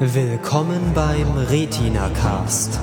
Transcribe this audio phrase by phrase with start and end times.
[0.00, 2.78] Willkommen beim Retina Cast.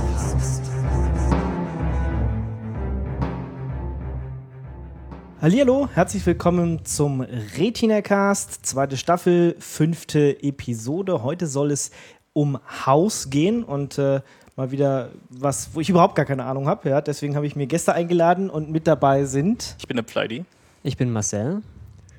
[5.41, 11.23] Hallihallo, herzlich willkommen zum Retina Cast, zweite Staffel, fünfte Episode.
[11.23, 11.91] Heute soll es
[12.33, 14.19] um Haus gehen und äh,
[14.57, 16.89] mal wieder was, wo ich überhaupt gar keine Ahnung habe.
[16.89, 19.77] Ja, deswegen habe ich mir Gäste eingeladen und mit dabei sind.
[19.79, 20.43] Ich bin der Pleidi.
[20.83, 21.61] Ich bin Marcel.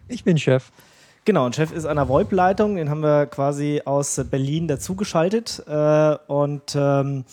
[0.08, 0.70] Ich bin Chef.
[1.26, 5.60] Genau, und Chef ist an der VoIP-Leitung, den haben wir quasi aus Berlin dazugeschaltet.
[5.66, 7.24] Äh, und ähm,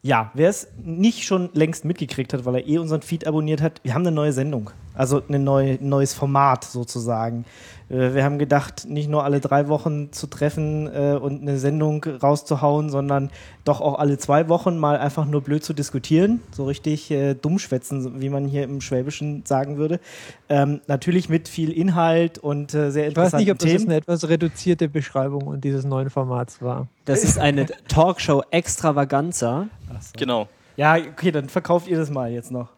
[0.00, 3.82] ja, wer es nicht schon längst mitgekriegt hat, weil er eh unseren Feed abonniert hat,
[3.82, 4.70] wir haben eine neue Sendung.
[4.94, 7.44] Also ein neu, neues Format sozusagen.
[7.92, 12.04] Äh, wir haben gedacht, nicht nur alle drei Wochen zu treffen äh, und eine Sendung
[12.04, 13.30] rauszuhauen, sondern
[13.64, 18.20] doch auch alle zwei Wochen mal einfach nur blöd zu diskutieren, so richtig äh, dummschwätzen,
[18.20, 20.00] wie man hier im Schwäbischen sagen würde.
[20.48, 23.84] Ähm, natürlich mit viel Inhalt und sehr Ich weiß interessanten nicht, ob das Themen.
[23.86, 26.88] eine etwas reduzierte Beschreibung dieses neuen Formats war.
[27.04, 29.68] Das ist eine Talkshow extravaganza.
[30.16, 30.48] Genau.
[30.76, 32.68] Ja, okay, dann verkauft ihr das mal jetzt noch.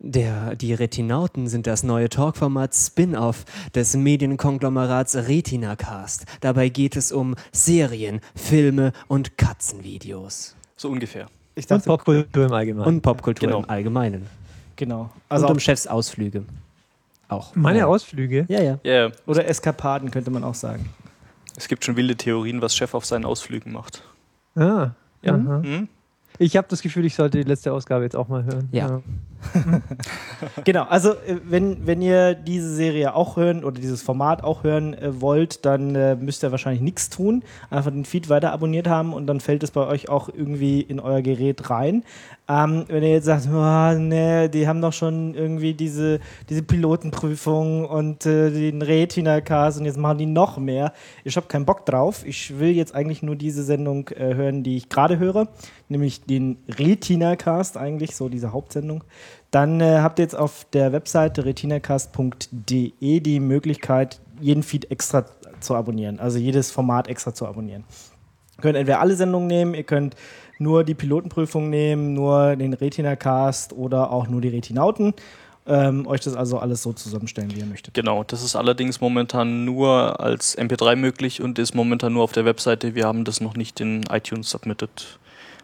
[0.00, 6.24] Der, die Retinauten sind das neue Talkformat Spin-off des Medienkonglomerats Retina Cast.
[6.40, 10.54] Dabei geht es um Serien, Filme und Katzenvideos.
[10.76, 11.26] So ungefähr.
[11.56, 12.86] Ich Und dachte, Popkultur im Allgemeinen.
[12.86, 13.58] Und Popkultur Genau.
[13.64, 14.26] im Allgemeinen.
[14.76, 15.10] genau.
[15.28, 16.44] Also und um Chefs Ausflüge.
[17.28, 17.56] Auch.
[17.56, 17.86] Meine ja.
[17.86, 18.46] Ausflüge.
[18.48, 18.78] Ja, ja.
[18.84, 19.12] Ja, yeah.
[19.26, 20.88] oder Eskapaden könnte man auch sagen.
[21.56, 24.04] es gibt schon wilde Theorien, was Chef auf seinen Ausflügen macht.
[24.54, 24.90] Ah,
[25.22, 25.34] Ja.
[25.34, 25.60] aha.
[25.64, 25.88] Hm?
[26.38, 28.68] Ich habe das Gefühl, ich sollte die letzte Ausgabe jetzt auch mal hören.
[28.70, 29.02] Ja.
[30.64, 34.94] Genau, also äh, wenn, wenn ihr diese Serie auch hören oder dieses Format auch hören
[34.94, 37.42] äh, wollt, dann äh, müsst ihr wahrscheinlich nichts tun.
[37.70, 41.00] Einfach den Feed weiter abonniert haben und dann fällt es bei euch auch irgendwie in
[41.00, 42.04] euer Gerät rein.
[42.50, 47.84] Ähm, wenn ihr jetzt sagt, oh, nee, die haben doch schon irgendwie diese, diese Pilotenprüfung
[47.84, 50.94] und äh, den Retina-Cast und jetzt machen die noch mehr.
[51.24, 52.24] Ich habe keinen Bock drauf.
[52.24, 55.48] Ich will jetzt eigentlich nur diese Sendung äh, hören, die ich gerade höre,
[55.90, 59.04] nämlich den Retina-Cast eigentlich, so diese Hauptsendung.
[59.50, 65.24] Dann äh, habt ihr jetzt auf der Webseite retinacast.de die Möglichkeit, jeden Feed extra
[65.60, 67.84] zu abonnieren, also jedes Format extra zu abonnieren.
[68.58, 70.16] Ihr könnt entweder alle Sendungen nehmen, ihr könnt
[70.58, 75.14] nur die Pilotenprüfung nehmen, nur den Retina-Cast oder auch nur die Retinauten.
[75.66, 77.92] Ähm, euch das also alles so zusammenstellen, wie ihr möchtet.
[77.92, 82.46] Genau, das ist allerdings momentan nur als MP3 möglich und ist momentan nur auf der
[82.46, 82.94] Webseite.
[82.94, 85.18] Wir haben das noch nicht in iTunes submitted.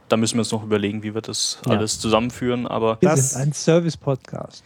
[0.09, 1.73] Da müssen wir uns noch überlegen, wie wir das Ja.
[1.79, 2.67] alles zusammenführen.
[2.67, 4.65] Aber Wir Das- sind ein Service-Podcast.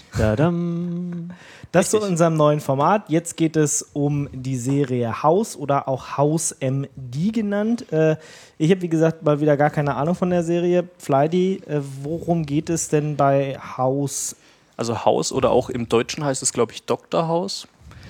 [1.71, 2.11] Das zu Richtig.
[2.13, 3.05] unserem neuen Format.
[3.09, 7.91] Jetzt geht es um die Serie Haus oder auch Haus MD genannt.
[7.93, 8.17] Äh,
[8.59, 10.89] ich habe, wie gesagt, mal wieder gar keine Ahnung von der Serie.
[10.99, 14.37] Fleidy, äh, worum geht es denn bei Haus
[14.77, 17.67] also Haus oder auch im Deutschen heißt es, glaube ich, Doktorhaus.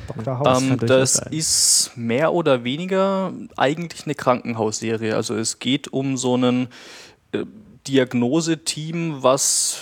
[0.06, 0.38] Dr.
[0.38, 0.60] Haus?
[0.62, 1.32] Ähm, das sein.
[1.32, 5.16] ist mehr oder weniger eigentlich eine Krankenhausserie.
[5.16, 6.68] Also es geht um so einen
[7.32, 7.44] äh,
[7.86, 9.80] Diagnoseteam, was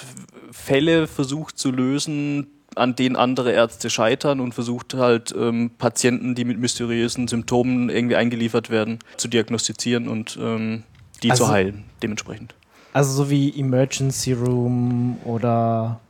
[0.50, 6.44] Fälle versucht zu lösen, an denen andere Ärzte scheitern und versucht halt ähm, Patienten, die
[6.44, 10.82] mit mysteriösen Symptomen irgendwie eingeliefert werden, zu diagnostizieren und ähm,
[11.22, 12.54] die Also- zu heilen dementsprechend.
[12.92, 16.00] Also so wie Emergency Room oder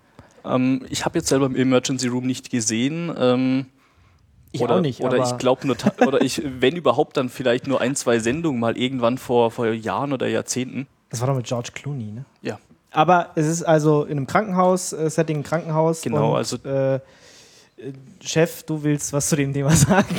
[0.44, 3.12] Ähm, ich habe jetzt selber im Emergency Room nicht gesehen.
[3.18, 3.66] Ähm,
[4.52, 5.00] ich oder, auch nicht.
[5.00, 5.76] Oder ich glaube nur,
[6.06, 10.12] oder ich, wenn überhaupt, dann vielleicht nur ein, zwei Sendungen mal irgendwann vor, vor Jahren
[10.12, 10.86] oder Jahrzehnten.
[11.16, 12.24] Das war doch mit George Clooney, ne?
[12.42, 12.58] Ja.
[12.90, 16.02] Aber es ist also in einem Krankenhaus, äh, Setting Krankenhaus.
[16.02, 17.00] Genau, und, also- Äh, äh,
[18.20, 20.16] Chef, du willst was zu dem Thema sagen?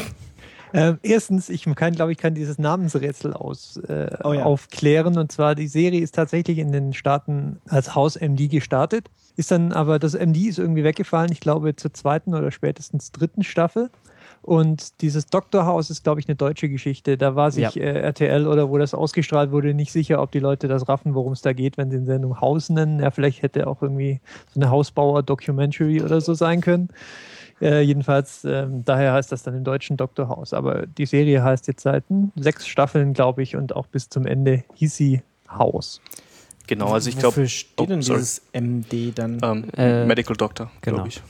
[0.74, 4.44] Ähm, erstens, ich kann, glaube ich, kann dieses Namensrätsel aus, äh, Oh ja.
[4.44, 5.18] aufklären.
[5.18, 9.10] Und zwar, die Serie ist tatsächlich in den Staaten als Haus MD gestartet.
[9.38, 13.44] Ist dann aber, das MD ist irgendwie weggefallen, ich glaube, zur zweiten oder spätestens dritten
[13.44, 13.90] Staffel.
[14.48, 17.18] Und dieses Doktorhaus ist, glaube ich, eine deutsche Geschichte.
[17.18, 17.82] Da war sich Ja.
[17.82, 21.34] äh, RTL oder wo das ausgestrahlt wurde, nicht sicher, ob die Leute das raffen, worum
[21.34, 23.02] es da geht, wenn sie in Sendung Haus nennen.
[23.02, 24.22] Ja, vielleicht hätte auch irgendwie
[24.54, 26.88] so eine Hausbauer-Documentary oder so sein können.
[27.60, 30.54] Äh, jedenfalls, ähm, daher heißt das dann im Deutschen Doktorhaus.
[30.54, 34.26] Aber die Serie heißt jetzt seit hm, sechs Staffeln, glaube ich, und auch bis zum
[34.26, 36.00] Ende hieß sie Haus.
[36.68, 38.20] Genau, also ich glaube, Wofür steht oh, denn sorry.
[38.20, 39.40] dieses MD dann?
[39.44, 40.96] ähm, Äh, Medical Doctor, genau.
[40.98, 41.22] glaube ich.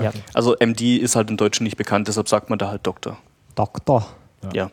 [0.00, 0.08] Ja.
[0.10, 0.18] Okay.
[0.32, 3.18] Also MD ist halt im Deutschen nicht bekannt, deshalb sagt man da halt Doktor.
[3.54, 4.06] Doktor.
[4.52, 4.70] Ja.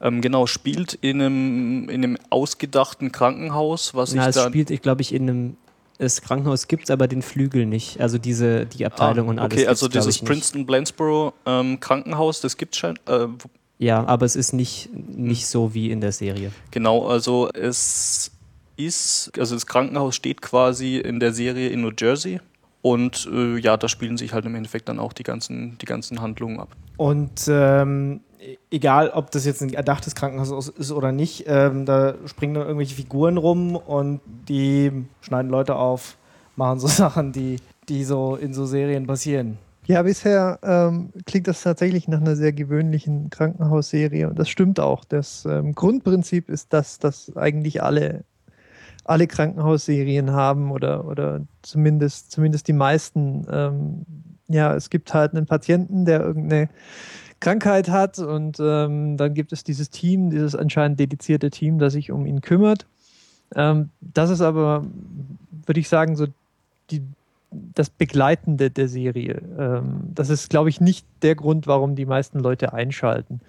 [0.00, 4.80] Ähm, genau, spielt in einem, in einem ausgedachten Krankenhaus, was Na, ich es spielt, ich
[4.82, 5.56] glaube ich, in einem.
[5.98, 8.00] Das Krankenhaus gibt es, aber den Flügel nicht.
[8.00, 9.52] Also diese, die Abteilung und alles.
[9.52, 10.18] Ah, Okay, also dieses.
[10.20, 12.98] Princeton Blansboro ähm, Krankenhaus, das gibt es schon.
[13.06, 13.26] Äh,
[13.78, 16.52] Ja, aber es ist nicht, nicht so wie in der Serie.
[16.70, 18.30] genau, also es
[18.78, 22.40] ist, also das Krankenhaus steht quasi in der Serie in New Jersey
[22.82, 26.20] Und äh, ja, da spielen sich halt im Endeffekt dann auch die ganzen, die ganzen
[26.20, 26.68] Handlungen ab.
[26.96, 28.20] Und ähm,
[28.70, 32.94] egal ob das jetzt ein erdachtes Krankenhaus ist oder nicht, ähm, da springen dann irgendwelche
[32.94, 36.16] Figuren rum und die schneiden Leute auf,
[36.56, 37.56] machen so Sachen, die,
[37.88, 39.58] die so in so Serien passieren.
[39.86, 45.04] Ja, bisher ähm, klingt das tatsächlich nach einer sehr gewöhnlichen Krankenhausserie und das stimmt auch.
[45.04, 48.24] Das ähm, Grundprinzip ist das, dass eigentlich alle,
[49.04, 53.46] alle Krankenhausserien haben oder, oder zumindest, zumindest die meisten.
[53.50, 54.06] Ähm,
[54.48, 56.68] ja, es gibt halt einen Patienten, der irgendeine
[57.38, 62.10] Krankheit hat und ähm, dann gibt es dieses Team, dieses anscheinend dedizierte Team, das sich
[62.10, 62.86] um ihn kümmert.
[63.54, 64.84] Ähm, das ist aber,
[65.66, 66.26] würde ich sagen, so
[66.90, 67.02] die
[67.50, 69.42] das Begleitende der Serie.
[69.58, 73.40] Ähm, das ist, glaube ich, nicht der Grund, warum die meisten Leute einschalten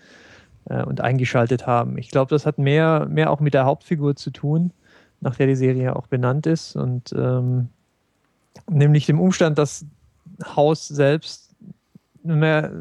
[0.65, 1.97] äh, und eingeschaltet haben.
[1.97, 4.71] Ich glaube, das hat mehr, mehr auch mit der Hauptfigur zu tun,
[5.21, 6.75] nach der die Serie auch benannt ist.
[6.75, 7.69] Und ähm,
[8.69, 9.85] nämlich dem Umstand, dass
[10.55, 11.51] Haus selbst
[12.23, 12.71] mehr,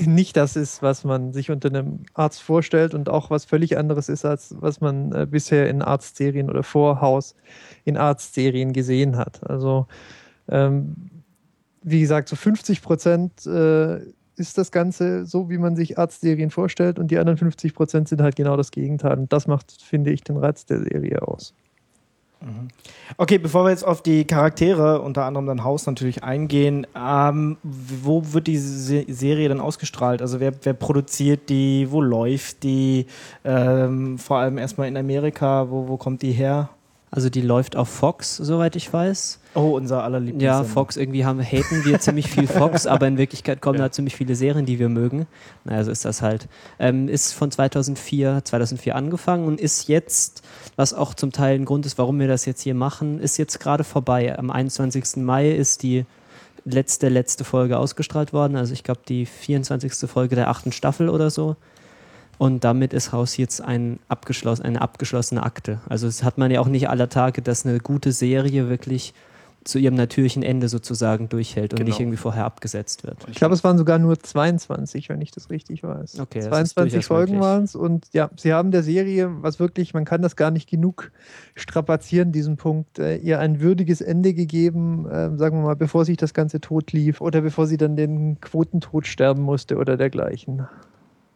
[0.00, 4.08] nicht das ist, was man sich unter einem Arzt vorstellt und auch was völlig anderes
[4.08, 7.34] ist, als was man äh, bisher in Arztserien oder vor Haus
[7.84, 9.48] in Arztserien gesehen hat.
[9.48, 9.86] Also
[10.48, 10.94] ähm,
[11.82, 14.00] wie gesagt, so 50 Prozent äh,
[14.36, 18.20] ist das Ganze so, wie man sich Arztserien vorstellt und die anderen 50 Prozent sind
[18.20, 19.18] halt genau das Gegenteil.
[19.18, 21.54] Und das macht, finde ich, den Reiz der Serie aus.
[22.40, 22.68] Mhm.
[23.16, 28.32] Okay, bevor wir jetzt auf die Charaktere, unter anderem dann Haus natürlich eingehen, ähm, wo
[28.32, 30.22] wird die Serie dann ausgestrahlt?
[30.22, 33.06] Also wer, wer produziert die, wo läuft die?
[33.44, 36.70] Ähm, vor allem erstmal in Amerika, wo, wo kommt die her?
[37.10, 39.40] Also die läuft auf Fox, soweit ich weiß.
[39.54, 43.16] Oh, unser aller Lieblings Ja, Fox, irgendwie haben, haten wir ziemlich viel Fox, aber in
[43.16, 43.86] Wirklichkeit kommen ja.
[43.86, 45.26] da ziemlich viele Serien, die wir mögen.
[45.64, 46.48] Naja, so ist das halt.
[46.78, 50.42] Ähm, ist von 2004, 2004 angefangen und ist jetzt,
[50.76, 53.58] was auch zum Teil ein Grund ist, warum wir das jetzt hier machen, ist jetzt
[53.58, 54.38] gerade vorbei.
[54.38, 55.16] Am 21.
[55.16, 56.04] Mai ist die
[56.64, 58.56] letzte, letzte Folge ausgestrahlt worden.
[58.56, 60.10] Also ich glaube die 24.
[60.10, 61.56] Folge der achten Staffel oder so.
[62.38, 65.80] Und damit ist Haus jetzt ein abgeschlossen, eine abgeschlossene Akte.
[65.88, 69.12] Also es hat man ja auch nicht aller Tage, dass eine gute Serie wirklich
[69.64, 71.88] zu ihrem natürlichen Ende sozusagen durchhält und genau.
[71.88, 73.18] nicht irgendwie vorher abgesetzt wird.
[73.28, 76.20] Ich glaube, es waren sogar nur 22, wenn ich das richtig weiß.
[76.20, 80.22] Okay, 22 Folgen waren es und ja, sie haben der Serie, was wirklich, man kann
[80.22, 81.12] das gar nicht genug
[81.54, 86.16] strapazieren, diesen Punkt, äh, ihr ein würdiges Ende gegeben, äh, sagen wir mal, bevor sich
[86.16, 90.66] das Ganze tot lief oder bevor sie dann den Quotentod sterben musste oder dergleichen.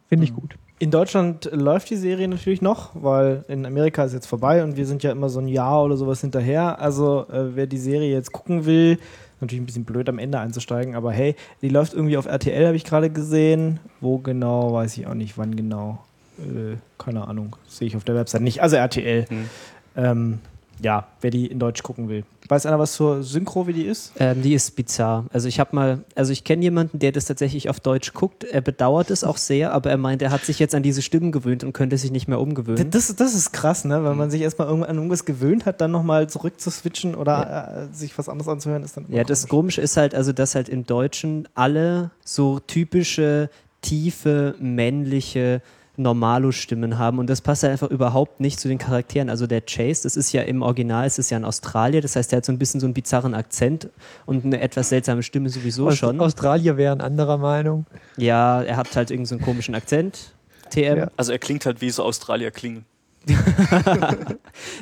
[0.07, 0.37] Finde ich mhm.
[0.37, 0.57] gut.
[0.83, 4.85] In Deutschland läuft die Serie natürlich noch, weil in Amerika ist jetzt vorbei und wir
[4.85, 6.81] sind ja immer so ein Jahr oder sowas hinterher.
[6.81, 8.99] Also äh, wer die Serie jetzt gucken will,
[9.39, 12.75] natürlich ein bisschen blöd am Ende einzusteigen, aber hey, die läuft irgendwie auf RTL, habe
[12.75, 13.79] ich gerade gesehen.
[14.01, 16.03] Wo genau, weiß ich auch nicht, wann genau.
[16.37, 18.61] Äh, keine Ahnung, sehe ich auf der Website nicht.
[18.61, 19.25] Also RTL.
[19.29, 19.49] Hm.
[19.95, 20.39] Ähm,
[20.81, 22.23] ja, wer die in Deutsch gucken will.
[22.49, 24.11] Weiß einer was zur Synchro, wie die ist?
[24.19, 25.25] Ähm, die ist bizarr.
[25.31, 28.43] Also ich habe mal, also ich kenne jemanden, der das tatsächlich auf Deutsch guckt.
[28.43, 31.31] Er bedauert es auch sehr, aber er meint, er hat sich jetzt an diese Stimmen
[31.31, 32.89] gewöhnt und könnte sich nicht mehr umgewöhnen.
[32.91, 34.03] Das, das ist krass, ne?
[34.03, 37.83] Wenn man sich erstmal an irgendwas gewöhnt hat, dann nochmal zurück zu switchen oder ja.
[37.83, 39.05] äh, sich was anderes anzuhören, ist dann.
[39.09, 43.49] Ja, das Komische ist halt, also dass halt im Deutschen alle so typische,
[43.81, 45.61] tiefe, männliche
[45.95, 49.29] Normalo-Stimmen haben und das passt halt einfach überhaupt nicht zu den Charakteren.
[49.29, 52.31] Also der Chase, das ist ja im Original, es ist ja in Australien, das heißt,
[52.31, 53.89] der hat so ein bisschen so einen bizarren Akzent
[54.25, 56.19] und eine etwas seltsame Stimme sowieso Aus schon.
[56.19, 57.85] Australier wären anderer Meinung.
[58.17, 60.33] Ja, er hat halt irgendeinen so komischen Akzent.
[60.71, 60.97] TM.
[60.97, 61.11] Ja.
[61.17, 62.85] Also er klingt halt wie so Australier klingen.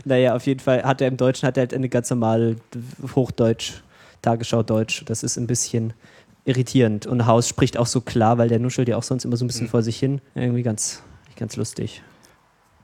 [0.06, 2.56] naja, auf jeden Fall hat er im Deutschen hat er halt eine ganz normale
[3.16, 3.82] Hochdeutsch,
[4.22, 5.04] Tagesschau Deutsch.
[5.06, 5.94] Das ist ein bisschen
[6.46, 7.06] irritierend.
[7.06, 9.48] Und Haus spricht auch so klar, weil der nuschelt ja auch sonst immer so ein
[9.48, 9.72] bisschen mhm.
[9.72, 10.22] vor sich hin.
[10.34, 11.04] Irgendwie ganz,
[11.42, 12.04] ganz lustig.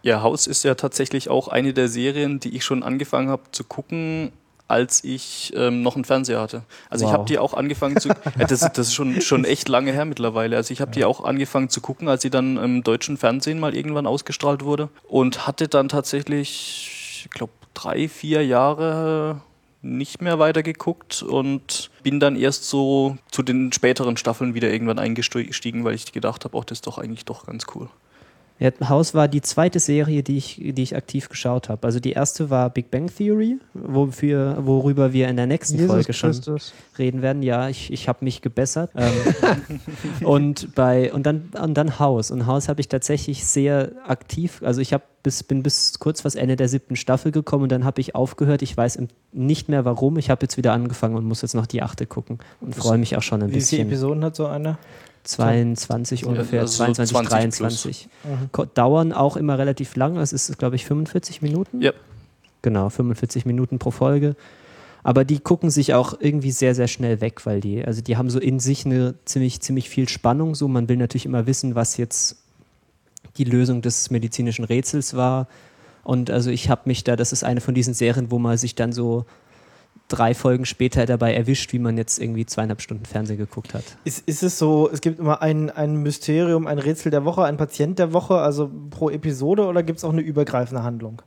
[0.02, 3.64] Ja, Haus ist ja tatsächlich auch eine der Serien, die ich schon angefangen habe zu
[3.64, 4.32] gucken,
[4.68, 6.64] als ich ähm, noch einen Fernseher hatte.
[6.90, 7.12] Also wow.
[7.12, 8.10] ich habe die auch angefangen zu.
[8.40, 10.58] ja, das, das, ist schon, schon echt lange her mittlerweile.
[10.58, 13.76] Also ich habe die auch angefangen zu gucken, als sie dann im deutschen Fernsehen mal
[13.76, 14.90] irgendwann ausgestrahlt wurde.
[15.08, 19.42] Und hatte dann tatsächlich, ich glaube, drei, vier Jahre
[19.84, 25.84] nicht mehr weitergeguckt und bin dann erst so zu den späteren Staffeln wieder irgendwann eingestiegen,
[25.84, 27.88] weil ich gedacht habe, oh, das ist doch eigentlich doch ganz cool.
[28.60, 31.86] Haus war die zweite Serie, die ich, die ich aktiv geschaut habe.
[31.86, 36.14] Also die erste war Big Bang Theory, wofür, worüber wir in der nächsten Jesus Folge
[36.14, 36.74] schon Christus.
[36.98, 37.44] reden werden.
[37.44, 38.92] Ja, ich, ich habe mich gebessert.
[38.96, 39.14] Ähm,
[40.26, 42.32] und bei und dann und dann Haus.
[42.32, 44.62] Und Haus habe ich tatsächlich sehr aktiv.
[44.64, 47.86] Also ich habe bis, bin bis kurz vor Ende der siebten Staffel gekommen und dann
[47.86, 48.64] habe ich aufgehört.
[48.64, 49.00] Ich weiß
[49.34, 50.18] nicht mehr warum.
[50.18, 53.16] Ich habe jetzt wieder angefangen und muss jetzt noch die achte gucken und freue mich
[53.18, 53.80] auch schon ein Wie bisschen.
[53.80, 54.78] Wie viele Episoden hat so eine?
[55.28, 58.10] 22 ja, ungefähr, also 22, so 23.
[58.24, 58.70] Mhm.
[58.74, 60.18] Dauern auch immer relativ lang.
[60.18, 61.82] Es ist, glaube ich, 45 Minuten.
[61.82, 61.92] Ja.
[62.62, 64.36] Genau, 45 Minuten pro Folge.
[65.04, 68.30] Aber die gucken sich auch irgendwie sehr, sehr schnell weg, weil die, also die haben
[68.30, 70.56] so in sich eine ziemlich, ziemlich viel Spannung.
[70.56, 72.38] So, man will natürlich immer wissen, was jetzt
[73.38, 75.48] die Lösung des medizinischen Rätsels war.
[76.04, 78.76] Und also ich habe mich da, das ist eine von diesen Serien, wo man sich
[78.76, 79.26] dann so
[80.08, 83.84] drei Folgen später dabei erwischt, wie man jetzt irgendwie zweieinhalb Stunden Fernsehen geguckt hat.
[84.06, 87.58] Ist, ist es so, es gibt immer ein, ein Mysterium, ein Rätsel der Woche, ein
[87.58, 91.22] Patient der Woche, also pro Episode oder gibt es auch eine übergreifende Handlung?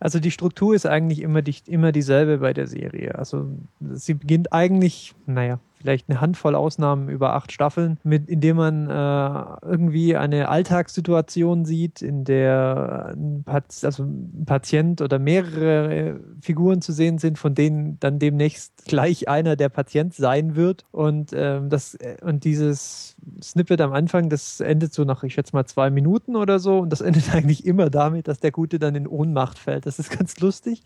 [0.00, 3.14] Also die Struktur ist eigentlich immer, die, immer dieselbe bei der Serie.
[3.14, 3.46] Also
[3.92, 9.68] sie beginnt eigentlich, naja, vielleicht eine Handvoll Ausnahmen über acht Staffeln, mit, indem man äh,
[9.68, 16.92] irgendwie eine Alltagssituation sieht, in der ein, Pat also ein Patient oder mehrere Figuren zu
[16.92, 20.86] sehen sind, von denen dann demnächst gleich einer der Patient sein wird.
[20.90, 25.54] Und, ähm, das, äh, und dieses Snippet am Anfang, das endet so nach, ich schätze
[25.54, 26.78] mal, zwei Minuten oder so.
[26.78, 29.84] Und das endet eigentlich immer damit, dass der Gute dann in Ohnmacht fällt.
[29.84, 30.80] Das ist ganz lustig.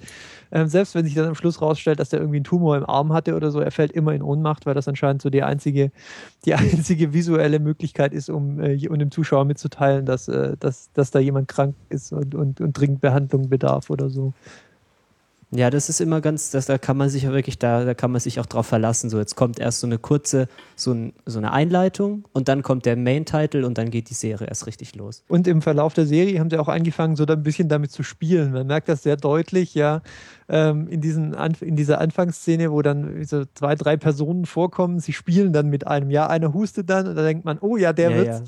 [0.51, 3.13] Ähm, selbst wenn sich dann am Schluss rausstellt, dass der irgendwie einen Tumor im Arm
[3.13, 5.93] hatte oder so, er fällt immer in Ohnmacht, weil das anscheinend so die einzige,
[6.45, 11.11] die einzige visuelle Möglichkeit ist, um, äh, um dem Zuschauer mitzuteilen, dass, äh, dass, dass
[11.11, 14.35] da jemand krank ist und, und, und dringend Behandlung bedarf oder so.
[15.51, 18.13] Ja, das ist immer ganz, das, da kann man sich ja wirklich, da, da kann
[18.13, 19.09] man sich auch drauf verlassen.
[19.09, 22.85] So, jetzt kommt erst so eine kurze, so, ein, so eine Einleitung und dann kommt
[22.85, 25.25] der Main-Title und dann geht die Serie erst richtig los.
[25.27, 28.53] Und im Verlauf der Serie haben sie auch angefangen, so ein bisschen damit zu spielen.
[28.53, 30.03] Man merkt das sehr deutlich, ja,
[30.51, 35.55] ähm, in, diesen, in dieser Anfangsszene, wo dann so zwei, drei Personen vorkommen, sie spielen
[35.55, 38.17] dann mit einem, ja, einer hustet dann und dann denkt man, oh ja, der Ja,
[38.19, 38.39] wird's.
[38.41, 38.45] ja.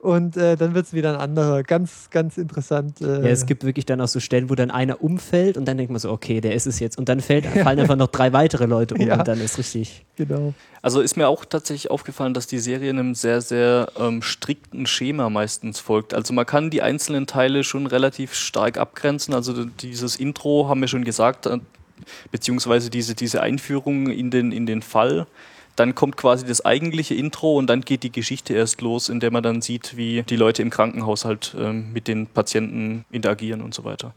[0.00, 1.64] Und äh, dann wird es wieder ein anderer.
[1.64, 3.00] Ganz, ganz interessant.
[3.00, 5.76] Äh, Ja, es gibt wirklich dann auch so Stellen, wo dann einer umfällt und dann
[5.76, 6.96] denkt man so, okay, der ist es jetzt.
[6.98, 9.18] Und dann fällt, fallen einfach noch drei weitere Leute um Ja.
[9.18, 10.06] und dann ist richtig.
[10.14, 10.54] Genau.
[10.82, 15.30] Also ist mir auch tatsächlich aufgefallen, dass die Serie einem sehr, sehr ähm, strikten Schema
[15.30, 16.14] meistens folgt.
[16.14, 19.34] Also man kann die einzelnen Teile schon relativ stark abgrenzen.
[19.34, 21.58] Also dieses Intro haben wir schon gesagt, äh,
[22.30, 25.26] beziehungsweise diese, diese Einführung in den, in den Fall.
[25.78, 29.30] Dann kommt quasi das eigentliche Intro und dann geht die Geschichte erst los, in der
[29.30, 33.74] man dann sieht, wie die Leute im Krankenhaus halt ähm, mit den Patienten interagieren und
[33.74, 34.12] so weiter.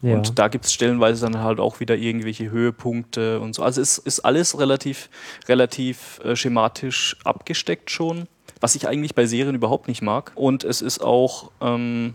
[0.00, 0.14] Ja.
[0.14, 3.62] Und da gibt es stellenweise dann halt auch wieder irgendwelche Höhepunkte und so.
[3.62, 5.10] Also es ist alles relativ,
[5.48, 8.26] relativ äh, schematisch abgesteckt schon,
[8.60, 10.32] was ich eigentlich bei Serien überhaupt nicht mag.
[10.34, 12.14] Und es ist auch ähm,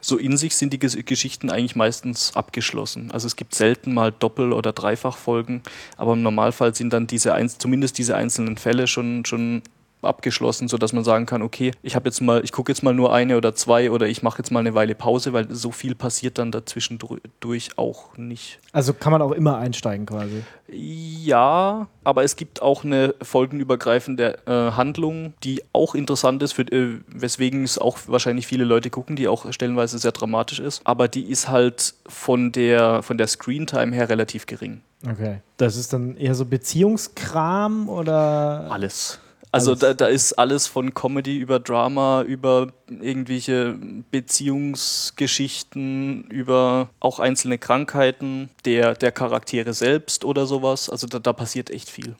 [0.00, 3.10] so in sich sind die Ges Geschichten eigentlich meistens abgeschlossen.
[3.10, 5.62] Also es gibt selten mal Doppel- oder Dreifachfolgen,
[5.96, 9.62] aber im Normalfall sind dann diese eins, zumindest diese einzelnen Fälle schon, schon
[10.02, 13.12] abgeschlossen, sodass man sagen kann, okay, ich habe jetzt mal, ich gucke jetzt mal nur
[13.12, 16.38] eine oder zwei oder ich mache jetzt mal eine Weile Pause, weil so viel passiert
[16.38, 16.98] dann dazwischen
[17.40, 18.58] durch auch nicht.
[18.72, 20.42] Also kann man auch immer einsteigen quasi.
[20.70, 27.00] Ja, aber es gibt auch eine folgenübergreifende äh, Handlung, die auch interessant ist, für, äh,
[27.08, 30.82] weswegen es auch wahrscheinlich viele Leute gucken, die auch stellenweise sehr dramatisch ist.
[30.84, 34.82] Aber die ist halt von der, von der Screentime her relativ gering.
[35.08, 35.40] Okay.
[35.56, 38.68] Das ist dann eher so Beziehungskram oder.
[38.70, 39.20] Alles.
[39.50, 43.76] Also da, da ist alles von Comedy über Drama, über irgendwelche
[44.10, 50.90] Beziehungsgeschichten, über auch einzelne Krankheiten der, der Charaktere selbst oder sowas.
[50.90, 52.16] Also da, da passiert echt viel.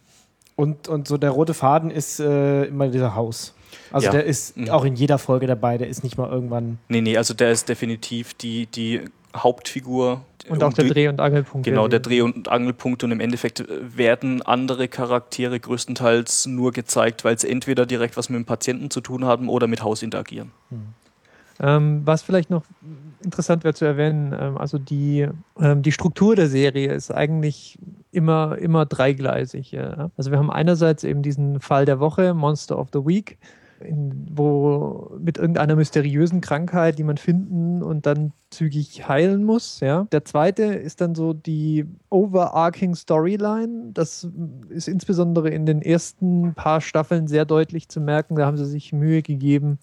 [0.57, 3.55] Und, und so der rote Faden ist äh, immer dieser Haus.
[3.93, 4.13] Also Ja.
[4.13, 4.71] der ist Mhm.
[4.71, 6.79] auch in jeder Folge dabei, der ist nicht mal irgendwann.
[6.89, 9.03] Nee, nee, also der ist definitiv die, die
[9.43, 10.23] Hauptfigur.
[10.49, 11.67] Und auch der Dreh- und Angelpunkt.
[11.67, 12.01] Genau, der.
[12.01, 17.49] Dreh- und Angelpunkt und im Endeffekt äh, werden andere Charaktere größtenteils nur gezeigt, weil sie
[17.49, 20.53] entweder direkt was mit dem Patienten zu tun haben oder mit Haus interagieren.
[21.61, 22.63] Ähm, was vielleicht noch
[23.23, 25.29] interessant wäre zu erwähnen, ähm, also die,
[25.61, 27.79] ähm, die Struktur der Serie ist eigentlich
[28.13, 29.73] immer, immer dreigleisig.
[29.73, 30.11] Ja.
[30.17, 33.39] Also wir haben einerseits eben diesen Fall der Woche, Monster of the Week,
[33.81, 39.81] in, wo mit irgendeiner mysteriösen Krankheit, die man finden und dann zügig heilen muss.
[39.81, 40.07] Ja.
[40.11, 43.91] Der zweite ist dann so die overarching Storyline.
[43.93, 44.29] Das
[44.69, 48.37] ist insbesondere in den ersten paar Staffeln sehr deutlich zu merken.
[48.37, 49.79] Da haben sie sich Mühe gegeben,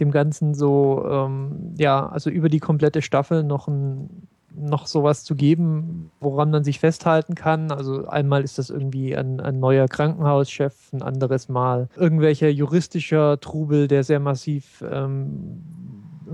[0.00, 5.34] dem Ganzen so, ähm, ja, also über die komplette Staffel noch ein noch sowas zu
[5.34, 7.70] geben, woran man sich festhalten kann.
[7.70, 13.88] Also einmal ist das irgendwie ein, ein neuer Krankenhauschef, ein anderes Mal irgendwelcher juristischer Trubel,
[13.88, 15.62] der sehr massiv ähm,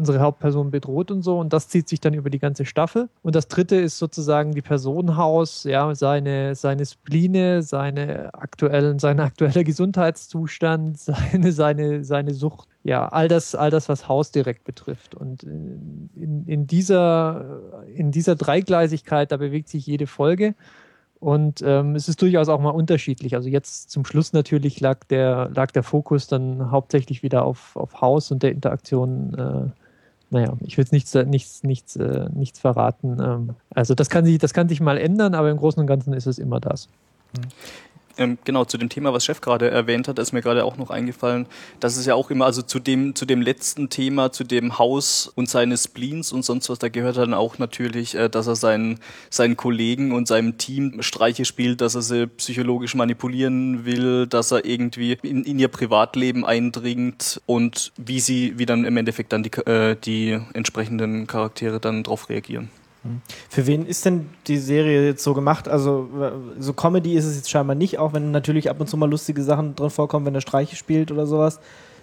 [0.01, 1.39] unsere Hauptperson bedroht und so.
[1.39, 3.09] Und das zieht sich dann über die ganze Staffel.
[3.23, 9.63] Und das dritte ist sozusagen die Personenhaus, ja, seine, seine Spline, seine aktuellen, sein aktueller
[9.63, 12.69] Gesundheitszustand, seine, seine, seine Sucht.
[12.83, 15.15] Ja, all das, all das, was Haus direkt betrifft.
[15.15, 17.61] Und in, in, dieser,
[17.95, 20.55] in dieser Dreigleisigkeit, da bewegt sich jede Folge.
[21.21, 23.35] Und ähm, es ist durchaus auch mal unterschiedlich.
[23.35, 28.01] Also jetzt zum Schluss natürlich lag der, lag der Fokus dann hauptsächlich wieder auf, auf
[28.01, 29.35] Haus und der Interaktion.
[29.35, 29.80] Äh,
[30.31, 33.19] naja, ich will jetzt nichts, nichts, nichts, äh, nichts verraten.
[33.21, 36.13] Ähm, also das kann, sich, das kann sich mal ändern, aber im Großen und Ganzen
[36.13, 36.89] ist es immer das.
[38.19, 40.91] Ähm, genau, zu dem Thema, was Chef gerade erwähnt hat, ist mir gerade auch noch
[40.91, 41.47] eingefallen,
[41.81, 45.31] dass es ja auch immer, also zu dem, zu dem letzten Thema, zu dem Haus
[45.35, 48.99] und seine Spleens und sonst was, da gehört dann auch natürlich, äh, dass er seinen,
[49.31, 54.65] seinen Kollegen und seinem Team Streiche spielt, dass er sie psychologisch manipulieren will, dass er
[54.65, 59.51] irgendwie in, in ihr Privatleben eindringt und wie sie, wie dann im Endeffekt dann die,
[59.67, 62.71] äh, die entsprechenden Charaktere dann drauf reagieren.
[63.49, 65.69] Für wen ist denn die Serie jetzt so gemacht?
[65.69, 66.09] Also,
[66.59, 69.43] so Comedy ist es jetzt scheinbar nicht, auch wenn natürlich ab und zu mal lustige
[69.43, 71.61] Sachen drin vorkommen, wenn er Streiche spielt oder sowas.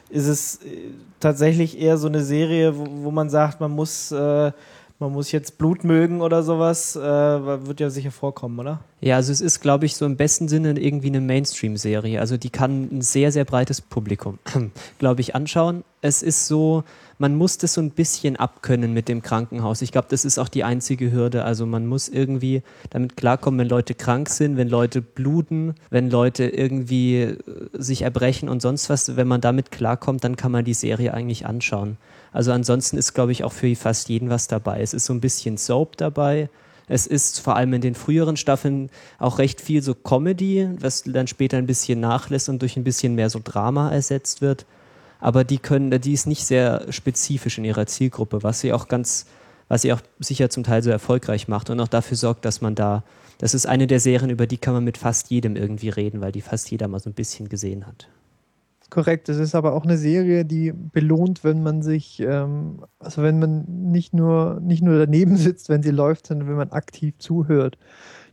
[0.09, 4.51] Ist es äh, tatsächlich eher so eine Serie, wo, wo man sagt, man muss, äh,
[4.99, 6.95] man muss jetzt Blut mögen oder sowas?
[6.95, 8.79] Äh, wird ja sicher vorkommen, oder?
[9.01, 12.19] Ja, also es ist, glaube ich, so im besten Sinne irgendwie eine Mainstream-Serie.
[12.19, 14.39] Also die kann ein sehr, sehr breites Publikum,
[14.99, 15.83] glaube ich, anschauen.
[16.01, 16.83] Es ist so,
[17.19, 19.81] man muss das so ein bisschen abkönnen mit dem Krankenhaus.
[19.81, 21.43] Ich glaube, das ist auch die einzige Hürde.
[21.43, 26.47] Also man muss irgendwie damit klarkommen, wenn Leute krank sind, wenn Leute bluten, wenn Leute
[26.47, 27.37] irgendwie äh,
[27.73, 29.15] sich erbrechen und sonst was.
[29.15, 31.97] Wenn man damit klarkommt, dann kann man die Serie eigentlich anschauen.
[32.31, 34.81] Also ansonsten ist, glaube ich, auch für fast jeden was dabei.
[34.81, 36.49] Es ist so ein bisschen Soap dabei.
[36.87, 41.27] Es ist vor allem in den früheren Staffeln auch recht viel so Comedy, was dann
[41.27, 44.65] später ein bisschen nachlässt und durch ein bisschen mehr so Drama ersetzt wird
[45.19, 49.25] aber die können, die ist nicht sehr spezifisch in ihrer Zielgruppe, was sie auch ganz,
[49.67, 52.75] was sie auch sicher zum Teil so erfolgreich macht und auch dafür sorgt, dass man
[52.75, 53.03] da,
[53.37, 56.31] das ist eine der Serien, über die kann man mit fast jedem irgendwie reden, weil
[56.31, 58.07] die fast jeder mal so ein bisschen gesehen hat.
[58.89, 63.37] Korrekt, es ist aber auch eine Serie, die belohnt, wenn man sich, ähm, also wenn
[63.37, 67.77] man nicht nur, nicht nur daneben sitzt, wenn sie läuft, sondern wenn man aktiv zuhört.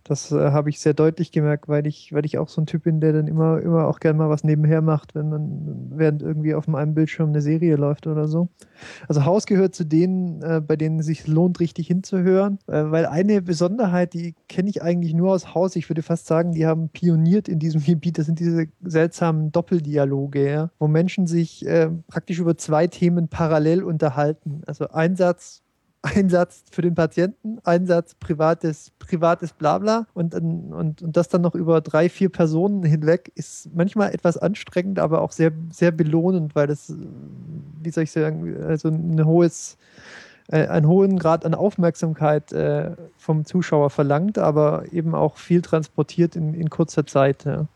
[0.04, 2.84] Das äh, habe ich sehr deutlich gemerkt, weil ich, weil ich auch so ein Typ
[2.84, 6.54] bin, der dann immer, immer auch gerne mal was nebenher macht, wenn man während irgendwie
[6.54, 8.48] auf einem Bildschirm eine Serie läuft oder so.
[9.08, 13.06] Also Haus gehört zu denen, äh, bei denen es sich lohnt, richtig hinzuhören, äh, weil
[13.06, 15.74] eine Besonderheit, die kenne ich eigentlich nur aus Haus.
[15.74, 18.18] Ich würde fast sagen, die haben pioniert in diesem Gebiet.
[18.18, 23.82] Das sind diese seltsamen Doppeldialoge, ja, wo Menschen sich äh, praktisch über zwei Themen parallel
[23.82, 24.60] unterhalten.
[24.66, 25.63] Also ein Satz
[26.04, 31.80] Einsatz für den Patienten, Einsatz privates, privates Blabla und, und, und das dann noch über
[31.80, 36.92] drei, vier Personen hinweg ist manchmal etwas anstrengend, aber auch sehr, sehr belohnend, weil das,
[37.82, 39.78] wie soll ich sagen, also ein hohes,
[40.48, 46.36] äh, einen hohen Grad an Aufmerksamkeit äh, vom Zuschauer verlangt, aber eben auch viel transportiert
[46.36, 47.46] in, in kurzer Zeit.
[47.46, 47.66] Ja.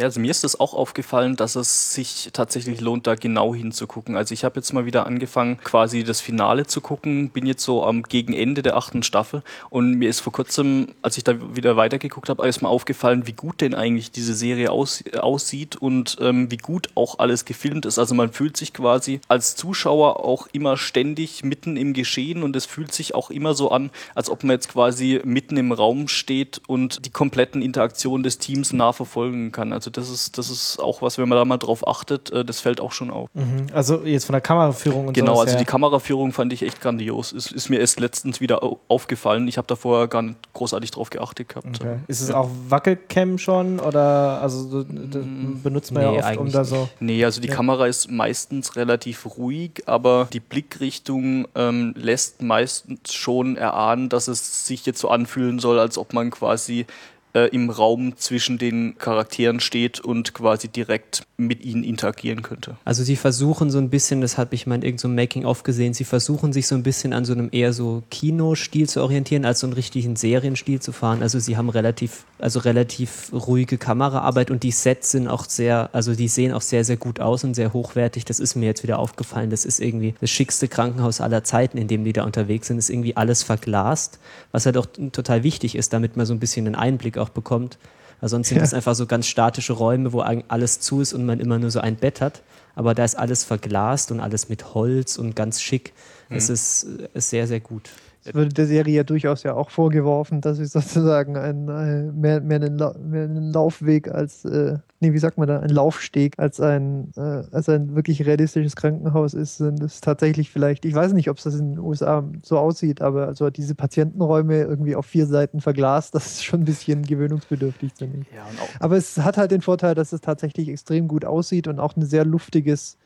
[0.00, 4.16] Ja, also mir ist es auch aufgefallen, dass es sich tatsächlich lohnt, da genau hinzugucken.
[4.16, 7.84] Also ich habe jetzt mal wieder angefangen, quasi das Finale zu gucken, bin jetzt so
[7.84, 12.30] am Gegenende der achten Staffel und mir ist vor kurzem, als ich da wieder weitergeguckt
[12.30, 16.88] habe, erstmal aufgefallen, wie gut denn eigentlich diese Serie aus, aussieht und ähm, wie gut
[16.94, 17.98] auch alles gefilmt ist.
[17.98, 22.64] Also man fühlt sich quasi als Zuschauer auch immer ständig mitten im Geschehen und es
[22.64, 26.62] fühlt sich auch immer so an, als ob man jetzt quasi mitten im Raum steht
[26.66, 29.74] und die kompletten Interaktionen des Teams nah verfolgen kann.
[29.74, 32.60] Also das ist, das ist auch was, wenn man da mal drauf achtet, äh, das
[32.60, 33.28] fällt auch schon auf.
[33.34, 33.66] Mhm.
[33.72, 35.20] Also jetzt von der Kameraführung und so.
[35.20, 35.58] Genau, also her.
[35.58, 37.32] die Kameraführung fand ich echt grandios.
[37.32, 39.48] Ist, ist mir erst letztens wieder aufgefallen.
[39.48, 41.80] Ich habe da vorher gar nicht großartig drauf geachtet gehabt.
[41.80, 41.98] Okay.
[42.06, 42.36] Ist es ja.
[42.36, 46.88] auch Wackelcam schon oder also mm, benutzt man nee, ja oft um da so.
[47.00, 47.54] Nee, also die ja.
[47.54, 54.66] Kamera ist meistens relativ ruhig, aber die Blickrichtung ähm, lässt meistens schon erahnen, dass es
[54.66, 56.86] sich jetzt so anfühlen soll, als ob man quasi
[57.34, 62.76] äh, im Raum zwischen den Charakteren steht und quasi direkt mit ihnen interagieren könnte.
[62.84, 66.04] Also sie versuchen so ein bisschen, das habe ich mal in irgendeinem Making-of gesehen, sie
[66.04, 69.66] versuchen sich so ein bisschen an so einem eher so Kinostil zu orientieren, als so
[69.66, 71.22] einen richtigen Serienstil zu fahren.
[71.22, 76.14] Also sie haben relativ, also relativ ruhige Kameraarbeit und die Sets sind auch sehr, also
[76.14, 78.24] die sehen auch sehr, sehr gut aus und sehr hochwertig.
[78.24, 79.50] Das ist mir jetzt wieder aufgefallen.
[79.50, 82.76] Das ist irgendwie das schickste Krankenhaus aller Zeiten, in dem die da unterwegs sind.
[82.76, 84.18] Das ist irgendwie alles verglast,
[84.52, 87.78] was halt auch total wichtig ist, damit man so ein bisschen einen Einblick auch bekommt.
[88.20, 88.62] Weil sonst sind ja.
[88.62, 91.80] das einfach so ganz statische Räume, wo alles zu ist und man immer nur so
[91.80, 92.42] ein Bett hat.
[92.74, 95.92] Aber da ist alles verglast und alles mit Holz und ganz schick.
[96.28, 96.54] Es mhm.
[96.54, 96.82] ist,
[97.14, 97.90] ist sehr, sehr gut.
[98.24, 102.40] Es wurde der Serie ja durchaus ja auch vorgeworfen, dass sie sozusagen ein, ein, mehr,
[102.40, 106.60] mehr, einen mehr, einen Laufweg als, äh, nee, wie sagt man da, ein Laufsteg als
[106.60, 109.56] ein, äh, als ein wirklich realistisches Krankenhaus ist.
[109.56, 113.00] Sind es tatsächlich vielleicht, ich weiß nicht, ob es das in den USA so aussieht,
[113.00, 117.92] aber also diese Patientenräume irgendwie auf vier Seiten verglast, das ist schon ein bisschen gewöhnungsbedürftig,
[117.96, 118.36] finde ich.
[118.36, 118.46] Ja,
[118.80, 122.04] aber es hat halt den Vorteil, dass es tatsächlich extrem gut aussieht und auch ein
[122.04, 122.98] sehr luftiges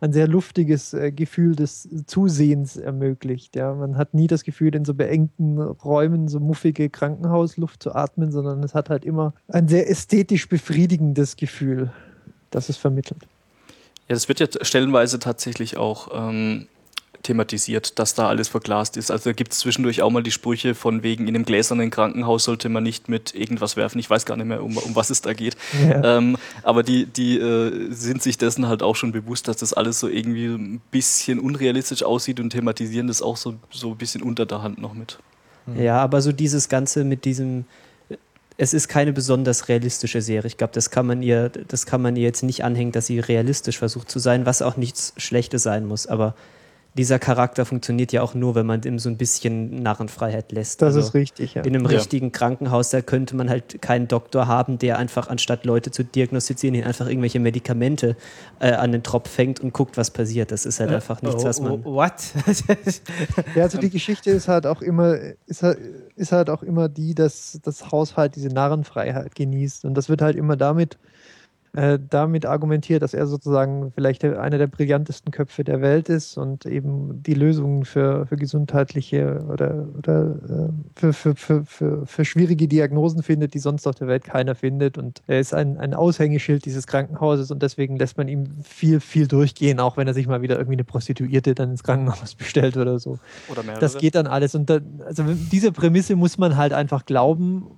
[0.00, 3.56] ein sehr luftiges äh, Gefühl des Zusehens ermöglicht.
[3.56, 3.74] Ja.
[3.74, 8.62] Man hat nie das Gefühl, in so beengten Räumen so muffige Krankenhausluft zu atmen, sondern
[8.62, 11.92] es hat halt immer ein sehr ästhetisch befriedigendes Gefühl,
[12.50, 13.26] das es vermittelt.
[14.08, 16.66] Ja, das wird ja stellenweise tatsächlich auch ähm,
[17.28, 19.10] thematisiert, dass da alles verglast ist.
[19.10, 22.44] Also da gibt es zwischendurch auch mal die Sprüche von wegen, in einem gläsernen Krankenhaus
[22.44, 23.98] sollte man nicht mit irgendwas werfen.
[23.98, 25.56] Ich weiß gar nicht mehr, um, um was es da geht.
[25.86, 26.16] Ja.
[26.16, 30.00] Ähm, aber die, die äh, sind sich dessen halt auch schon bewusst, dass das alles
[30.00, 34.46] so irgendwie ein bisschen unrealistisch aussieht und thematisieren das auch so, so ein bisschen unter
[34.46, 35.18] der Hand noch mit.
[35.76, 37.66] Ja, aber so dieses Ganze mit diesem
[38.60, 40.48] es ist keine besonders realistische Serie.
[40.48, 43.20] Ich glaube, das kann man ihr, das kann man ihr jetzt nicht anhängen, dass sie
[43.20, 46.08] realistisch versucht zu sein, was auch nichts Schlechtes sein muss.
[46.08, 46.34] Aber
[46.98, 50.82] dieser Charakter funktioniert ja auch nur, wenn man ihm so ein bisschen Narrenfreiheit lässt.
[50.82, 51.62] Das also ist richtig, ja.
[51.62, 51.92] In einem ja.
[51.92, 56.74] richtigen Krankenhaus, da könnte man halt keinen Doktor haben, der einfach anstatt Leute zu diagnostizieren,
[56.74, 58.16] ihnen einfach irgendwelche Medikamente
[58.58, 60.50] äh, an den Tropf fängt und guckt, was passiert.
[60.50, 61.84] Das ist halt äh, einfach nichts, was man.
[61.84, 62.14] Oh, what?
[63.54, 65.78] ja, also die Geschichte ist halt auch immer, ist halt,
[66.16, 69.84] ist halt auch immer die, dass das Haus halt diese Narrenfreiheit genießt.
[69.84, 70.98] Und das wird halt immer damit
[71.78, 76.66] äh, damit argumentiert, dass er sozusagen vielleicht einer der brillantesten Köpfe der Welt ist und
[76.66, 82.66] eben die Lösungen für, für gesundheitliche oder, oder äh, für, für, für, für, für schwierige
[82.66, 84.98] Diagnosen findet, die sonst auf der Welt keiner findet.
[84.98, 89.28] Und er ist ein, ein Aushängeschild dieses Krankenhauses und deswegen lässt man ihm viel, viel
[89.28, 92.98] durchgehen, auch wenn er sich mal wieder irgendwie eine Prostituierte dann ins Krankenhaus bestellt oder
[92.98, 93.20] so.
[93.48, 93.80] Oder mehrere.
[93.80, 94.56] Das geht dann alles.
[94.56, 97.68] Und dann, also diese Prämisse muss man halt einfach glauben,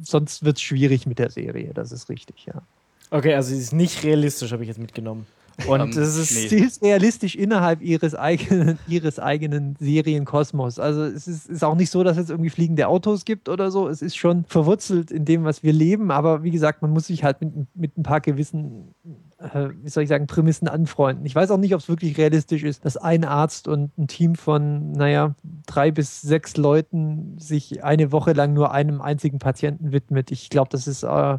[0.00, 1.70] sonst wird es schwierig mit der Serie.
[1.72, 2.62] Das ist richtig, ja.
[3.10, 5.26] Okay, also sie ist nicht realistisch, habe ich jetzt mitgenommen.
[5.68, 6.48] Und um, das ist, nee.
[6.48, 10.78] sie ist realistisch innerhalb ihres eigenen, ihres eigenen Serienkosmos.
[10.78, 13.88] Also es ist, ist, auch nicht so, dass es irgendwie fliegende Autos gibt oder so.
[13.88, 16.10] Es ist schon verwurzelt in dem, was wir leben.
[16.10, 18.94] Aber wie gesagt, man muss sich halt mit, mit ein paar gewissen
[19.52, 21.24] äh, wie soll ich sagen, Prämissen anfreunden.
[21.26, 24.34] Ich weiß auch nicht, ob es wirklich realistisch ist, dass ein Arzt und ein Team
[24.34, 25.34] von, naja,
[25.66, 30.30] drei bis sechs Leuten sich eine Woche lang nur einem einzigen Patienten widmet.
[30.30, 31.38] Ich glaube, das ist, äh,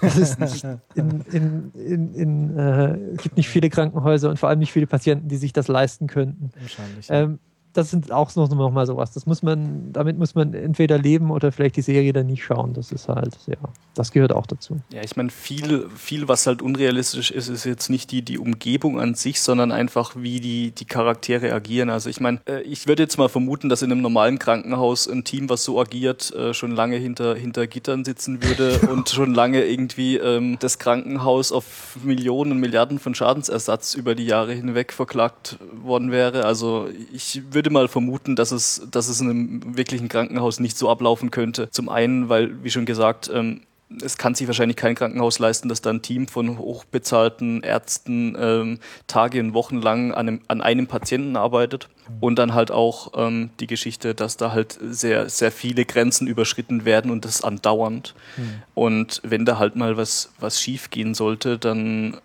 [0.00, 4.58] das ist nicht in, in, in, in äh, gibt nicht viele Krankenhäuser und vor allem
[4.58, 6.50] nicht viele Patienten, die sich das leisten könnten.
[6.60, 7.06] Wahrscheinlich.
[7.10, 7.38] Ähm,
[7.78, 9.12] das sind auch noch, noch mal sowas.
[9.12, 12.74] Das muss man, damit muss man entweder leben oder vielleicht die Serie dann nicht schauen.
[12.74, 13.56] Das ist halt, ja,
[13.94, 14.78] das gehört auch dazu.
[14.92, 19.00] Ja, ich meine, viel, viel, was halt unrealistisch ist, ist jetzt nicht die, die Umgebung
[19.00, 21.88] an sich, sondern einfach, wie die, die Charaktere agieren.
[21.88, 25.22] Also ich meine, äh, ich würde jetzt mal vermuten, dass in einem normalen Krankenhaus ein
[25.22, 29.64] Team, was so agiert, äh, schon lange hinter, hinter Gittern sitzen würde und schon lange
[29.64, 36.10] irgendwie ähm, das Krankenhaus auf Millionen, Milliarden von Schadensersatz über die Jahre hinweg verklagt worden
[36.10, 36.44] wäre.
[36.44, 40.76] Also ich würde würde mal vermuten, dass es, dass es in einem wirklichen Krankenhaus nicht
[40.78, 41.70] so ablaufen könnte.
[41.70, 43.62] Zum einen, weil, wie schon gesagt, ähm,
[44.02, 48.78] es kann sich wahrscheinlich kein Krankenhaus leisten, dass da ein Team von hochbezahlten Ärzten ähm,
[49.06, 51.88] Tage und Wochen lang an einem, an einem Patienten arbeitet.
[52.20, 56.86] Und dann halt auch ähm, die Geschichte, dass da halt sehr, sehr viele Grenzen überschritten
[56.86, 58.14] werden und das andauernd.
[58.36, 58.62] Mhm.
[58.74, 62.18] Und wenn da halt mal was, was schief gehen sollte, dann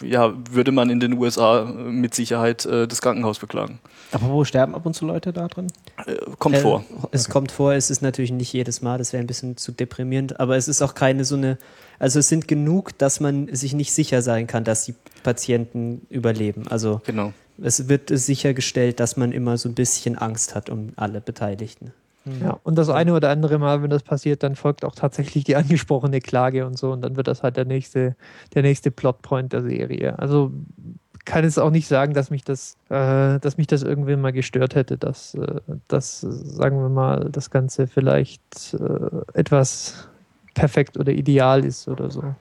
[0.00, 3.78] ja, würde man in den USA mit Sicherheit äh, das Krankenhaus beklagen.
[4.12, 5.68] Aber wo sterben ab und zu Leute da drin?
[6.06, 6.84] Äh, kommt äh, vor.
[7.10, 7.32] Es okay.
[7.32, 10.56] kommt vor, es ist natürlich nicht jedes Mal, das wäre ein bisschen zu deprimierend, aber
[10.56, 11.58] es ist auch keine so eine,
[11.98, 16.68] also es sind genug, dass man sich nicht sicher sein kann, dass die Patienten überleben.
[16.68, 17.32] Also genau.
[17.62, 21.92] es wird sichergestellt, dass man immer so ein bisschen Angst hat um alle Beteiligten.
[22.40, 25.56] Ja, und das eine oder andere Mal, wenn das passiert, dann folgt auch tatsächlich die
[25.56, 28.16] angesprochene Klage und so und dann wird das halt der nächste,
[28.54, 30.18] der nächste Plotpoint der Serie.
[30.18, 30.52] Also
[31.24, 34.74] kann es auch nicht sagen, dass mich das, äh, dass mich das irgendwie mal gestört
[34.74, 40.08] hätte, dass, äh, dass, sagen wir mal, das Ganze vielleicht äh, etwas
[40.54, 42.34] perfekt oder ideal ist oder so.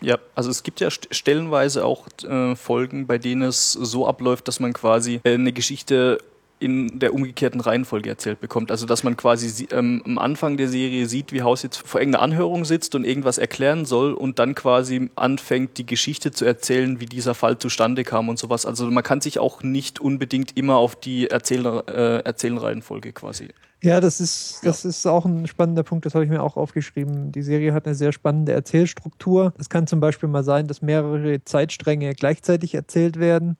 [0.00, 4.58] Ja, also es gibt ja stellenweise auch äh, Folgen, bei denen es so abläuft, dass
[4.58, 6.18] man quasi äh, eine Geschichte
[6.60, 8.70] in der umgekehrten Reihenfolge erzählt bekommt.
[8.70, 12.22] Also dass man quasi ähm, am Anfang der Serie sieht, wie Haus jetzt vor irgendeiner
[12.22, 17.06] Anhörung sitzt und irgendwas erklären soll und dann quasi anfängt, die Geschichte zu erzählen, wie
[17.06, 18.66] dieser Fall zustande kam und sowas.
[18.66, 23.48] Also man kann sich auch nicht unbedingt immer auf die Erzähl äh, Erzählreihenfolge quasi.
[23.80, 24.90] Ja, das ist, das ja.
[24.90, 27.30] ist auch ein spannender Punkt, das habe ich mir auch aufgeschrieben.
[27.30, 29.54] Die Serie hat eine sehr spannende Erzählstruktur.
[29.56, 33.56] Es kann zum Beispiel mal sein, dass mehrere Zeitstränge gleichzeitig erzählt werden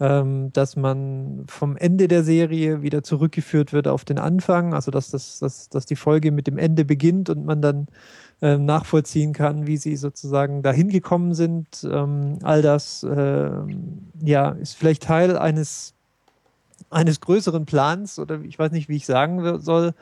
[0.00, 5.10] ähm, dass man vom Ende der Serie wieder zurückgeführt wird auf den Anfang, also dass,
[5.10, 7.86] das, dass, dass die Folge mit dem Ende beginnt und man dann
[8.42, 11.86] äh, nachvollziehen kann, wie sie sozusagen dahin gekommen sind.
[11.90, 13.50] Ähm, all das äh,
[14.22, 15.94] ja, ist vielleicht Teil eines,
[16.90, 19.94] eines größeren Plans oder ich weiß nicht, wie ich sagen soll.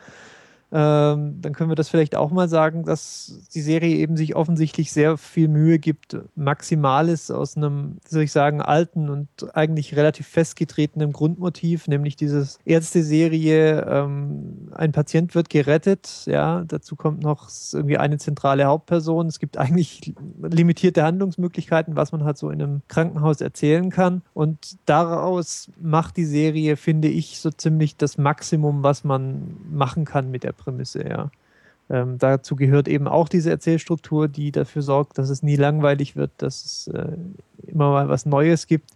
[0.75, 4.91] Ähm, dann können wir das vielleicht auch mal sagen, dass die Serie eben sich offensichtlich
[4.91, 10.27] sehr viel Mühe gibt, Maximales aus einem, wie soll ich sagen, alten und eigentlich relativ
[10.27, 17.99] festgetretenen Grundmotiv, nämlich dieses Ärzte-Serie, ähm, ein Patient wird gerettet, ja, dazu kommt noch irgendwie
[17.99, 19.27] eine zentrale Hauptperson.
[19.27, 24.23] Es gibt eigentlich limitierte Handlungsmöglichkeiten, was man halt so in einem Krankenhaus erzählen kann.
[24.33, 30.31] Und daraus macht die Serie, finde ich, so ziemlich das Maximum, was man machen kann
[30.31, 31.31] mit der Prämisse, ja.
[31.89, 36.31] Ähm, dazu gehört eben auch diese Erzählstruktur, die dafür sorgt, dass es nie langweilig wird,
[36.37, 37.17] dass es äh,
[37.67, 38.91] immer mal was Neues gibt.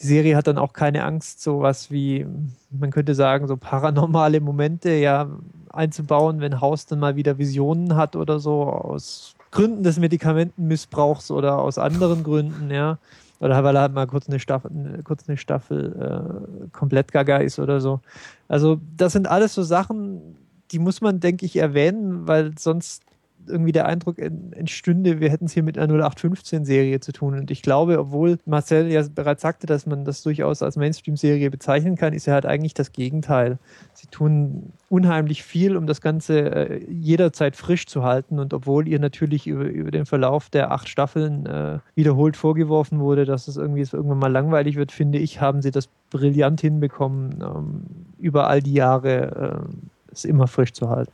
[0.00, 2.26] Die Serie hat dann auch keine Angst, so was wie,
[2.70, 5.28] man könnte sagen, so paranormale Momente ja
[5.70, 11.58] einzubauen, wenn Haus dann mal wieder Visionen hat oder so, aus Gründen des Medikamentenmissbrauchs oder
[11.58, 12.98] aus anderen Gründen, ja.
[13.38, 14.70] Oder weil er halt mal kurz eine Staffel,
[15.04, 18.00] kurz eine Staffel äh, komplett gaga ist oder so.
[18.48, 20.36] Also, das sind alles so Sachen,
[20.72, 23.02] die muss man, denke ich, erwähnen, weil sonst
[23.48, 27.34] irgendwie der Eindruck entstünde, wir hätten es hier mit einer 0815-Serie zu tun.
[27.34, 31.96] Und ich glaube, obwohl Marcel ja bereits sagte, dass man das durchaus als Mainstream-Serie bezeichnen
[31.96, 33.58] kann, ist ja halt eigentlich das Gegenteil.
[33.94, 38.38] Sie tun unheimlich viel, um das Ganze äh, jederzeit frisch zu halten.
[38.38, 43.24] Und obwohl ihr natürlich über, über den Verlauf der acht Staffeln äh, wiederholt vorgeworfen wurde,
[43.24, 47.82] dass es irgendwie irgendwann mal langweilig wird, finde ich, haben sie das brillant hinbekommen, ähm,
[48.18, 51.12] über all die Jahre äh, es immer frisch zu halten.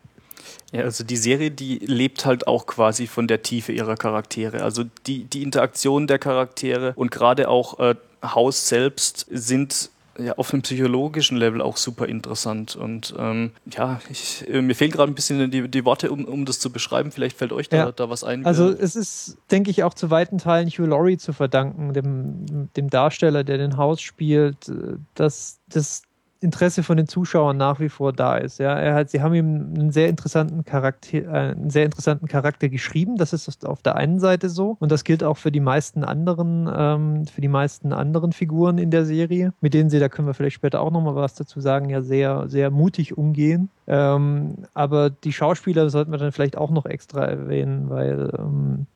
[0.73, 4.63] Ja, also die Serie, die lebt halt auch quasi von der Tiefe ihrer Charaktere.
[4.63, 10.53] Also die, die Interaktion der Charaktere und gerade auch äh, Haus selbst sind ja, auf
[10.53, 12.77] einem psychologischen Level auch super interessant.
[12.77, 16.45] Und ähm, ja, ich, äh, mir fehlen gerade ein bisschen die, die Worte, um, um
[16.45, 17.13] das zu beschreiben.
[17.13, 17.93] Vielleicht fällt euch da, ja.
[17.93, 18.45] da was ein.
[18.45, 22.91] Also es ist, denke ich, auch zu weiten Teilen Hugh Laurie zu verdanken, dem, dem
[22.91, 26.03] Darsteller, der den Haus spielt, äh, dass das
[26.41, 28.59] Interesse von den Zuschauern nach wie vor da ist.
[28.59, 32.69] Ja, er hat, sie haben ihm einen sehr interessanten Charakter, äh, einen sehr interessanten Charakter
[32.69, 33.17] geschrieben.
[33.17, 36.71] Das ist auf der einen Seite so und das gilt auch für die meisten anderen,
[36.73, 40.35] ähm, für die meisten anderen Figuren in der Serie, mit denen sie, da können wir
[40.35, 43.69] vielleicht später auch noch mal was dazu sagen, ja sehr, sehr mutig umgehen.
[43.87, 48.87] Ähm, aber die Schauspieler sollten wir dann vielleicht auch noch extra erwähnen, weil ähm,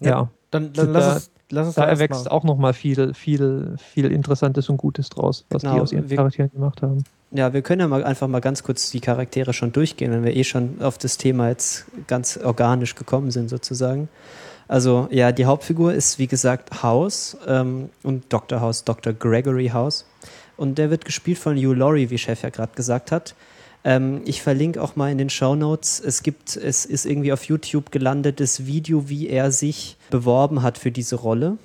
[0.00, 0.30] ja, ja.
[0.50, 4.68] Dann, dann lass, uns, lass uns da erwächst auch noch mal viel, viel, viel Interessantes
[4.68, 5.74] und Gutes draus, was genau.
[5.74, 7.04] die aus ihren wir, Charakteren gemacht haben.
[7.30, 10.34] Ja, wir können ja mal einfach mal ganz kurz die Charaktere schon durchgehen, wenn wir
[10.34, 14.08] eh schon auf das Thema jetzt ganz organisch gekommen sind, sozusagen.
[14.68, 18.60] Also, ja, die Hauptfigur ist, wie gesagt, House ähm, und Dr.
[18.60, 19.12] House, Dr.
[19.12, 20.06] Gregory House.
[20.56, 23.34] Und der wird gespielt von Hugh Laurie, wie Chef ja gerade gesagt hat.
[23.84, 26.00] Ähm, ich verlinke auch mal in den Show Notes.
[26.00, 30.78] Es gibt, es ist irgendwie auf YouTube gelandet, das Video, wie er sich beworben hat
[30.78, 31.58] für diese Rolle.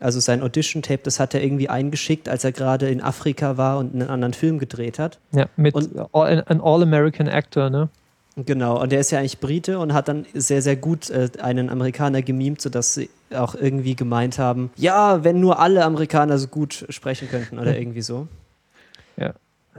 [0.00, 3.94] Also sein Audition-Tape, das hat er irgendwie eingeschickt, als er gerade in Afrika war und
[3.94, 5.20] einen anderen Film gedreht hat.
[5.30, 7.88] Ja, mit und, ein All-American Actor, ne?
[8.34, 11.68] Genau, und der ist ja eigentlich Brite und hat dann sehr, sehr gut äh, einen
[11.68, 16.86] Amerikaner gemimt, sodass sie auch irgendwie gemeint haben, ja, wenn nur alle Amerikaner so gut
[16.88, 18.26] sprechen könnten oder irgendwie so.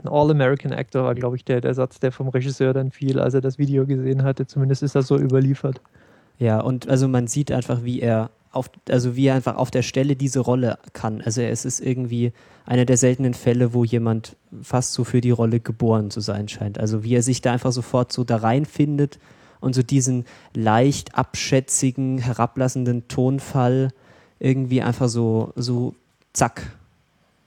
[0.04, 3.34] Ein All-American Actor war, glaube ich, der, der Satz, der vom Regisseur dann fiel, als
[3.34, 4.46] er das Video gesehen hatte.
[4.46, 5.80] Zumindest ist das so überliefert.
[6.38, 9.82] Ja, und also man sieht einfach, wie er auf, also wie er einfach auf der
[9.82, 11.22] Stelle diese Rolle kann.
[11.22, 12.32] Also es ist irgendwie
[12.66, 16.78] einer der seltenen Fälle, wo jemand fast so für die Rolle geboren zu sein scheint.
[16.78, 19.18] Also wie er sich da einfach sofort so da reinfindet
[19.60, 23.90] und so diesen leicht abschätzigen, herablassenden Tonfall
[24.38, 25.94] irgendwie einfach so, so
[26.32, 26.76] zack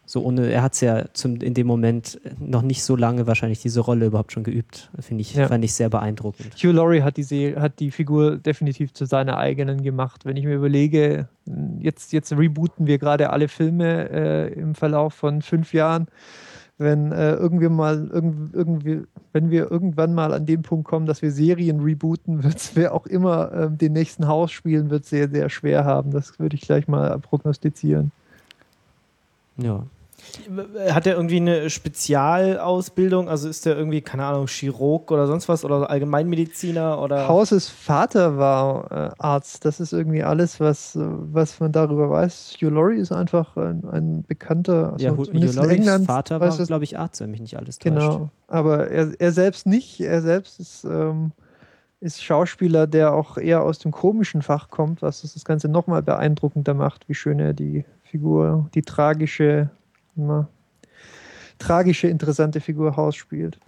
[0.09, 3.61] so ohne, er hat es ja zum, in dem Moment noch nicht so lange wahrscheinlich
[3.61, 4.89] diese Rolle überhaupt schon geübt.
[5.01, 5.49] Finde ich, ja.
[5.49, 6.55] fand ich sehr beeindruckend.
[6.55, 10.23] Hugh Laurie hat die, hat die Figur definitiv zu seiner eigenen gemacht.
[10.23, 11.27] Wenn ich mir überlege,
[11.81, 16.07] jetzt, jetzt rebooten wir gerade alle Filme äh, im Verlauf von fünf Jahren.
[16.77, 19.01] Wenn äh, irgendwie mal irgend, irgendwie,
[19.33, 22.93] wenn wir irgendwann mal an den Punkt kommen, dass wir Serien rebooten, wird es wer
[22.93, 26.11] auch immer äh, den nächsten Haus spielen, wird sehr, sehr schwer haben.
[26.11, 28.13] Das würde ich gleich mal prognostizieren.
[29.57, 29.83] Ja,
[30.89, 33.29] hat er irgendwie eine Spezialausbildung?
[33.29, 37.27] Also ist er irgendwie, keine Ahnung, Chirurg oder sonst was oder Allgemeinmediziner oder?
[37.27, 39.65] Hauses Vater war äh, Arzt.
[39.65, 42.57] Das ist irgendwie alles, was, was man darüber weiß.
[42.61, 44.93] Hugh Laurie ist einfach ein, ein bekannter.
[44.93, 47.95] Also ja, Hugh Lauries Vater war, glaube ich, Arzt, wenn mich nicht alles täuscht.
[47.95, 49.99] Genau, aber er, er selbst nicht.
[49.99, 50.83] Er selbst ist.
[50.83, 51.31] Ähm,
[51.99, 56.73] ist Schauspieler, der auch eher aus dem komischen Fach kommt, was das Ganze nochmal beeindruckender
[56.73, 59.69] macht, wie schön er die Figur, die tragische
[60.17, 60.49] immer
[61.59, 63.59] tragische, interessante Figur Haus spielt.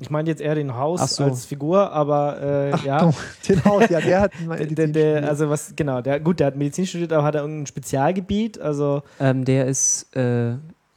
[0.00, 1.24] Ich meine jetzt eher den Haus so.
[1.24, 3.12] als Figur, aber äh, Ach, ja.
[3.48, 6.84] Den Haus, ja, der hat der, der, also was, genau, der, gut, der hat Medizin
[6.84, 8.60] studiert, aber hat er irgendein Spezialgebiet?
[8.60, 10.54] Also ähm, der ist, äh,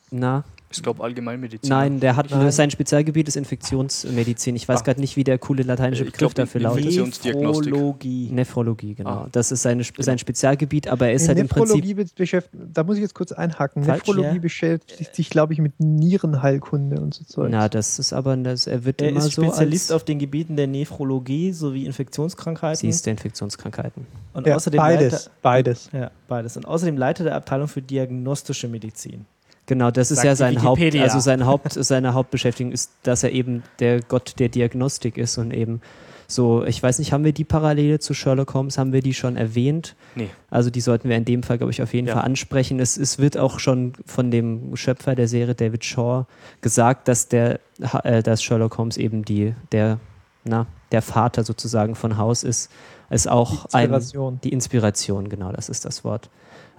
[0.09, 1.69] na, Ich glaube Allgemeinmedizin.
[1.69, 2.49] Nein, der hat Nein.
[2.51, 4.55] sein Spezialgebiet ist Infektionsmedizin.
[4.55, 4.83] Ich weiß Ah.
[4.83, 6.79] gerade nicht, wie der coole lateinische Äh, Begriff glaub, dafür lautet.
[6.85, 7.71] Infektionsdiagnostik.
[7.73, 8.29] Nephrologie.
[8.31, 9.09] Nephrologie, genau.
[9.09, 9.27] Ah.
[9.31, 12.15] Das ist seine, sein Spezialgebiet, aber er ist In halt im Prinzip.
[12.15, 13.83] Beschäftigt, da muss ich jetzt kurz einhaken.
[13.83, 14.41] Falsch, Nephrologie ja.
[14.41, 17.49] beschäftigt sich, glaube ich, mit Nierenheilkunde und so Zeug.
[17.51, 20.19] Na, das ist aber, das, er wird Er immer ist so Spezialist als auf den
[20.19, 22.77] Gebieten der Nephrologie sowie Infektionskrankheiten.
[22.79, 24.05] siehst du Infektionskrankheiten.
[24.33, 25.89] und ja, außerdem beides, Leiter, beides.
[25.93, 26.57] ja, beides.
[26.57, 29.25] Und außerdem Leiter der Abteilung für diagnostische Medizin.
[29.71, 33.63] Genau, das ist ja sein Haupt, also sein Haupt, seine Hauptbeschäftigung ist, dass er eben
[33.79, 35.79] der Gott der Diagnostik ist und eben
[36.27, 39.37] so, ich weiß nicht, haben wir die Parallele zu Sherlock Holmes, haben wir die schon
[39.37, 39.95] erwähnt?
[40.15, 40.27] Nee.
[40.49, 42.15] Also die sollten wir in dem Fall, glaube ich, auf jeden Ja.
[42.15, 42.81] Fall ansprechen.
[42.81, 46.25] Es, es wird auch schon von dem Schöpfer der Serie, David Shaw,
[46.59, 47.61] gesagt, dass der,
[48.03, 49.99] äh, dass Sherlock Holmes eben die, der,
[50.43, 52.69] na, der Vater sozusagen von Haus ist,
[53.09, 54.39] ist auch Die ein, Inspiration.
[54.43, 56.29] die Inspiration, genau, das ist das Wort.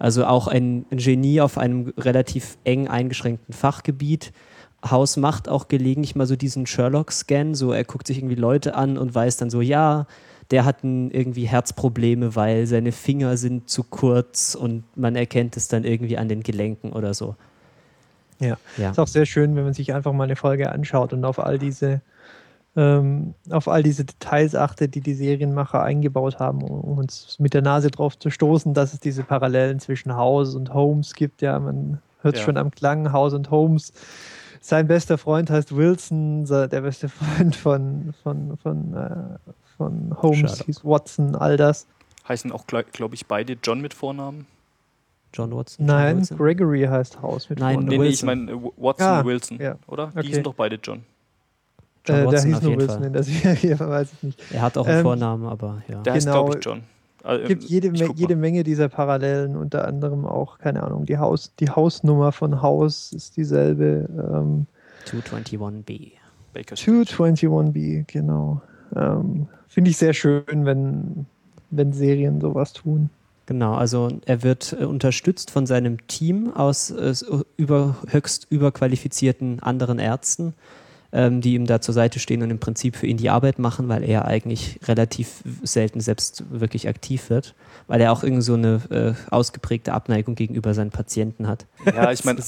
[0.03, 4.33] Also auch ein Genie auf einem relativ eng eingeschränkten Fachgebiet.
[4.85, 8.99] Haus macht auch gelegentlich mal so diesen Sherlock-Scan, so er guckt sich irgendwie Leute an
[8.99, 10.09] und weiß dann so, ja,
[10.51, 15.85] der hat irgendwie Herzprobleme, weil seine Finger sind zu kurz und man erkennt es dann
[15.85, 17.37] irgendwie an den Gelenken oder so.
[18.41, 18.57] Ja.
[18.79, 18.91] Ja.
[18.91, 21.61] Ist auch sehr schön, wenn man sich einfach mal eine Folge anschaut und auf all
[21.61, 22.01] diese
[22.77, 27.63] ähm, auf all diese Details achtet, die die Serienmacher eingebaut haben, um uns mit der
[27.63, 31.43] Nase drauf zu stoßen, dass es diese Parallelen zwischen House und Holmes gibt.
[31.43, 32.43] Ja, man hört Ja.
[32.45, 33.93] schon am Klang House und Holmes.
[34.61, 40.67] Sein bester Freund heißt Wilson, der beste Freund von, von, von, äh, von Holmes Sherlock.
[40.67, 41.87] hieß Watson, all das.
[42.29, 44.47] Heißen auch, glaube ich, beide John mit Vornamen.
[45.35, 45.87] John Watson.
[45.87, 46.39] John Nein, Wilson?
[46.39, 47.89] Gregory heißt House mit Nein, Vornamen.
[47.91, 48.27] Nee, nee, ich Wilson.
[48.47, 49.75] meine äh, Watson, Ah, Wilson, ja.
[49.89, 50.09] oder?
[50.15, 50.23] Okay.
[50.23, 51.03] Die sind doch beide John.
[52.07, 53.11] John äh, der Watson hieß auf nur jeden Wilson Fall.
[53.11, 54.43] der Serie, weiß ich nicht.
[54.53, 56.01] Er hat auch einen Ähm, Vornamen, aber ja.
[56.03, 56.45] Der heißt, Genau.
[56.45, 56.83] glaube ich, John.
[57.25, 58.37] Äh, Es gibt jede, ich Me jede.
[58.37, 63.37] Menge dieser Parallelen, unter anderem auch, keine Ahnung, die, Haus, die Hausnummer von Haus ist
[63.37, 64.09] dieselbe.
[64.11, 64.67] Ähm,
[65.07, 66.13] 221b.
[66.53, 67.09] Baker Street.
[67.09, 68.61] 221b, genau.
[68.95, 71.27] Ähm, Finde ich sehr schön, wenn,
[71.71, 73.09] wenn Serien sowas tun.
[73.47, 77.15] Genau, also er wird äh, unterstützt von seinem Team aus äh,
[77.57, 80.55] über, höchst überqualifizierten anderen Ärzten,
[81.13, 83.89] ähm, die ihm da zur Seite stehen und im Prinzip für ihn die Arbeit machen,
[83.89, 87.55] weil er eigentlich relativ selten selbst wirklich aktiv wird,
[87.87, 91.67] weil er auch irgendwie so eine äh, ausgeprägte Abneigung gegenüber seinen Patienten hat.
[91.85, 92.41] Ja, ich meine,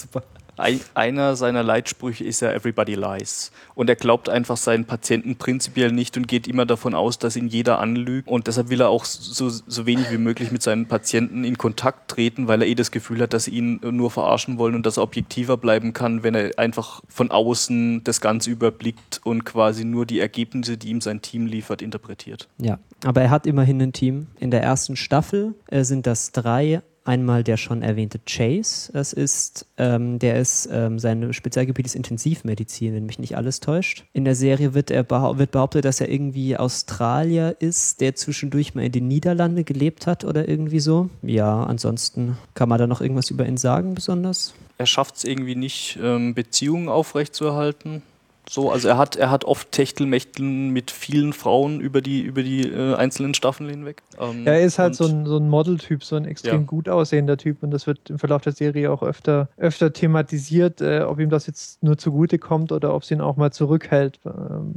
[0.56, 3.52] Einer seiner Leitsprüche ist ja Everybody lies.
[3.74, 7.48] Und er glaubt einfach seinen Patienten prinzipiell nicht und geht immer davon aus, dass ihn
[7.48, 8.28] jeder anlügt.
[8.28, 12.10] Und deshalb will er auch so, so wenig wie möglich mit seinen Patienten in Kontakt
[12.10, 14.96] treten, weil er eh das Gefühl hat, dass sie ihn nur verarschen wollen und dass
[14.96, 20.06] er objektiver bleiben kann, wenn er einfach von außen das Ganze überblickt und quasi nur
[20.06, 22.48] die Ergebnisse, die ihm sein Team liefert, interpretiert.
[22.58, 24.28] Ja, aber er hat immerhin ein Team.
[24.38, 26.82] In der ersten Staffel äh, sind das drei.
[27.06, 32.94] Einmal der schon erwähnte Chase, das ist, ähm, der ist, ähm, sein Spezialgebiet ist Intensivmedizin,
[32.94, 34.04] wenn mich nicht alles täuscht.
[34.14, 38.74] In der Serie wird, er behau wird behauptet, dass er irgendwie Australier ist, der zwischendurch
[38.74, 41.10] mal in den Niederlanden gelebt hat oder irgendwie so.
[41.20, 44.54] Ja, ansonsten kann man da noch irgendwas über ihn sagen, besonders?
[44.78, 48.02] Er schafft es irgendwie nicht, ähm, Beziehungen aufrechtzuerhalten.
[48.48, 52.62] So, also er hat, er hat oft Techtelmechteln mit vielen Frauen über die, über die
[52.68, 54.02] äh, einzelnen Staffeln hinweg.
[54.20, 56.66] Ähm, Er ist halt so ein, so ein Model-Typ, so ein extrem Ja.
[56.66, 61.00] gut aussehender Typ und das wird im Verlauf der Serie auch öfter, öfter thematisiert, äh,
[61.08, 64.30] ob ihm das jetzt nur zugute kommt oder ob es ihn auch mal zurückhält, äh,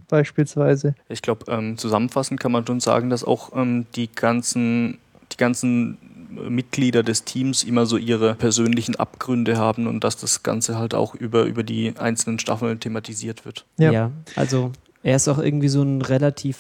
[0.08, 0.96] beispielsweise.
[1.10, 4.98] Ich glaube, ähm, zusammenfassend kann man schon sagen, dass auch ähm, die ganzen,
[5.32, 5.98] die ganzen
[6.30, 11.16] Mitglieder des Teams immer so ihre persönlichen Abgründe haben und dass das Ganze halt auch
[11.16, 13.66] über, über die einzelnen Staffeln thematisiert wird.
[13.78, 14.12] Ja.
[14.36, 14.72] also
[15.04, 16.58] er ist auch irgendwie so ein relativ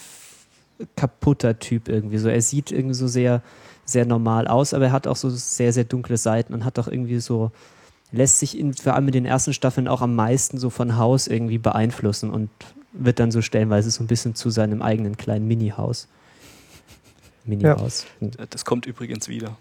[0.96, 2.30] kaputter Typ irgendwie so.
[2.30, 3.42] Er sieht irgendwie so sehr,
[3.86, 6.88] sehr normal aus, aber er hat auch so sehr, sehr dunkle Seiten und hat auch
[6.88, 7.52] irgendwie so,
[8.12, 11.28] lässt sich in, vor allem in den ersten Staffeln auch am meisten so von Haus
[11.28, 12.50] irgendwie beeinflussen und
[12.94, 16.08] wird dann so stellenweise so ein bisschen zu seinem eigenen kleinen Mini-Haus.
[17.48, 18.06] Mini-Haus.
[18.20, 18.32] Hm.
[18.38, 19.58] Äh, Das kommt übrigens wieder.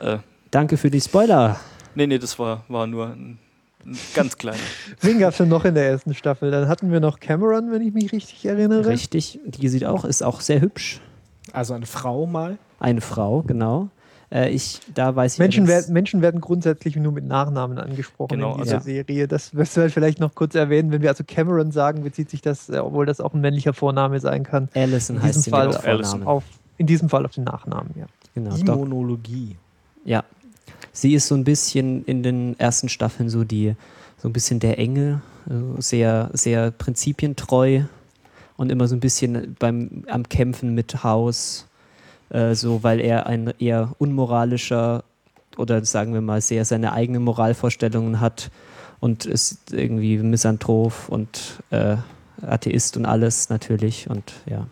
[0.00, 0.18] Äh,
[0.50, 1.58] Danke für die Spoiler.
[1.94, 3.38] nee, nee, das war, war nur ein,
[3.86, 4.58] ein ganz kleiner.
[5.00, 6.50] Wen gab es denn noch in der ersten Staffel?
[6.50, 8.86] Dann hatten wir noch Cameron, wenn ich mich richtig erinnere.
[8.86, 9.38] Richtig.
[9.44, 11.00] Die sieht auch, ist auch sehr hübsch.
[11.52, 12.58] Also eine Frau mal.
[12.80, 13.88] Eine Frau, genau.
[14.30, 18.54] Äh, ich, da weiß ich Menschen, werden, Menschen werden grundsätzlich nur mit Nachnamen angesprochen Genau,
[18.56, 19.28] in dieser also- Serie.
[19.28, 20.90] Das wirst du halt vielleicht noch kurz erwähnen.
[20.92, 24.20] Wenn wir also Cameron sagen, bezieht sich das, äh, obwohl das auch ein männlicher Vorname
[24.20, 26.22] sein kann, Allison in heißt Fall mit Allison.
[26.24, 26.44] Auf,
[26.82, 28.06] in diesem Fall auf den Nachnamen, ja.
[28.34, 28.76] Genau, Doc.
[28.76, 29.56] Immunologie.
[30.04, 30.24] Ja.
[30.90, 33.76] Sie ist so ein bisschen in den ersten Staffeln so die,
[34.18, 37.82] so ein bisschen der Engel, äh, sehr, sehr prinzipientreu
[38.56, 41.68] und immer so ein bisschen beim, am Kämpfen mit Haus,
[42.30, 45.04] äh, so weil er ein eher unmoralischer
[45.56, 48.50] oder sagen wir mal sehr seine eigenen Moralvorstellungen hat
[48.98, 51.96] und ist irgendwie Misanthrop und äh,
[52.44, 54.66] Atheist und alles natürlich und ja.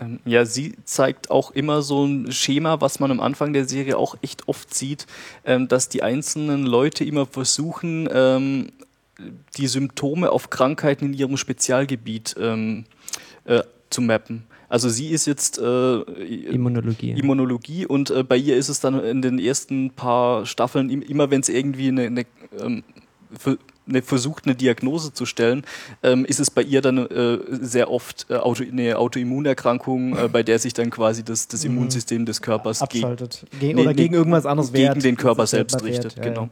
[0.00, 3.96] Ähm, ja, sie zeigt auch immer so ein Schema, was man am Anfang der Serie
[3.96, 5.06] auch echt oft sieht,
[5.44, 8.72] ähm, dass die einzelnen Leute immer versuchen, ähm,
[9.56, 12.82] die Symptome auf Krankheiten in ihrem Spezialgebiet äh,
[13.90, 14.44] zu mappen.
[14.68, 17.12] Also sie ist jetzt äh, Immunologie.
[17.12, 21.42] Immunologie und äh, bei ihr ist es dann in den ersten paar Staffeln immer, wenn
[21.42, 22.26] es irgendwie eine, eine
[22.60, 22.82] ähm,
[23.88, 25.64] eine, versucht, eine Diagnose zu stellen,
[26.02, 30.42] ähm, ist es bei ihr dann äh, sehr oft äh, Auto, eine Autoimmunerkrankung, äh, bei
[30.42, 31.70] der sich dann quasi das, das mhm.
[31.70, 33.44] Immunsystem des Körpers abschaltet.
[33.60, 36.16] Ge oder nee, gegen irgendwas anderes gegen wert, den Körper selbst richtet.
[36.16, 36.48] Ja, genau.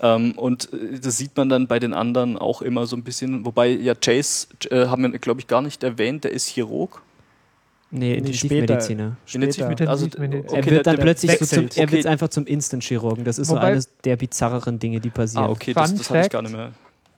[0.00, 0.16] Ja.
[0.16, 3.44] Ähm, und äh, das sieht man dann bei den anderen auch immer so ein bisschen,
[3.44, 7.02] wobei ja Chase, äh, haben wir glaube ich gar nicht erwähnt, der ist Chirurg.
[7.90, 9.16] Nee, Intensivmediziner.
[9.32, 9.90] Intensivmediziner.
[9.90, 13.24] Also, okay, er wird dann plötzlich so zum, er wird einfach zum Instant-Chirurgen.
[13.24, 15.46] Das ist Wobei, so eines der bizarreren Dinge, die passieren.
[15.46, 16.72] Ah, okay, das, das hatte ich gar nicht mehr.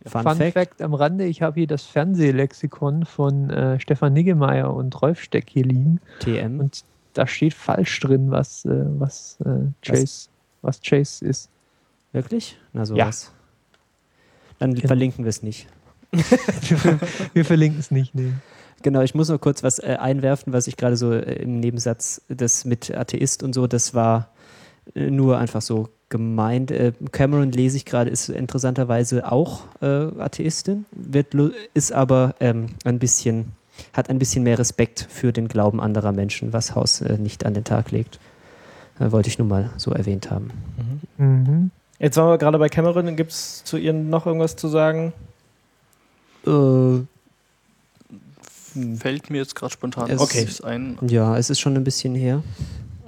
[0.06, 0.52] Fun, Fun Fact.
[0.54, 0.82] Fact.
[0.82, 5.64] am Rande, ich habe hier das Fernsehlexikon von äh, Stefan Niggemeier und Rolf Steck hier
[5.64, 6.00] liegen.
[6.20, 6.60] TM.
[6.60, 10.28] Und da steht falsch drin, was, äh, was, äh, Chase,
[10.62, 10.78] was?
[10.78, 11.50] was Chase ist.
[12.12, 12.58] Wirklich?
[12.72, 13.32] Na sowas.
[13.32, 13.76] Ja.
[14.60, 14.86] Dann genau.
[14.86, 15.66] verlinken wir es nicht.
[17.32, 18.32] wir verlinken es nicht, nee.
[18.82, 22.22] Genau, ich muss noch kurz was äh, einwerfen, was ich gerade so äh, im Nebensatz,
[22.28, 24.30] das mit Atheist und so, das war
[24.94, 26.70] äh, nur einfach so gemeint.
[26.70, 29.86] Äh, Cameron lese ich gerade, ist interessanterweise auch äh,
[30.18, 31.34] Atheistin, wird,
[31.74, 33.52] ist aber ähm, ein bisschen,
[33.92, 37.54] hat ein bisschen mehr Respekt für den Glauben anderer Menschen, was Haus äh, nicht an
[37.54, 38.18] den Tag legt.
[38.98, 40.50] wollte ich nur mal so erwähnt haben.
[41.18, 41.26] Mhm.
[41.26, 41.70] Mhm.
[41.98, 45.12] Jetzt waren wir gerade bei Cameron, gibt es zu ihr noch irgendwas zu sagen?
[46.46, 47.00] Äh,
[48.98, 50.46] Fällt mir jetzt gerade spontan es okay.
[50.64, 50.98] ein.
[51.02, 52.42] Ja, es ist schon ein bisschen her.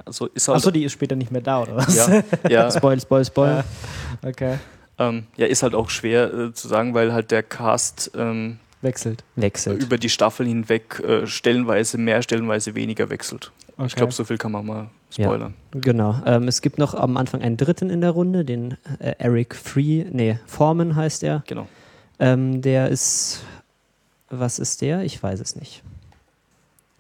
[0.05, 1.95] Also ist halt Achso, die ist später nicht mehr da, oder was?
[1.95, 2.71] Ja, ja.
[2.77, 3.65] spoil, spoil, spoil.
[4.23, 4.29] Ja.
[4.29, 4.59] Okay.
[4.99, 9.25] Ähm, ja, ist halt auch schwer äh, zu sagen, weil halt der Cast ähm, wechselt.
[9.37, 9.83] wechselt.
[9.83, 13.53] Über die Staffeln hinweg äh, stellenweise mehr, stellenweise weniger wechselt.
[13.77, 13.87] Okay.
[13.87, 15.55] Ich glaube, so viel kann man mal spoilern.
[15.75, 16.21] Ja, genau.
[16.27, 20.05] Ähm, es gibt noch am Anfang einen dritten in der Runde, den äh, Eric Free,
[20.11, 21.43] nee, Foreman heißt er.
[21.47, 21.67] Genau.
[22.19, 23.41] Ähm, der ist
[24.33, 25.03] was ist der?
[25.03, 25.83] Ich weiß es nicht.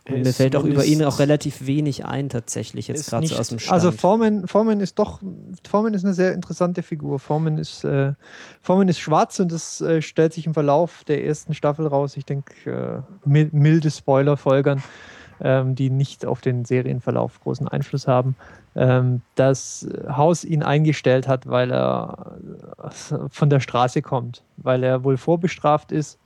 [0.08, 3.48] Und mir fällt auch über ihn auch relativ wenig ein, tatsächlich, jetzt gerade so aus
[3.48, 3.72] dem Stand.
[3.72, 5.20] Also Foreman, Foreman ist doch,
[5.68, 7.20] Foreman ist eine sehr interessante Figur.
[7.20, 8.14] Foreman ist, äh,
[8.62, 12.16] Foreman ist schwarz und das äh, stellt sich im Verlauf der ersten Staffel raus.
[12.16, 14.82] Ich denke, äh, milde Spoiler folgern,
[15.40, 18.34] ähm, die nicht auf den Serienverlauf großen Einfluss haben.
[18.74, 22.38] Ähm, das Haus ihn eingestellt hat, weil er
[22.82, 22.88] äh,
[23.30, 26.18] von der Straße kommt, weil er wohl vorbestraft ist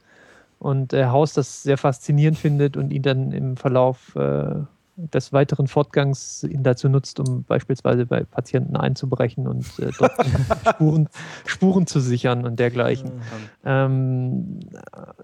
[0.59, 4.55] und der Haus das sehr faszinierend findet und ihn dann im Verlauf äh,
[4.97, 10.13] des weiteren Fortgangs ihn dazu nutzt, um beispielsweise bei Patienten einzubrechen und äh, dort
[10.69, 11.09] Spuren,
[11.45, 13.11] Spuren zu sichern und dergleichen.
[13.11, 13.21] Mhm.
[13.65, 14.61] Ähm,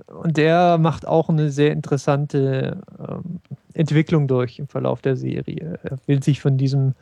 [0.07, 3.41] und der macht auch eine sehr interessante ähm,
[3.73, 5.79] Entwicklung durch im Verlauf der Serie.
[5.83, 6.95] Er will sich von diesem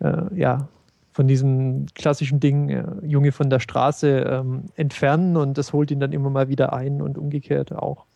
[0.00, 0.68] äh, ja,
[1.12, 6.00] von diesem klassischen Ding, äh, Junge von der Straße, ähm, entfernen und das holt ihn
[6.00, 8.06] dann immer mal wieder ein und umgekehrt auch.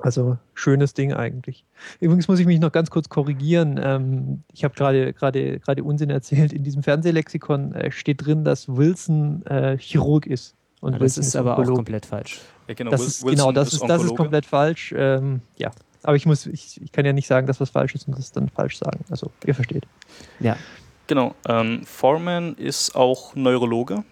[0.00, 1.64] Also schönes Ding eigentlich.
[2.00, 3.80] Übrigens muss ich mich noch ganz kurz korrigieren.
[3.82, 6.52] Ähm, ich habe gerade gerade gerade Unsinn erzählt.
[6.52, 10.56] In diesem Fernsehlexikon äh, steht drin, dass Wilson äh, Chirurg ist.
[10.80, 12.40] Und ja, das ist, ist aber auch komplett falsch.
[12.66, 14.92] Ja, genau, das ist, genau, das ist, ist, das ist komplett falsch.
[14.96, 15.70] Ähm, ja,
[16.02, 18.32] aber ich muss, ich, ich kann ja nicht sagen, dass was falsch ist und das
[18.32, 19.04] dann falsch sagen.
[19.10, 19.86] Also ihr versteht.
[20.40, 20.56] Ja.
[21.06, 21.34] Genau.
[21.48, 24.04] Ähm, Foreman ist auch Neurologe.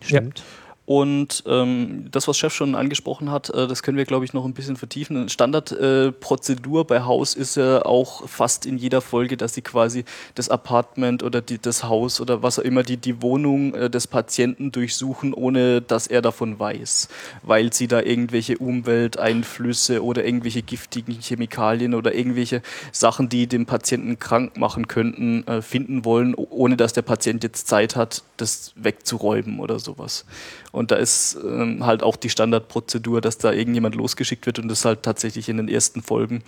[0.00, 0.42] Stimmt.
[0.86, 4.44] Und ähm, das, was Chef schon angesprochen hat, äh, das können wir, glaube ich, noch
[4.44, 5.30] ein bisschen vertiefen.
[5.30, 10.04] Standardprozedur äh, bei Haus ist ja auch fast in jeder Folge, dass sie quasi
[10.34, 14.06] das Apartment oder die, das Haus oder was auch immer, die, die Wohnung äh, des
[14.06, 17.08] Patienten durchsuchen, ohne dass er davon weiß.
[17.42, 22.60] Weil sie da irgendwelche Umwelteinflüsse oder irgendwelche giftigen Chemikalien oder irgendwelche
[22.92, 27.68] Sachen, die den Patienten krank machen könnten, äh, finden wollen, ohne dass der Patient jetzt
[27.68, 30.26] Zeit hat, das wegzuräumen oder sowas.
[30.74, 34.84] Und da ist ähm, halt auch die Standardprozedur, dass da irgendjemand losgeschickt wird und das
[34.84, 36.42] halt tatsächlich in den ersten Folgen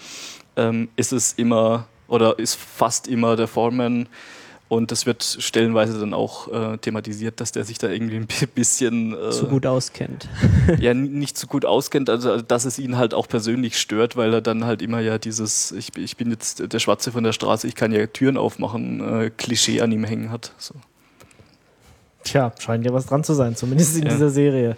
[0.56, 4.08] ähm, ist es immer oder ist fast immer der Foreman.
[4.68, 9.14] Und das wird stellenweise dann auch äh, thematisiert, dass der sich da irgendwie ein bisschen
[9.14, 10.28] äh, zu gut auskennt.
[10.80, 14.40] ja, nicht zu gut auskennt, also dass es ihn halt auch persönlich stört, weil er
[14.40, 17.76] dann halt immer ja dieses, ich, ich bin jetzt der Schwarze von der Straße, ich
[17.76, 20.52] kann ja Türen aufmachen, äh, Klischee an ihm hängen hat.
[20.58, 20.74] So.
[22.26, 24.10] Tja, scheint ja was dran zu sein, zumindest in ja.
[24.10, 24.76] dieser Serie.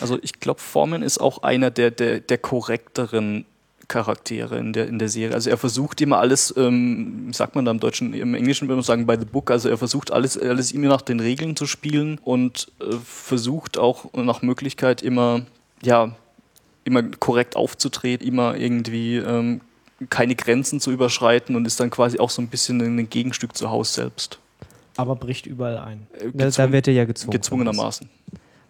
[0.00, 3.46] Also ich glaube, Foreman ist auch einer der, der, der korrekteren
[3.90, 5.34] Hauptcharaktere in der, in der Serie.
[5.34, 8.84] Also er versucht immer alles, ähm, sagt man da im Deutschen, im Englischen würde man
[8.84, 12.18] sagen, by the book, also er versucht alles, alles immer nach den Regeln zu spielen
[12.22, 15.42] und äh, versucht auch nach Möglichkeit immer,
[15.82, 16.14] ja,
[16.84, 19.60] immer korrekt aufzutreten, immer irgendwie ähm,
[20.08, 23.70] keine Grenzen zu überschreiten und ist dann quasi auch so ein bisschen ein Gegenstück zu
[23.70, 24.38] Haus selbst.
[25.00, 26.06] Aber bricht überall ein.
[26.12, 27.32] Äh, Da, da wird er ja gezwungen.
[27.32, 28.08] gezwungenermaßen.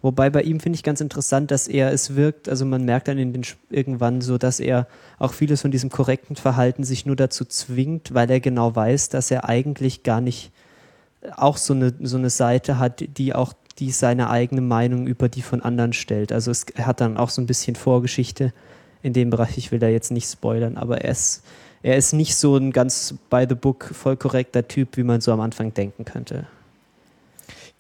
[0.02, 3.18] Wobei bei ihm finde ich ganz interessant, dass er es wirkt, also man merkt dann
[3.18, 4.86] in den irgendwann so, dass er
[5.18, 9.30] auch vieles von diesem korrekten Verhalten sich nur dazu zwingt, weil er genau weiß, dass
[9.30, 10.52] er eigentlich gar nicht
[11.36, 15.42] auch so eine, so eine Seite hat, die auch die seine eigene Meinung über die
[15.42, 16.32] von anderen stellt.
[16.32, 18.52] Also es, hat dann auch so ein bisschen Vorgeschichte
[19.02, 21.42] in dem Bereich, ich will da jetzt nicht spoilern, aber er ist,
[21.82, 25.32] er ist nicht so ein ganz by the book voll korrekter Typ, wie man so
[25.32, 26.46] am Anfang denken könnte.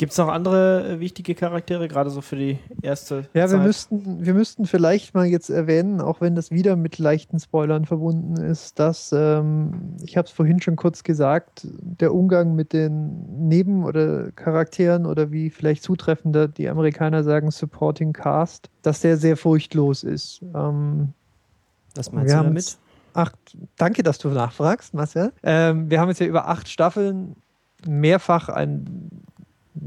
[0.00, 3.66] Gibt es noch andere äh, wichtige Charaktere, gerade so für die erste Ja, wir Zeit?
[3.66, 8.38] müssten, wir müssten vielleicht mal jetzt erwähnen, auch wenn das wieder mit leichten Spoilern verbunden
[8.38, 13.84] ist, dass, ähm, ich habe es vorhin schon kurz gesagt, der Umgang mit den Neben-
[13.84, 20.02] oder Charakteren oder wie vielleicht zutreffender die Amerikaner sagen, Supporting Cast, dass der sehr furchtlos
[20.02, 20.40] ist.
[20.54, 21.12] Ähm,
[21.94, 22.78] Was meinst wir du damit?
[23.14, 23.36] Acht,
[23.76, 25.32] danke, dass du nachfragst, Marcel.
[25.42, 27.36] Ähm, wir haben jetzt ja über acht Staffeln
[27.86, 29.24] mehrfach einen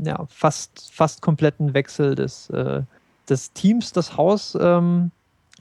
[0.04, 2.82] ja, fast, fast kompletten Wechsel des, äh,
[3.30, 5.12] des Teams, das Haus, ähm,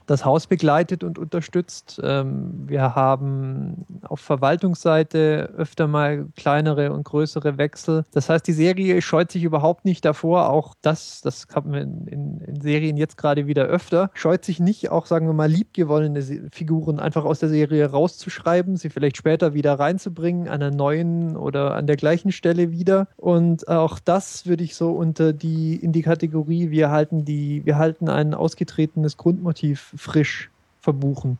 [0.05, 1.99] das Haus begleitet und unterstützt.
[2.03, 8.05] Ähm, wir haben auf Verwaltungsseite öfter mal kleinere und größere Wechsel.
[8.11, 12.07] Das heißt, die Serie scheut sich überhaupt nicht davor, auch das, das haben wir in,
[12.07, 16.99] in, Serien jetzt gerade wieder öfter, scheut sich nicht, auch sagen wir mal liebgewonnene Figuren
[16.99, 21.87] einfach aus der Serie rauszuschreiben, sie vielleicht später wieder reinzubringen, an einer neuen oder an
[21.87, 23.07] der gleichen Stelle wieder.
[23.17, 27.77] Und auch das würde ich so unter die, in die Kategorie, wir halten die, wir
[27.77, 31.37] halten ein ausgetretenes Grundmotiv frisch verbuchen.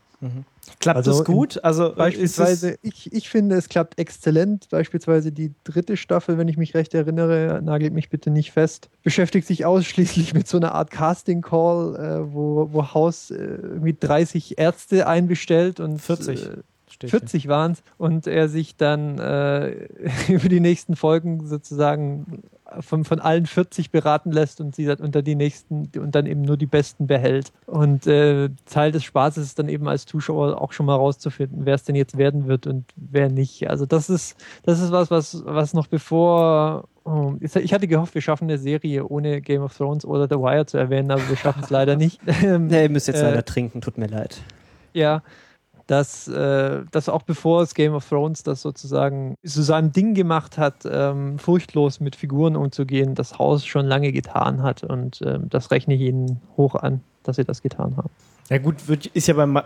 [0.80, 1.62] Klappt Also das gut?
[1.62, 4.68] Also Beispielsweise, ich, ich finde, es klappt exzellent.
[4.70, 9.46] Beispielsweise die dritte Staffel, wenn ich mich recht erinnere, nagelt mich bitte nicht fest, beschäftigt
[9.46, 15.06] sich ausschließlich mit so einer Art Casting-Call, äh, wo, wo Haus äh, irgendwie 30 Ärzte
[15.06, 16.28] einbestellt und 40.
[16.28, 16.48] Äh,
[16.86, 17.20] es, steht hier.
[17.20, 19.88] 40 waren es und er sich dann äh,
[20.28, 22.44] über die nächsten Folgen sozusagen
[22.80, 26.42] von, von allen 40 beraten lässt und sie dann unter die nächsten und dann eben
[26.42, 27.52] nur die besten behält.
[27.66, 31.74] Und äh, Teil des Spaßes ist dann eben als Zuschauer auch schon mal rauszufinden, wer
[31.74, 33.68] es denn jetzt werden wird und wer nicht.
[33.70, 38.22] Also das ist, das ist was, was, was noch bevor Oh, ich hatte gehofft, wir
[38.22, 41.62] schaffen eine Serie ohne Game of Thrones oder The Wire zu erwähnen, aber wir schaffen
[41.62, 42.18] es leider nicht.
[42.42, 44.40] Nee, ihr müsst jetzt Äh, leider trinken, tut mir leid.
[44.94, 45.22] ja,
[45.86, 50.58] dass, äh, dass auch bevor es Game of Thrones das sozusagen zu seinem Ding gemacht
[50.58, 54.82] hat, ähm, furchtlos mit Figuren umzugehen, das Haus schon lange getan hat.
[54.82, 58.10] Und ähm, das rechne ich ihnen hoch an, dass sie das getan haben.
[58.50, 59.62] Ja gut, wird, ist ja bei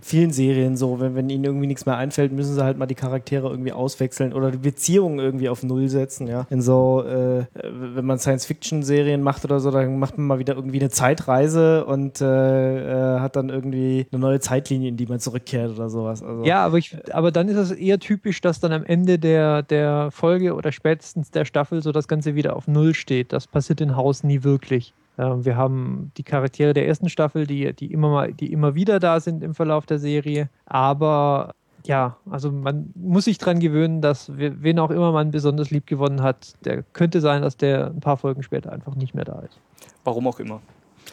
[0.00, 2.94] vielen Serien so, wenn, wenn ihnen irgendwie nichts mehr einfällt, müssen sie halt mal die
[2.94, 6.46] Charaktere irgendwie auswechseln oder die Beziehungen irgendwie auf Null setzen, ja.
[6.48, 10.80] In so, äh, wenn man Science-Fiction-Serien macht oder so, dann macht man mal wieder irgendwie
[10.80, 15.72] eine Zeitreise und äh, äh, hat dann irgendwie eine neue Zeitlinie, in die man zurückkehrt
[15.72, 16.22] oder sowas.
[16.22, 19.62] Also, Ja, aber, ich, aber dann ist es eher typisch, dass dann am Ende der,
[19.62, 23.34] der Folge oder spätestens der Staffel so das Ganze wieder auf Null steht.
[23.34, 24.94] Das passiert in Haus nie wirklich.
[25.18, 28.98] Ähm, wir haben die Charaktere der ersten Staffel, die, die, immer mal, die immer wieder
[29.00, 30.48] da sind im Verlauf der Serie.
[30.66, 31.54] Aber
[31.86, 35.86] ja, also man muss sich dran gewöhnen, dass we- wen auch immer man besonders lieb
[35.86, 39.40] gewonnen hat, der könnte sein, dass der ein paar Folgen später einfach nicht mehr da
[39.40, 39.58] ist.
[40.02, 40.60] Warum auch immer.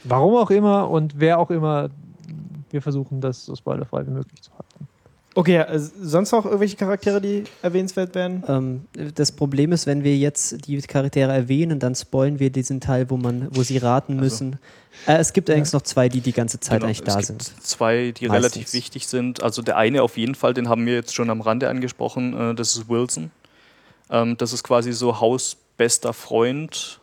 [0.04, 1.90] Warum auch immer und wer auch immer,
[2.70, 4.88] wir versuchen das so spoilerfrei wie möglich zu halten.
[5.34, 8.44] Okay, äh, sonst noch irgendwelche Charaktere, die erwähnenswert werden?
[8.48, 13.10] Ähm, das Problem ist, wenn wir jetzt die Charaktere erwähnen, dann spoilen wir diesen Teil,
[13.10, 14.60] wo man, wo sie raten Also- müssen.
[15.08, 17.28] Äh, es gibt allerdings noch zwei, die die ganze Zeit Genau, eigentlich es da gibt
[17.28, 17.64] sind.
[17.64, 18.54] Zwei, die Meistens.
[18.56, 19.42] relativ wichtig sind.
[19.42, 22.54] Also der eine auf jeden Fall, den haben wir jetzt schon am Rande angesprochen, äh,
[22.56, 23.32] das ist Wilson.
[24.10, 27.00] Ähm, das ist quasi so hausbester Freund,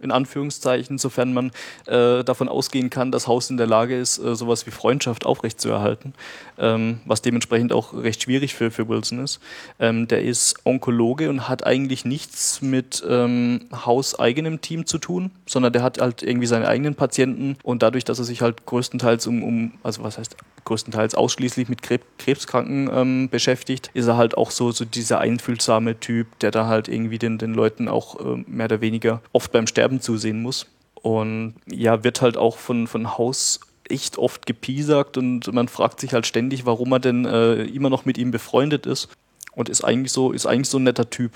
[0.00, 1.50] in Anführungszeichen, sofern man
[1.86, 6.12] äh, davon ausgehen kann, dass Haus in der Lage ist, äh, sowas wie Freundschaft aufrechtzuerhalten,
[6.58, 9.40] ähm, was dementsprechend auch recht schwierig für, für Wilson ist.
[9.80, 15.72] Ähm, der ist Onkologe und hat eigentlich nichts mit ähm, hauseigenem Team zu tun, sondern
[15.72, 19.42] der hat halt irgendwie seine eigenen Patienten und dadurch, dass er sich halt größtenteils um,
[19.42, 20.36] um also was heißt
[20.66, 25.98] größtenteils ausschließlich mit Krebs, Krebskranken ähm, beschäftigt, ist er halt auch so, so dieser einfühlsame
[25.98, 29.66] Typ, der da halt irgendwie den, den Leuten auch ähm, mehr oder weniger oft beim
[29.66, 30.66] Sterben zusehen muss.
[30.94, 36.12] Und ja, wird halt auch von, von Haus echt oft gepiesackt und man fragt sich
[36.12, 39.08] halt ständig, warum er denn äh, immer noch mit ihm befreundet ist.
[39.52, 41.32] Und ist eigentlich so, ist eigentlich so ein netter Typ,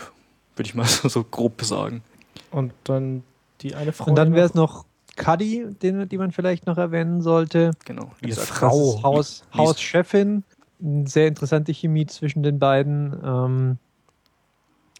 [0.56, 2.02] würde ich mal so, so grob sagen.
[2.50, 3.22] Und dann
[3.62, 4.10] die eine Frau.
[4.10, 4.84] Und dann wäre es noch
[5.24, 7.70] Cuddy, den, die man vielleicht noch erwähnen sollte.
[7.84, 8.10] Genau.
[8.20, 9.02] Lisa Frau.
[9.02, 10.44] Haus, Lies- Hauschefin.
[10.82, 13.14] Eine sehr interessante Chemie zwischen den beiden.
[13.24, 13.76] Ähm,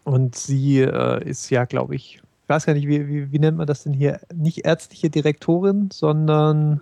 [0.03, 3.57] und sie äh, ist ja, glaube ich, ich weiß gar nicht, wie, wie, wie nennt
[3.57, 4.19] man das denn hier?
[4.33, 6.81] Nicht ärztliche Direktorin, sondern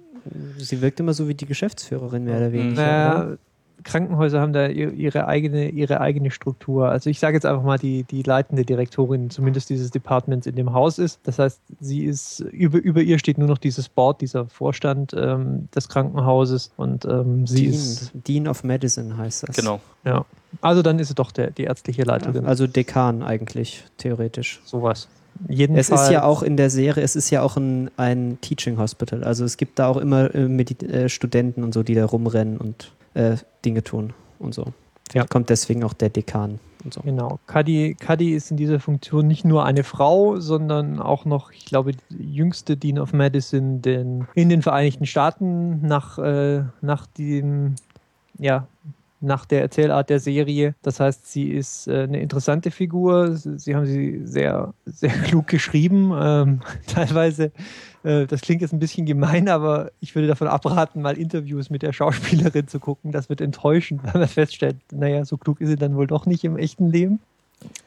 [0.57, 2.81] Sie wirkt immer so wie die Geschäftsführerin, mehr oder weniger.
[2.81, 3.37] naja, oder?
[3.83, 6.89] Krankenhäuser haben da ihr- ihre eigene, ihre eigene Struktur.
[6.89, 10.73] Also ich sage jetzt einfach mal, die, die leitende Direktorin zumindest dieses Departments in dem
[10.73, 11.19] Haus ist.
[11.23, 15.69] Das heißt, sie ist, über, über ihr steht nur noch dieses Board, dieser Vorstand ähm,
[15.75, 19.55] des Krankenhauses und ähm, sie ist, Dean, Dean of Medicine heißt das.
[19.55, 19.79] Genau.
[20.05, 20.25] ja.
[20.61, 22.45] Also dann ist sie doch der, die ärztliche Leiterin.
[22.45, 24.61] Also Dekan eigentlich, theoretisch.
[24.65, 25.07] sowas.
[25.47, 28.77] Jedenfalls, Es ist ja auch in der Serie, es ist ja auch ein, ein Teaching
[28.77, 29.23] Hospital.
[29.23, 32.57] Also es gibt da auch immer äh, Medi äh, Studenten und so, die da rumrennen
[32.57, 34.73] und äh, Dinge tun und so.
[35.13, 35.25] Ja.
[35.25, 37.01] Kommt deswegen auch der Dekan und so.
[37.01, 37.39] Genau.
[37.47, 41.93] Cuddy, Cuddy ist in dieser Funktion nicht nur eine Frau, sondern auch noch, ich glaube,
[42.09, 47.75] die jüngste Dean of Medicine den, in den Vereinigten Staaten nach, äh, nach dem,
[48.37, 48.67] ja,
[49.21, 50.75] nach der Erzählart der Serie.
[50.81, 53.35] Das heißt, sie ist äh, eine interessante Figur.
[53.35, 56.13] Sie, haben sie sehr, sehr klug geschrieben.
[56.17, 57.51] Ähm, teilweise,
[58.03, 61.91] das klingt jetzt ein bisschen gemein, aber ich würde davon abraten, mal Interviews mit der
[61.91, 63.11] Schauspielerin zu gucken.
[63.11, 66.43] Das wird enttäuschend, weil man feststellt, naja, so klug ist sie dann wohl doch nicht
[66.43, 67.19] im echten Leben.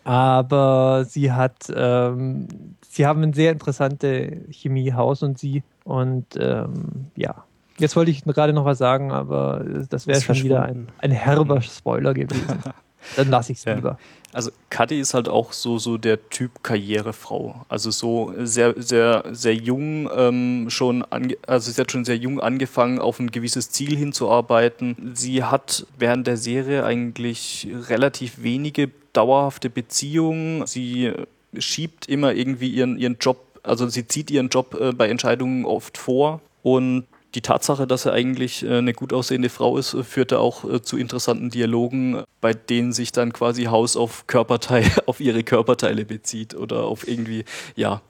[0.05, 2.47] Aber sie hat, ähm,
[2.87, 7.45] sie haben ein sehr interessante Chemiehaus und sie und ähm, ja.
[7.79, 11.63] Jetzt wollte ich gerade noch was sagen, aber das wäre schon wieder ein, ein herber
[11.63, 12.59] Spoiler gewesen.
[13.17, 13.75] Dann lasse ich es Ja.
[13.75, 13.99] lieber.
[14.35, 17.67] Also Cuddy ist halt auch so, so der Typ Karrierefrau.
[17.69, 21.05] Also so sehr, sehr, sehr jung ähm, schon,
[21.47, 25.13] also sie hat schon sehr jung angefangen, auf ein gewisses Ziel hinzuarbeiten.
[25.15, 30.67] Sie hat während der Serie eigentlich relativ wenige dauerhafte Beziehungen.
[30.67, 31.13] Sie
[31.59, 35.99] schiebt immer irgendwie ihren, ihren Job, also sie zieht ihren Job äh, bei Entscheidungen oft
[35.99, 37.05] vor und
[37.35, 40.83] die Tatsache, dass er eigentlich äh, eine gut aussehende Frau ist, äh, führte auch äh,
[40.83, 46.55] zu interessanten Dialogen, bei denen sich dann quasi Haus auf Körperteile, auf ihre Körperteile bezieht
[46.55, 47.45] oder auf irgendwie,
[47.77, 48.03] ja,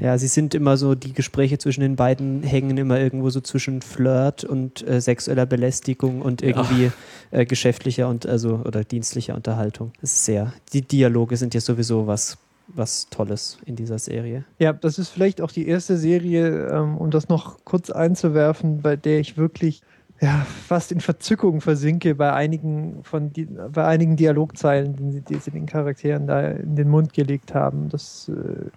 [0.00, 3.82] Ja, sie sind immer so, die Gespräche zwischen den beiden hängen immer irgendwo so zwischen
[3.82, 6.92] Flirt und äh, sexueller Belästigung und irgendwie
[7.32, 9.92] äh, geschäftlicher und also oder dienstlicher Unterhaltung.
[10.00, 10.52] Das ist sehr.
[10.72, 14.44] Die Dialoge sind ja sowieso was, was Tolles in dieser Serie.
[14.58, 18.96] Ja, das ist vielleicht auch die erste Serie, ähm, um das noch kurz einzuwerfen, bei
[18.96, 19.82] der ich wirklich
[20.20, 25.34] ja, fast in Verzückung versinke bei einigen von die, bei einigen Dialogzeilen, die, sie- die
[25.34, 27.88] sie den Charakteren da in den Mund gelegt haben.
[27.88, 28.70] Das äh,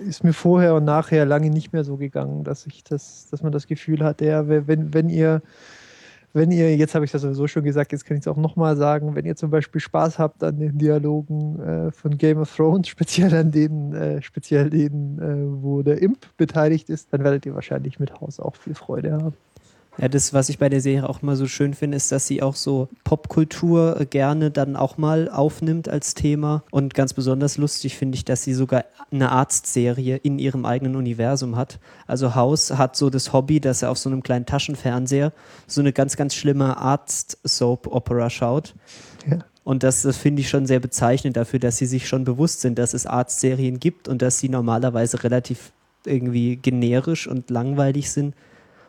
[0.00, 3.52] ist mir vorher und nachher lange nicht mehr so gegangen, dass ich das, dass man
[3.52, 5.42] das Gefühl hatte, ja, wenn, wenn ihr
[6.32, 8.76] wenn ihr, jetzt habe ich das sowieso schon gesagt, jetzt kann ich es auch nochmal
[8.76, 12.88] sagen, wenn ihr zum Beispiel Spaß habt an den Dialogen äh, von Game of Thrones,
[12.88, 17.54] speziell an denen, äh, speziell denen, äh, wo der Imp beteiligt ist, dann werdet ihr
[17.54, 19.34] wahrscheinlich mit Haus auch viel Freude haben.
[19.98, 22.42] Ja, das, was ich bei der Serie auch mal so schön finde, ist, dass sie
[22.42, 26.64] auch so Popkultur äh, gerne dann auch mal aufnimmt als Thema.
[26.70, 31.56] Und ganz besonders lustig finde ich, dass sie sogar eine Arztserie in ihrem eigenen Universum
[31.56, 31.78] hat.
[32.06, 35.32] Also House hat so das Hobby, dass er auf so einem kleinen Taschenfernseher
[35.66, 38.74] so eine ganz, ganz schlimme Arzt-Soap-Opera schaut.
[39.30, 39.40] Ja.
[39.64, 42.78] Und das, das finde ich schon sehr bezeichnend dafür, dass sie sich schon bewusst sind,
[42.78, 45.72] dass es Arztserien gibt und dass sie normalerweise relativ
[46.04, 48.34] irgendwie generisch und langweilig sind.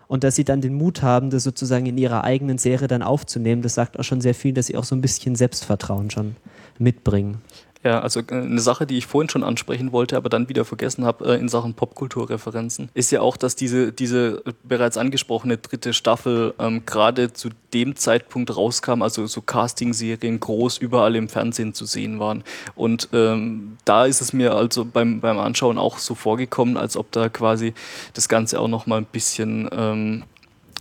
[0.08, 3.62] Und dass sie dann den Mut haben, das sozusagen in ihrer eigenen Serie dann aufzunehmen,
[3.62, 6.36] das sagt auch schon sehr viel, dass sie auch so ein bisschen Selbstvertrauen schon
[6.78, 7.42] mitbringen.
[7.84, 11.06] Ja, also äh, eine Sache, die ich vorhin schon ansprechen wollte, aber dann wieder vergessen
[11.06, 16.54] habe äh, in Sachen Popkulturreferenzen, ist ja auch, dass diese, diese bereits angesprochene dritte Staffel
[16.60, 22.20] ähm, gerade zu dem Zeitpunkt rauskam, also so Casting-Serien groß überall im Fernsehen zu sehen
[22.20, 22.44] waren.
[22.76, 27.12] Und ähm, da ist es mir also beim, beim Anschauen auch so vorgekommen, als ob
[27.12, 27.74] da quasi
[28.14, 30.24] das Ganze auch noch mal ein bisschen ähm,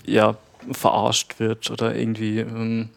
[0.04, 0.36] ja,
[0.70, 2.90] verarscht wird oder irgendwie ähm,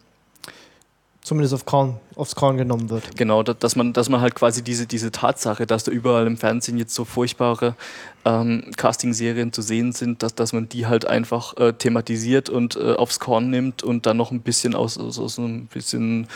[1.25, 3.17] Zumindest auf Korn, aufs Korn genommen wird.
[3.17, 6.37] Genau, da- dass man, dass man halt quasi diese, diese Tatsache, dass da überall im
[6.37, 7.75] Fernsehen jetzt so furchtbare
[8.25, 12.93] ähm, Casting-Serien zu sehen sind, dass, dass man die halt einfach äh, thematisiert und äh,
[12.93, 16.27] aufs Korn nimmt und dann noch ein bisschen aus, aus, aus ein bisschen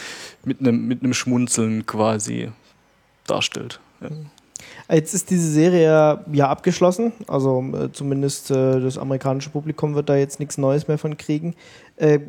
[0.43, 2.49] mit einem mit einem Schmunzeln quasi
[3.27, 3.79] darstellt.
[4.01, 4.09] Ja.
[4.89, 10.15] Jetzt ist diese Serie ja, abgeschlossen, also äh, zumindest äh, das amerikanische Publikum wird da
[10.15, 11.55] jetzt nichts Neues mehr von kriegen.
[11.95, 12.19] Äh,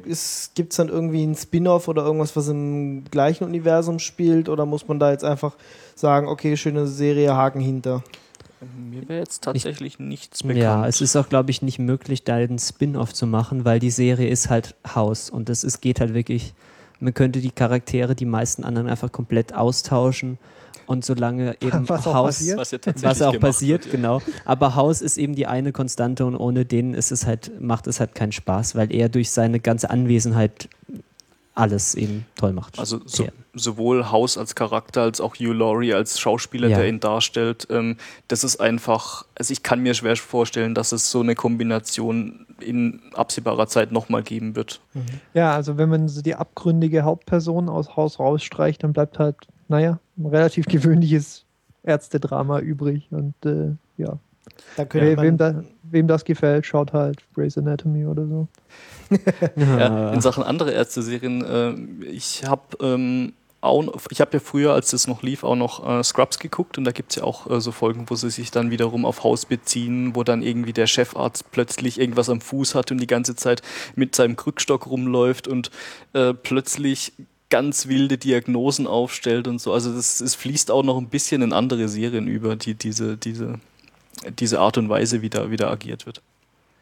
[0.55, 4.89] Gibt es dann irgendwie einen Spin-off oder irgendwas, was im gleichen Universum spielt oder muss
[4.89, 5.57] man da jetzt einfach
[5.95, 8.03] sagen, okay, schöne Serie, Haken hinter?
[8.77, 10.59] Mir wäre jetzt tatsächlich nichts bekannt.
[10.59, 13.91] Ja, es ist auch, glaube ich, nicht möglich, da einen Spin-off zu machen, weil die
[13.91, 16.53] Serie ist halt Haus und es ist, geht halt wirklich
[17.01, 20.39] Man könnte die Charaktere, die meisten anderen einfach komplett austauschen.
[20.91, 22.59] Und solange eben Was auch Haus, passiert.
[22.59, 23.93] Was ja tatsächlich was auch passiert, wird.
[23.95, 24.21] genau.
[24.45, 28.01] Aber Haus ist eben die eine Konstante und ohne den ist es halt, macht es
[28.01, 30.69] halt keinen Spaß, weil er durch seine ganze Anwesenheit
[31.55, 32.79] alles eben toll macht.
[32.81, 36.79] Also so, sowohl House als Charakter als auch Hugh Laurie als Schauspieler, Ja.
[36.79, 37.97] der ihn darstellt, ähm,
[38.29, 43.01] das ist einfach, also ich kann mir schwer vorstellen, dass es so eine Kombination in
[43.15, 44.81] absehbarer Zeit nochmal geben wird.
[45.35, 49.37] Ja, also wenn man so die abgründige Hauptperson aus Haus rausstreicht, dann bleibt halt,
[49.71, 51.45] naja, ein relativ gewöhnliches
[51.83, 53.09] Ärztedrama übrig.
[53.11, 54.19] Und äh, ja,
[54.77, 58.49] Da We, man, wem, da, wem das gefällt, schaut halt Grey's Anatomy oder so.
[59.57, 63.33] Ja, in Sachen andere Ärzte-Serien, äh, ich habe ähm,
[64.11, 66.93] ich habe ja früher, als das noch lief, auch noch äh, Scrubs geguckt und da
[66.93, 70.15] gibt es ja auch äh, so Folgen, wo sie sich dann wiederum auf Haus beziehen,
[70.15, 73.63] wo dann irgendwie der Chefarzt plötzlich irgendwas am Fuß hat und die ganze Zeit
[73.97, 75.71] mit seinem Krückstock rumläuft und
[76.15, 77.13] äh, plötzlich
[77.51, 79.73] ganz wilde Diagnosen aufstellt und so.
[79.73, 83.61] Also das, es fließt auch noch ein bisschen in andere Serien über, die diese, diese,
[84.39, 86.23] diese Art und Weise, wie da, wie da agiert wird.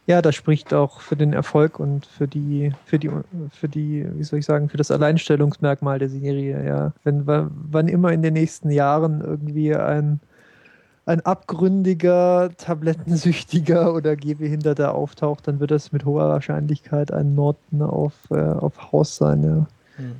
[0.06, 3.10] Ja, das spricht auch für den Erfolg und für die, für die,
[3.52, 6.92] für die, wie soll ich sagen, für das Alleinstellungsmerkmal der Serie, ja.
[7.04, 10.20] Wenn wa- wann immer in den nächsten Jahren irgendwie ein,
[11.04, 18.14] ein abgründiger, tablettensüchtiger oder Gehbehinderter auftaucht, dann wird das mit hoher Wahrscheinlichkeit ein Norton auf,
[18.30, 19.66] äh, auf Haus sein, ja.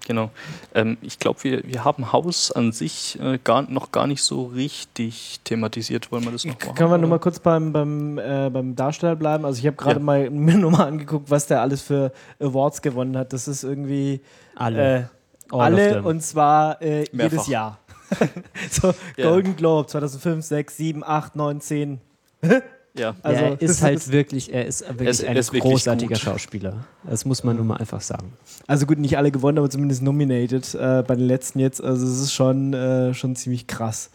[0.07, 0.31] Genau.
[0.75, 4.47] Ähm, ich glaube, wir, wir haben Haus an sich äh, gar, noch gar nicht so
[4.47, 6.11] richtig thematisiert.
[6.11, 6.75] Wollen wir das noch machen?
[6.75, 9.45] Können wir nur mal kurz beim, beim, äh, beim Darsteller bleiben?
[9.45, 10.05] Also ich habe gerade Ja.
[10.05, 13.33] mal mir nur mal angeguckt, was der alles für Awards gewonnen hat.
[13.33, 14.21] Das ist irgendwie
[14.57, 14.99] alle.
[15.01, 15.05] äh,
[15.51, 17.47] alle und zwar äh, jedes.
[17.47, 17.79] Jahr.
[18.71, 19.31] so Ja.
[19.31, 22.01] Golden Globe 2005, 6, 7, 8, 9, 10.
[22.99, 23.15] Ja.
[23.23, 26.19] Also, er das ist halt wirklich, er ist wirklich er ein ist wirklich großartiger gut.
[26.19, 26.85] Schauspieler.
[27.05, 28.33] Das muss man nun mal einfach sagen.
[28.67, 31.83] Also gut, nicht alle gewonnen, aber zumindest nominated äh, bei den letzten jetzt.
[31.83, 34.11] Also es ist schon, äh, schon ziemlich krass.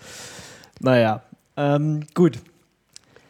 [0.80, 1.24] Naja,
[1.58, 2.40] ähm, gut.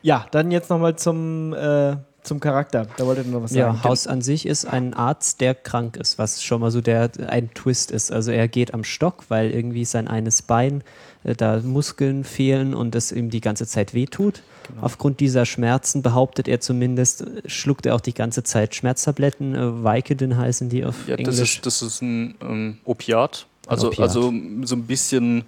[0.02, 2.88] Ja, dann jetzt nochmal zum, äh, zum Charakter.
[2.98, 3.78] Da wollte ich noch was sagen.
[3.78, 7.10] Ja, Haus an sich ist ein Arzt, der krank ist, was schon mal so der
[7.28, 8.12] ein Twist ist.
[8.12, 10.84] Also er geht am Stock, weil irgendwie sein eines Bein
[11.24, 14.42] äh, da Muskeln fehlen und es ihm die ganze Zeit wehtut.
[14.68, 14.82] Genau.
[14.84, 19.56] Aufgrund dieser Schmerzen behauptet er zumindest, schluckt er auch die ganze Zeit Schmerztabletten.
[19.56, 21.56] Äh, Vicodin heißen die auf Ja, das Englisch.
[21.58, 23.46] ist, das ist ein ähm, Opiat.
[23.68, 24.00] Also, Opiat.
[24.02, 24.34] also
[24.64, 25.44] so ein bisschen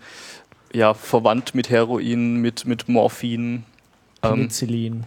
[0.73, 3.63] ja, verwandt mit Heroin, mit, mit Morphin.
[4.23, 5.03] Ähm, Penicillin.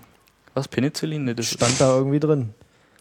[0.55, 0.69] was?
[0.69, 1.25] Penicillin?
[1.25, 2.51] Nee, das Stand da irgendwie drin.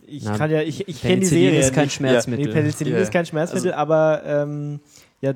[0.09, 1.59] Ich Na, kann ja, ich, ich kenne die Penicillin Serie.
[1.59, 1.89] ist kein.
[1.89, 2.45] Schmerzmittel.
[2.47, 2.99] Nee, Penicillin Ja.
[2.99, 4.79] ist kein Schmerzmittel, aber ähm,
[5.21, 5.33] ja.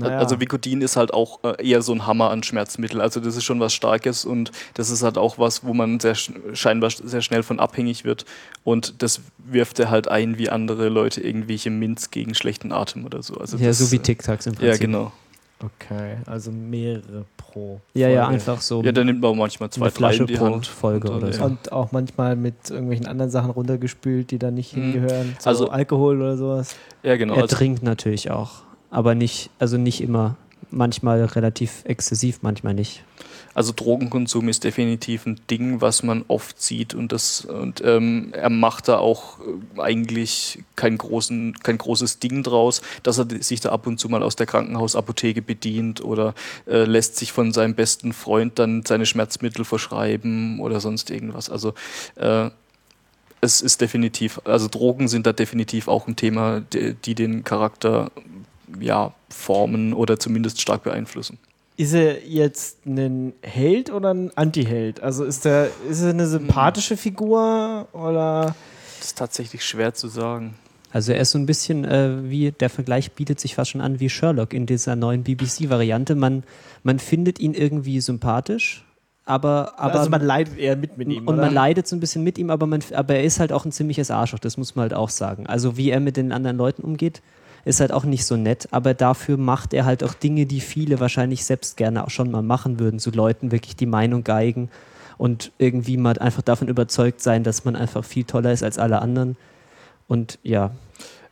[0.00, 0.18] Naja.
[0.18, 3.00] Also Vicodin ist halt auch äh, eher so ein Hammer an Schmerzmittel.
[3.00, 6.14] Also das ist schon was Starkes und das ist halt auch was, wo man sehr
[6.16, 8.24] sch- scheinbar sehr schnell von abhängig wird.
[8.64, 13.22] Und das wirft er halt ein, wie andere Leute irgendwelche Minz gegen schlechten Atem oder
[13.22, 13.34] so.
[13.36, 14.72] Also ja, das, so wie äh, Tic-Tacs im Prinzip.
[14.72, 15.12] Ja, genau.
[15.64, 17.80] Okay, also mehrere pro.
[17.94, 18.34] Ja, ja, Folge.
[18.34, 20.66] einfach so Ja, dann nimmt man manchmal zwei, eine drei Flasche in die pro Hand.
[20.66, 21.38] Folge Und oder so.
[21.40, 21.46] ja.
[21.46, 24.82] Und auch manchmal mit irgendwelchen anderen Sachen runtergespült, die da nicht Mhm.
[24.92, 25.34] hingehören.
[25.38, 26.76] So Also- Alkohol oder sowas.
[27.02, 27.36] Ja, genau.
[27.36, 30.36] er Also, trinkt natürlich auch, aber nicht, also nicht immer.
[30.70, 33.04] Manchmal relativ exzessiv, manchmal nicht.
[33.56, 38.50] also Drogenkonsum ist definitiv ein Ding, was man oft sieht und das und ähm, er
[38.50, 43.70] macht da auch äh, eigentlich kein, großen, kein großes Ding draus, dass er sich da
[43.70, 46.34] ab und zu mal aus der Krankenhausapotheke bedient oder
[46.66, 51.48] äh, lässt sich von seinem besten Freund dann seine Schmerzmittel verschreiben oder sonst irgendwas.
[51.48, 51.72] Also
[52.16, 52.50] äh,
[53.40, 58.10] es ist definitiv, also Drogen sind da definitiv auch ein Thema, die, die den Charakter
[58.80, 61.38] ja, formen oder zumindest stark beeinflussen.
[61.76, 65.02] Ist er jetzt ein Held oder ein Anti-Held?
[65.02, 68.54] Also ist er, ist er eine sympathische Figur oder?
[68.98, 70.54] Das ist tatsächlich schwer zu sagen.
[70.90, 74.00] Also er ist so ein bisschen äh, wie, der Vergleich bietet sich fast schon an
[74.00, 76.14] wie Sherlock in dieser neuen BBC-Variante.
[76.14, 76.44] Man,
[76.82, 78.86] man findet ihn irgendwie sympathisch,
[79.26, 81.26] aber, aber also man leidet eher mit mit ihm.
[81.26, 81.42] und oder?
[81.42, 83.72] man leidet so ein bisschen mit ihm, aber, man, aber er ist halt auch ein
[83.72, 85.46] ziemliches Arschloch, das muss man halt auch sagen.
[85.46, 87.20] Also wie er mit den anderen Leuten umgeht,
[87.66, 91.00] ist halt auch nicht so nett, aber dafür macht er halt auch Dinge, die viele
[91.00, 94.70] wahrscheinlich selbst gerne auch schon mal machen würden, zu Leuten wirklich die Meinung geigen
[95.18, 99.02] und irgendwie mal einfach davon überzeugt sein, dass man einfach viel toller ist als alle
[99.02, 99.36] anderen.
[100.06, 100.70] Und ja,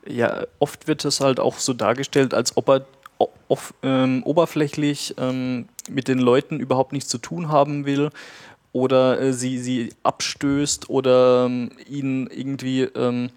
[0.09, 2.87] Ja, oft wird es halt auch so dargestellt, als ob er
[3.47, 8.11] off, ähm, oberflächlich ähm, mit den Leuten überhaupt nichts zu tun haben will
[8.72, 13.30] oder äh, sie, sie abstößt oder ähm, ihnen irgendwie ähm,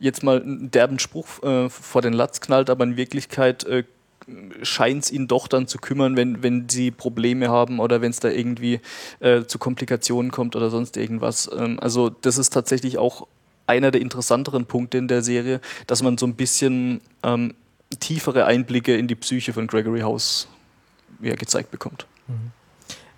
[0.00, 3.84] jetzt mal einen derben Spruch äh, vor den Latz knallt, aber in Wirklichkeit äh,
[4.62, 8.20] scheint es ihn doch dann zu kümmern, wenn, wenn sie Probleme haben oder wenn es
[8.20, 8.80] da irgendwie
[9.20, 11.50] äh, zu Komplikationen kommt oder sonst irgendwas.
[11.56, 13.26] Ähm, also das ist tatsächlich auch
[13.66, 17.54] einer der interessanteren Punkte in der Serie, dass man so ein bisschen ähm,
[18.00, 20.48] tiefere Einblicke in die Psyche von Gregory House
[21.20, 22.06] ja, gezeigt bekommt.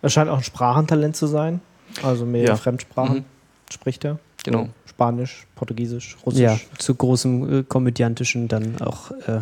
[0.03, 1.61] Er scheint auch ein Sprachentalent zu sein.
[2.03, 2.57] Also mehr Ja.
[2.57, 3.25] Fremdsprachen Mhm.
[3.73, 4.19] spricht er.
[4.45, 4.69] Genau.
[5.01, 6.43] Spanisch, Portugiesisch, Russisch.
[6.43, 9.41] Ja, zu großem äh, komödiantischen dann auch, äh,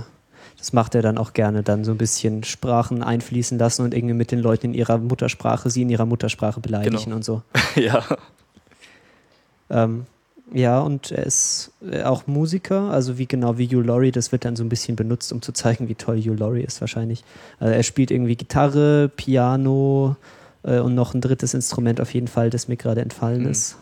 [0.56, 4.14] das macht er dann auch gerne, dann so ein bisschen Sprachen einfließen lassen und irgendwie
[4.14, 7.16] mit den Leuten in ihrer Muttersprache, sie in ihrer Muttersprache beleidigen Genau.
[7.16, 7.42] und so.
[7.74, 8.04] ja.
[9.68, 10.06] Ähm,
[10.54, 14.44] ja, und er ist äh, auch Musiker, also wie genau wie Hugh Laurie, das wird
[14.44, 17.24] dann so ein bisschen benutzt, um zu zeigen, wie toll Hugh Laurie ist wahrscheinlich.
[17.58, 20.14] Also er spielt irgendwie Gitarre, Piano
[20.62, 23.50] äh, und noch ein drittes Instrument auf jeden Fall, das mir gerade entfallen Mhm.
[23.50, 23.76] ist.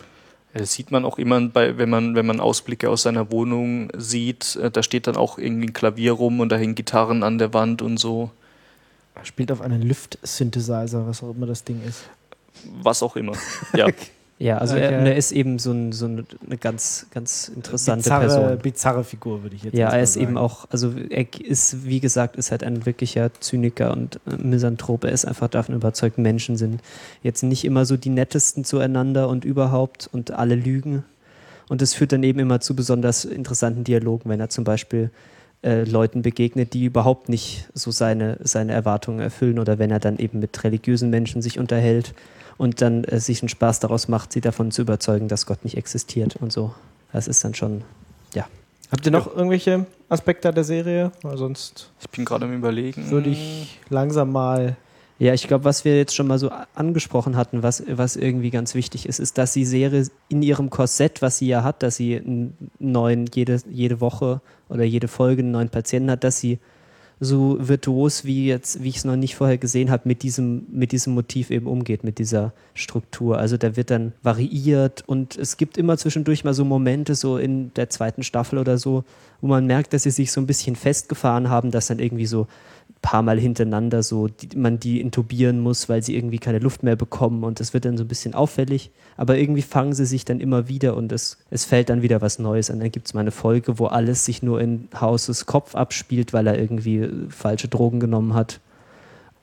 [0.59, 4.57] Das sieht man auch immer, bei, wenn, man, wenn man Ausblicke aus seiner Wohnung sieht.
[4.57, 7.53] Äh, Da steht dann auch irgendwie ein Klavier rum und da hängen Gitarren an der
[7.55, 8.31] Wand und so.
[9.15, 12.05] Er spielt auf einen Lift-Synthesizer, was auch immer das Ding ist.
[12.83, 13.33] Was auch immer.
[13.75, 13.89] Ja.
[14.39, 16.25] Ja, also er, und er ist eben so, ein, so eine,
[16.61, 18.59] ganz, ganz interessante bizarre, Person.
[18.59, 20.27] bizarre Figur, würde ich jetzt Ja, erst mal er ist sagen.
[20.27, 25.05] eben auch, also er ist, wie gesagt, ist halt ein wirklicher Zyniker und äh, Misanthrop.
[25.05, 26.83] Er ist einfach davon überzeugt, Menschen sind
[27.23, 31.05] jetzt nicht immer so die nettesten zueinander und überhaupt und alle lügen.
[31.69, 35.11] Und es führt dann eben immer zu besonders interessanten Dialogen, wenn er zum Beispiel
[35.63, 40.19] äh, Leuten begegnet, die überhaupt nicht so seine, seine Erwartungen erfüllen oder wenn er dann
[40.19, 42.13] eben mit religiösen Menschen sich unterhält
[42.59, 45.77] und dann äh, sich einen Spaß daraus macht, sie davon zu überzeugen, dass Gott nicht
[45.77, 46.75] existiert und so.
[47.13, 47.83] Das ist dann schon,
[48.35, 48.47] ja.
[48.91, 51.13] Habt ihr noch irgendwelche Aspekte der Serie?
[51.23, 53.11] Weil sonst Ich bin gerade am Überlegen.
[53.11, 54.77] würde ich langsam mal.
[55.19, 58.75] Ja, ich glaube, was wir jetzt schon mal so angesprochen hatten, was, was irgendwie ganz
[58.75, 62.19] wichtig ist, ist, dass die Serie in ihrem Korsett, was sie ja hat, dass sie
[62.19, 66.59] einen neuen, jede, jede Woche oder jede Folge einen neuen Patienten hat, dass sie
[67.19, 70.93] so virtuos wie jetzt, wie ich es noch nicht vorher gesehen habe, mit diesem, mit
[70.93, 73.39] diesem Motiv eben umgeht, mit dieser Struktur.
[73.39, 77.73] Also da wird dann variiert und es gibt immer zwischendurch mal so Momente, so in
[77.75, 79.05] der zweiten Staffel oder so,
[79.41, 82.49] wo man merkt, dass sie sich so ein bisschen festgefahren haben, dass dann irgendwie so
[83.07, 86.97] paar Mal hintereinander so die, man die intubieren muss, weil sie irgendwie keine Luft mehr
[86.97, 88.91] bekommen und das wird dann so ein bisschen auffällig.
[89.17, 92.41] Aber irgendwie fangen sie sich dann immer wieder und es, es fällt dann wieder was
[92.41, 92.81] Neues an.
[92.81, 96.49] Dann gibt es mal eine Folge, wo alles sich nur in Hauses Kopf abspielt, weil
[96.49, 98.59] er irgendwie äh, falsche Drogen genommen hat.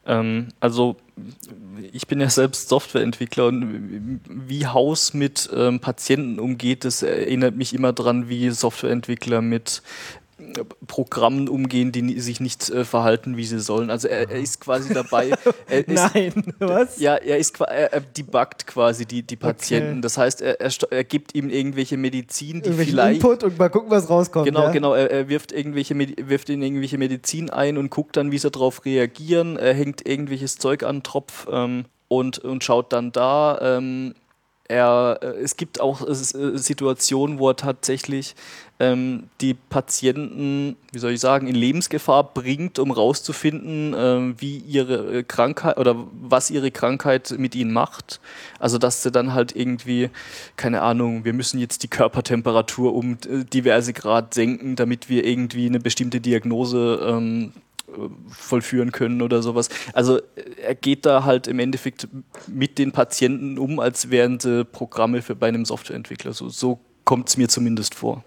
[0.05, 0.97] Ähm, also
[1.93, 7.73] ich bin ja selbst Softwareentwickler und wie Haus mit ähm, Patienten umgeht, das erinnert mich
[7.73, 9.81] immer dran, wie Softwareentwickler mit
[10.87, 13.89] Programmen umgehen, die sich nicht äh, verhalten, wie sie sollen.
[13.89, 15.31] Also er, er ist quasi dabei.
[15.67, 16.99] Er ist, Nein, was?
[16.99, 19.91] Ja, er ist er, er debuggt quasi die, die Patienten.
[19.91, 20.01] Okay.
[20.01, 23.69] Das heißt, er, er, er gibt ihm irgendwelche Medizin, die Irgendwelchen vielleicht Input und mal
[23.69, 24.45] gucken, was rauskommt.
[24.45, 24.71] Genau, ja?
[24.71, 24.93] genau.
[24.93, 25.95] Er, er wirft irgendwelche
[26.27, 29.57] wirft in irgendwelche Medizin ein und guckt dann, wie sie darauf reagieren.
[29.57, 33.59] Er hängt irgendwelches Zeug an den Tropf ähm, und, und schaut dann da.
[33.61, 34.15] Ähm,
[34.67, 38.35] er, äh, es gibt auch äh, Situationen, wo er tatsächlich
[38.83, 45.19] ähm, die Patienten, wie soll ich sagen, in Lebensgefahr bringt, um rauszufinden, ähm, wie ihre
[45.19, 48.19] äh, Krankheit oder was ihre Krankheit mit ihnen macht.
[48.59, 50.09] Also dass sie dann halt irgendwie,
[50.57, 55.67] keine Ahnung, wir müssen jetzt die Körpertemperatur um äh, diverse Grad senken, damit wir irgendwie
[55.67, 57.53] eine bestimmte Diagnose ähm,
[57.87, 57.91] äh,
[58.29, 59.69] vollführen können oder sowas.
[59.93, 60.19] Also
[60.61, 62.07] er geht da halt im Endeffekt
[62.47, 66.33] mit den Patienten um, als wären sie Programme für bei einem Softwareentwickler.
[66.33, 68.23] So, so kommt es mir zumindest vor.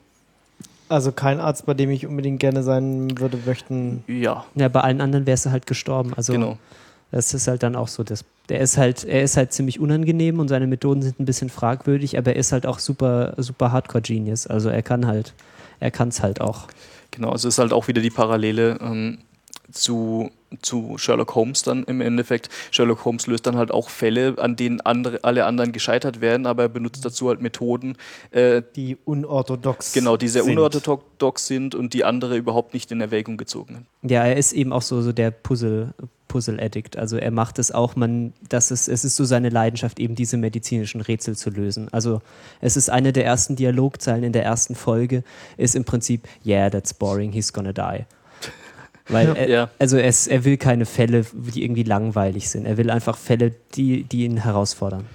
[0.89, 4.05] Also kein Arzt, bei dem ich unbedingt gerne sein würde, möchten.
[4.07, 6.15] Ja, Ja, bei allen anderen wäre es halt gestorben.
[6.15, 6.59] Also genau.
[7.13, 10.39] Das ist halt dann auch so, dass der ist halt, er ist halt ziemlich unangenehm
[10.39, 14.47] und seine Methoden sind ein bisschen fragwürdig, aber er ist halt auch super, super Hardcore-Genius.
[14.47, 15.35] Also er kann halt,
[15.81, 16.67] er kann es halt auch.
[17.11, 19.19] Genau, also es ist halt auch wieder die Parallele ähm,
[19.73, 20.31] zu,
[20.63, 22.49] zu Sherlock Holmes dann im Endeffekt.
[22.71, 26.65] Sherlock Holmes löst dann halt auch Fälle, an denen andere, alle anderen gescheitert werden, aber
[26.65, 27.97] er benutzt dazu halt Methoden,
[28.31, 29.93] äh, Die unorthodox.
[29.93, 30.53] genau, die sehr sind.
[30.53, 33.87] unorthodox sind und die andere überhaupt nicht in Erwägung gezogen haben.
[34.03, 35.95] Ja, er ist eben auch so, so der Puzzle,
[36.29, 36.97] Puzzle-Addict.
[36.97, 40.37] Also er macht es auch, man, das ist, es ist so seine Leidenschaft, eben diese
[40.37, 41.89] medizinischen Rätsel zu lösen.
[41.93, 42.21] Also
[42.61, 45.23] es ist eine der ersten Dialogzeilen in der ersten Folge,
[45.57, 48.05] ist im Prinzip, yeah, that's boring, he's gonna die.
[49.09, 49.71] Weil er, Ja.
[49.79, 52.67] also es, er will keine Fälle, die irgendwie langweilig sind.
[52.67, 55.07] Er will einfach Fälle, die, die ihn herausfordern.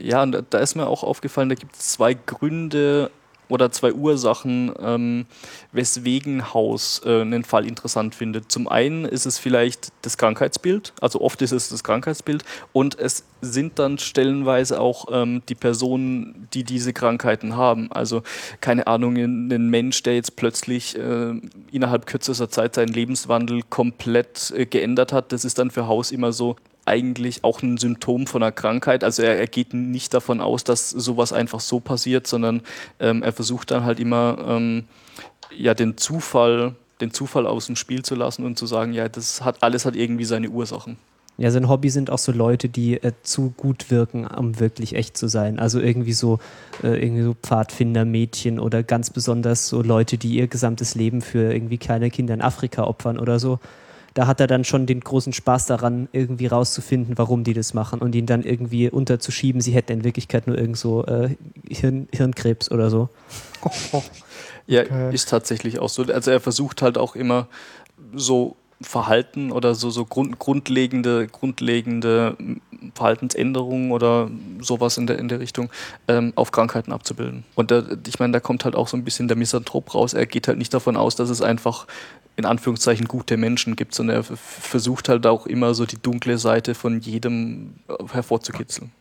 [0.00, 3.10] Ja, und da ist mir auch aufgefallen, da gibt es zwei Gründe
[3.48, 5.26] oder zwei Ursachen, ähm,
[5.72, 8.50] weswegen Haus äh, einen Fall interessant findet.
[8.50, 13.24] Zum einen ist es vielleicht das Krankheitsbild, also oft ist es das Krankheitsbild und es
[13.40, 17.90] sind dann stellenweise auch ähm, die Personen, die diese Krankheiten haben.
[17.92, 18.22] Also
[18.60, 21.34] keine Ahnung, ein Mensch, der jetzt plötzlich äh,
[21.70, 26.32] innerhalb kürzester Zeit seinen Lebenswandel komplett äh, geändert hat, das ist dann für Haus immer
[26.32, 26.56] so,
[26.88, 29.04] eigentlich auch ein Symptom von einer Krankheit.
[29.04, 32.62] Also er, er geht nicht davon aus, dass sowas einfach so passiert, sondern
[32.98, 34.84] ähm, er versucht dann halt immer ähm,
[35.56, 39.44] ja den Zufall, den Zufall aus dem Spiel zu lassen und zu sagen, ja, das
[39.44, 40.96] hat alles hat irgendwie seine Ursachen.
[41.40, 45.16] Ja, sein Hobby sind auch so Leute, die äh, zu gut wirken, um wirklich echt
[45.16, 45.60] zu sein.
[45.60, 46.40] Also irgendwie so,
[46.82, 51.78] äh, irgendwie so Pfadfindermädchen oder ganz besonders so Leute, die ihr gesamtes Leben für irgendwie
[51.78, 53.60] kleine Kinder in Afrika opfern oder so.
[54.18, 58.00] Da hat er dann schon den großen Spaß daran, irgendwie rauszufinden, warum die das machen
[58.00, 61.36] und ihn dann irgendwie unterzuschieben, sie hätten in Wirklichkeit nur irgend so äh,
[61.70, 63.10] Hirn, Hirnkrebs oder so.
[64.66, 65.14] Ja, okay.
[65.14, 66.02] ist tatsächlich auch so.
[66.02, 67.46] Also er versucht halt auch immer
[68.12, 72.36] so Verhalten oder so, so grund, grundlegende, grundlegende
[72.94, 75.70] Verhaltensänderungen oder sowas in der, in der Richtung
[76.06, 77.44] ähm, auf Krankheiten abzubilden.
[77.54, 80.12] Und da, ich meine, da kommt halt auch so ein bisschen der Misanthrop raus.
[80.12, 81.86] Er geht halt nicht davon aus, dass es einfach
[82.38, 86.76] in Anführungszeichen gute Menschen gibt, sondern er versucht halt auch immer so die dunkle Seite
[86.76, 88.92] von jedem äh, hervorzukitzeln.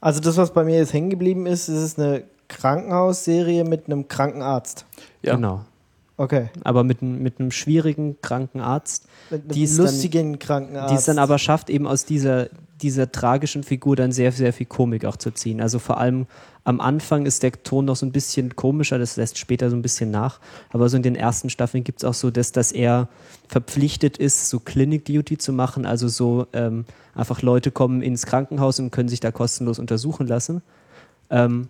[0.00, 4.08] Also das, was bei mir jetzt hängen geblieben ist, ist es eine Krankenhausserie mit einem
[4.08, 4.84] Krankenarzt.
[5.22, 5.36] Ja.
[5.36, 5.64] Genau.
[6.16, 6.50] Okay.
[6.64, 9.06] Aber mit, mit einem schwierigen Krankenarzt.
[9.30, 10.92] Mit einem lustigen dann, Krankenarzt.
[10.92, 12.48] Die es dann aber schafft, eben aus dieser,
[12.82, 15.60] dieser tragischen Figur dann sehr, sehr viel Komik auch zu ziehen.
[15.60, 16.26] Also vor allem
[16.64, 19.82] am Anfang ist der Ton noch so ein bisschen komischer, das lässt später so ein
[19.82, 20.38] bisschen nach.
[20.70, 23.08] Aber so in den ersten Staffeln gibt es auch so, dass, dass er
[23.48, 25.86] verpflichtet ist, so Clinic Duty zu machen.
[25.86, 26.84] Also so ähm,
[27.14, 30.62] einfach Leute kommen ins Krankenhaus und können sich da kostenlos untersuchen lassen.
[31.30, 31.68] Ähm,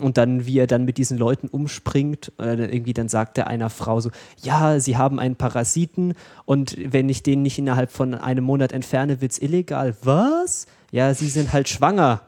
[0.00, 3.70] und dann, wie er dann mit diesen Leuten umspringt, äh, irgendwie dann sagt er einer
[3.70, 4.10] Frau so,
[4.42, 6.14] ja, sie haben einen Parasiten
[6.46, 9.94] und wenn ich den nicht innerhalb von einem Monat entferne, wird es illegal.
[10.02, 10.66] Was?
[10.90, 12.22] Ja, sie sind halt schwanger.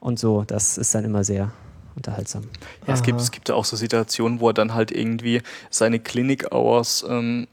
[0.00, 1.52] Und so, das ist dann immer sehr
[1.94, 2.44] unterhaltsam.
[2.86, 6.00] Ja, es gibt, es gibt ja auch so Situationen, wo er dann halt irgendwie seine
[6.00, 7.46] Clinic-Hours ähm,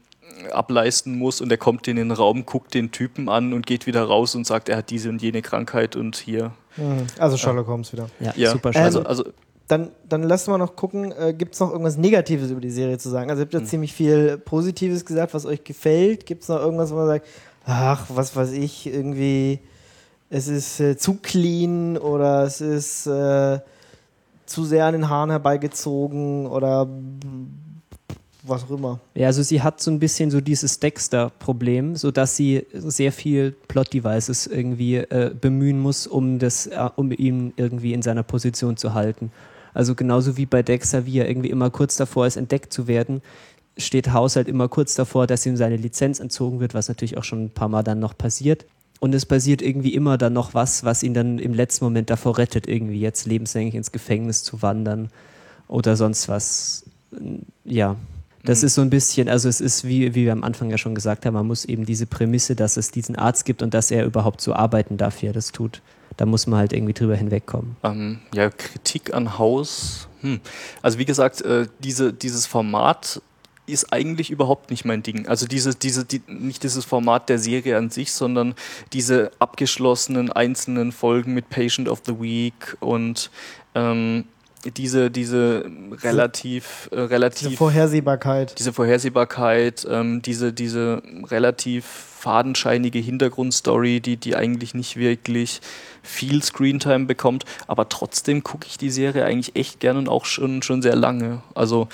[0.52, 4.04] ableisten muss und er kommt in den Raum, guckt den Typen an und geht wieder
[4.04, 7.06] raus und sagt, er hat diese und jene Krankheit und hier Mhm.
[7.18, 8.08] Also Sherlock Holmes wieder.
[8.20, 8.50] Ja, ja.
[8.52, 8.82] super schön.
[8.82, 9.24] Also, also
[9.66, 12.98] dann, dann lassen wir noch gucken, äh, gibt es noch irgendwas Negatives über die Serie
[12.98, 13.30] zu sagen?
[13.30, 13.66] Also ihr habt ja mhm.
[13.66, 16.24] ziemlich viel Positives gesagt, was euch gefällt.
[16.24, 17.26] Gibt es noch irgendwas, wo man sagt,
[17.66, 19.60] ach, was weiß ich, irgendwie,
[20.30, 23.60] es ist äh, zu clean oder es ist äh,
[24.46, 26.88] zu sehr an den Haaren herbeigezogen oder
[28.42, 29.00] was auch immer.
[29.14, 34.46] Ja, also sie hat so ein bisschen so dieses Dexter-Problem, sodass sie sehr viel Plot-Devices
[34.46, 39.30] irgendwie äh, bemühen muss, um, das, äh, um ihn irgendwie in seiner Position zu halten.
[39.74, 43.22] Also genauso wie bei Dexter, wie er irgendwie immer kurz davor ist, entdeckt zu werden,
[43.76, 47.24] steht Haus halt immer kurz davor, dass ihm seine Lizenz entzogen wird, was natürlich auch
[47.24, 48.66] schon ein paar Mal dann noch passiert.
[49.00, 52.38] Und es passiert irgendwie immer dann noch was, was ihn dann im letzten Moment davor
[52.38, 55.10] rettet, irgendwie jetzt lebenslänglich ins Gefängnis zu wandern
[55.68, 56.84] oder sonst was.
[57.64, 57.96] Ja,
[58.44, 58.66] das mhm.
[58.66, 61.26] ist so ein bisschen, also es ist, wie, wie wir am Anfang ja schon gesagt
[61.26, 64.40] haben, man muss eben diese Prämisse, dass es diesen Arzt gibt und dass er überhaupt
[64.40, 65.80] so arbeiten darf, wie er das tut.
[66.16, 67.76] Da muss man halt irgendwie drüber hinwegkommen.
[67.84, 70.08] Ähm, ja, Kritik an Haus.
[70.22, 70.40] Hm.
[70.82, 73.22] Also wie gesagt, äh, diese, dieses Format
[73.68, 75.28] ist eigentlich überhaupt nicht mein Ding.
[75.28, 78.54] Also diese, diese, die, nicht dieses Format der Serie an sich, sondern
[78.92, 83.30] diese abgeschlossenen einzelnen Folgen mit Patient of the Week und
[83.74, 84.24] ähm,
[84.76, 85.70] diese, diese
[86.02, 87.48] relativ, äh, relativ.
[87.48, 88.58] Diese Vorhersehbarkeit.
[88.58, 95.60] Diese Vorhersehbarkeit, ähm, diese, diese relativ fadenscheinige Hintergrundstory, die, die eigentlich nicht wirklich
[96.02, 100.62] viel Screentime bekommt, aber trotzdem gucke ich die Serie eigentlich echt gern und auch schon,
[100.62, 101.42] schon sehr lange.
[101.54, 101.88] Also,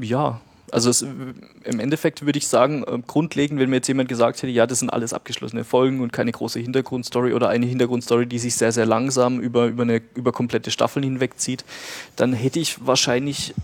[0.00, 0.40] ja,
[0.72, 4.52] also es, im Endeffekt würde ich sagen, äh, grundlegend, wenn mir jetzt jemand gesagt hätte,
[4.52, 8.56] ja, das sind alles abgeschlossene Folgen und keine große Hintergrundstory oder eine Hintergrundstory, die sich
[8.56, 11.64] sehr, sehr langsam über, über, eine, über komplette Staffeln hinwegzieht,
[12.16, 13.54] dann hätte ich wahrscheinlich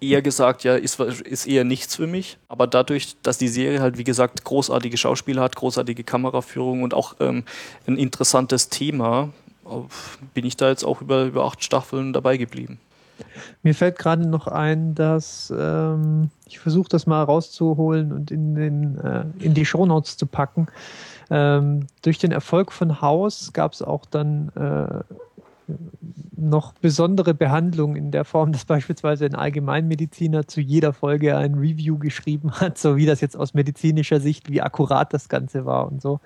[0.00, 2.38] eher gesagt, ja, ist, ist eher nichts für mich.
[2.48, 7.16] Aber dadurch, dass die Serie halt, wie gesagt, großartige Schauspieler hat, großartige Kameraführung und auch
[7.20, 7.44] ähm,
[7.86, 9.30] ein interessantes Thema,
[10.34, 12.78] bin ich da jetzt auch über, über acht Staffeln dabei geblieben.
[13.62, 18.98] Mir fällt gerade noch ein, dass ähm, ich versuche das mal rauszuholen und in, den,
[18.98, 20.66] äh, in die Shownotes zu packen.
[21.30, 25.02] Ähm, durch den Erfolg von Haus gab es auch dann äh,
[26.36, 31.98] noch besondere Behandlung in der Form, dass beispielsweise ein Allgemeinmediziner zu jeder Folge ein Review
[31.98, 36.02] geschrieben hat, so wie das jetzt aus medizinischer Sicht, wie akkurat das Ganze war und
[36.02, 36.20] so.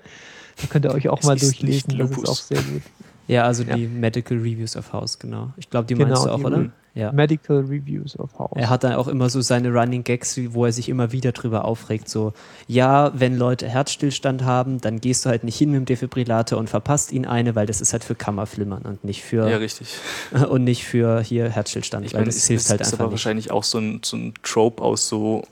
[0.60, 2.82] Da könnt ihr euch auch es mal durchlesen, das ist auch sehr gut.
[3.28, 3.76] Ja, also ja.
[3.76, 5.52] die Medical Reviews of House, genau.
[5.56, 6.70] Ich glaube, die genau, meinst du auch, oder?
[6.96, 7.12] Ja.
[7.12, 8.54] Medical Reviews of House.
[8.54, 11.66] Er hat dann auch immer so seine Running Gags, wo er sich immer wieder drüber
[11.66, 12.08] aufregt.
[12.08, 12.32] So,
[12.68, 16.70] ja, wenn Leute Herzstillstand haben, dann gehst du halt nicht hin mit dem Defibrillator und
[16.70, 19.46] verpasst ihn eine, weil das ist halt für Kammerflimmern und nicht für.
[19.46, 19.88] Ja, richtig.
[20.48, 22.86] Und nicht für hier Herzstillstand, ich weil meine, das hilft halt ist einfach.
[22.86, 23.12] Das ist aber nicht.
[23.12, 25.44] wahrscheinlich auch so ein, so ein Trope aus so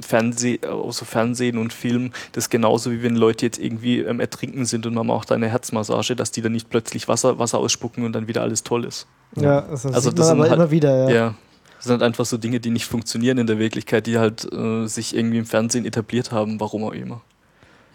[0.00, 4.64] Fernseh, außer Fernsehen und Film, das ist genauso wie wenn Leute jetzt irgendwie ähm, ertrinken
[4.64, 8.12] sind und man macht eine Herzmassage, dass die dann nicht plötzlich Wasser, Wasser ausspucken und
[8.12, 9.06] dann wieder alles toll ist.
[9.36, 11.08] Ja, das, Also sieht das man sind aber halt- immer wieder.
[11.10, 11.14] Ja.
[11.14, 11.34] Ja.
[11.76, 14.86] Das sind halt einfach so Dinge, die nicht funktionieren in der Wirklichkeit, die halt äh,
[14.86, 17.20] sich irgendwie im Fernsehen etabliert haben, warum auch immer.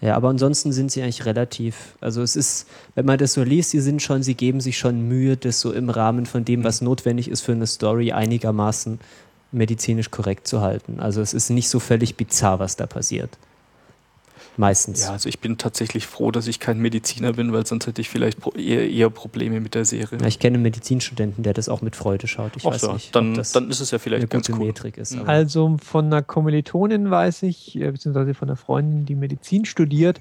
[0.01, 3.69] Ja, aber ansonsten sind sie eigentlich relativ, also es ist, wenn man das so liest,
[3.71, 6.81] sie sind schon, sie geben sich schon Mühe, das so im Rahmen von dem, was
[6.81, 8.99] notwendig ist für eine Story, einigermaßen
[9.51, 10.99] medizinisch korrekt zu halten.
[10.99, 13.37] Also es ist nicht so völlig bizarr, was da passiert.
[14.57, 15.01] Meistens.
[15.03, 18.09] Ja, also ich bin tatsächlich froh, dass ich kein Mediziner bin, weil sonst hätte ich
[18.09, 20.19] vielleicht eher, eher Probleme mit der Serie.
[20.19, 22.57] Ja, ich kenne einen Medizinstudenten, der das auch mit Freude schaut.
[22.57, 24.47] Ich Ach weiß so, nicht, dann, ob das dann ist es ja eine vielleicht ganz
[24.47, 24.67] gute cool.
[24.67, 25.13] Metrik ist.
[25.15, 25.21] Mhm.
[25.21, 30.19] aber- Also von einer Kommilitonin weiß ich, äh, beziehungsweise von einer Freundin, die Medizin studiert,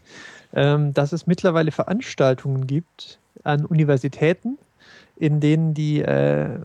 [0.54, 4.58] ähm, dass es mittlerweile Veranstaltungen gibt an Universitäten,
[5.16, 6.60] in denen die äh,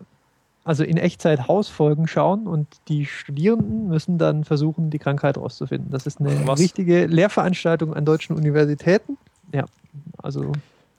[0.66, 5.92] also in Echtzeit Hausfolgen schauen und die Studierenden müssen dann versuchen, die Krankheit rauszufinden.
[5.92, 6.60] Das ist eine Was?
[6.60, 9.18] richtige Lehrveranstaltung an deutschen Universitäten.
[9.54, 9.66] Ja,
[10.18, 10.52] also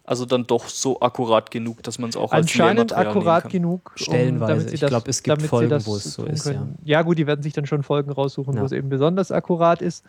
[0.04, 3.52] Also dann doch so akkurat genug, dass man es auch als anscheinend akkurat kann.
[3.52, 3.92] genug.
[3.96, 4.52] Stellenweise.
[4.52, 6.44] damit sie Ich das- glaub, es gibt damit sie Folgen, das wo es so ist,
[6.44, 6.78] können.
[6.84, 7.02] Ja.
[7.02, 8.62] gut, die werden sich dann schon Folgen raussuchen, Ja.
[8.62, 10.04] wo es eben besonders akkurat ist.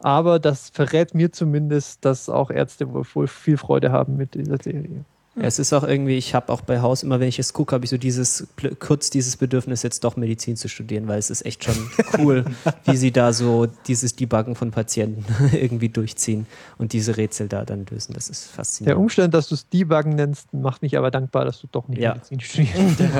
[0.00, 4.58] Aber das verrät mir zumindest, dass auch Ärzte wohl wohl viel Freude haben mit dieser
[4.62, 5.04] Serie.
[5.34, 7.74] Ja, es ist auch irgendwie, ich habe auch bei Haus, immer wenn ich es gucke,
[7.74, 8.46] habe ich so dieses,
[8.80, 11.74] kurz dieses Bedürfnis, jetzt doch Medizin zu studieren, weil es ist echt schon
[12.18, 12.44] cool,
[12.84, 17.86] wie sie da so dieses Debuggen von Patienten irgendwie durchziehen und diese Rätsel da dann
[17.86, 18.12] lösen.
[18.12, 19.00] Das ist Der faszinierend.
[19.00, 22.12] Umstand, dass du es Debuggen nennst, macht mich aber dankbar, dass du doch nicht Ja.
[22.14, 23.00] Medizin studierst.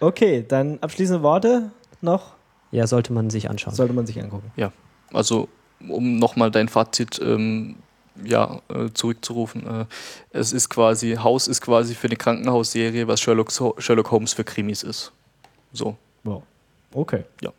[0.00, 1.70] Okay, dann abschließende Worte
[2.02, 2.34] noch.
[2.72, 3.74] Ja, sollte man sich anschauen.
[3.74, 4.50] Sollte man sich angucken.
[5.12, 5.48] Also,
[5.88, 7.76] um nochmal dein Fazit ähm,
[8.22, 9.66] ja, äh, zurückzurufen.
[9.66, 9.86] Äh,
[10.30, 14.82] es ist quasi, Haus ist quasi für eine Krankenhausserie, was Sherlock, Sherlock Holmes für Krimis
[14.82, 15.12] ist.
[15.72, 15.96] So.
[16.94, 17.24] Okay.
[17.42, 17.52] Ja.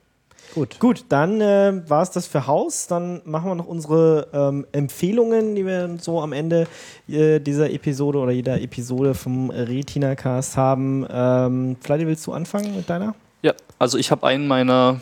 [0.54, 0.80] Gut.
[0.80, 2.88] Gut, dann äh, war es das für Haus.
[2.88, 6.68] Dann machen wir noch unsere ähm, Empfehlungen, die wir so am Ende
[7.10, 11.06] äh, dieser Episode oder jeder Episode vom Retina Cast haben.
[11.10, 13.16] Ähm, Vladi, willst du anfangen mit deiner?
[13.42, 15.02] Ja, also ich habe einen meiner,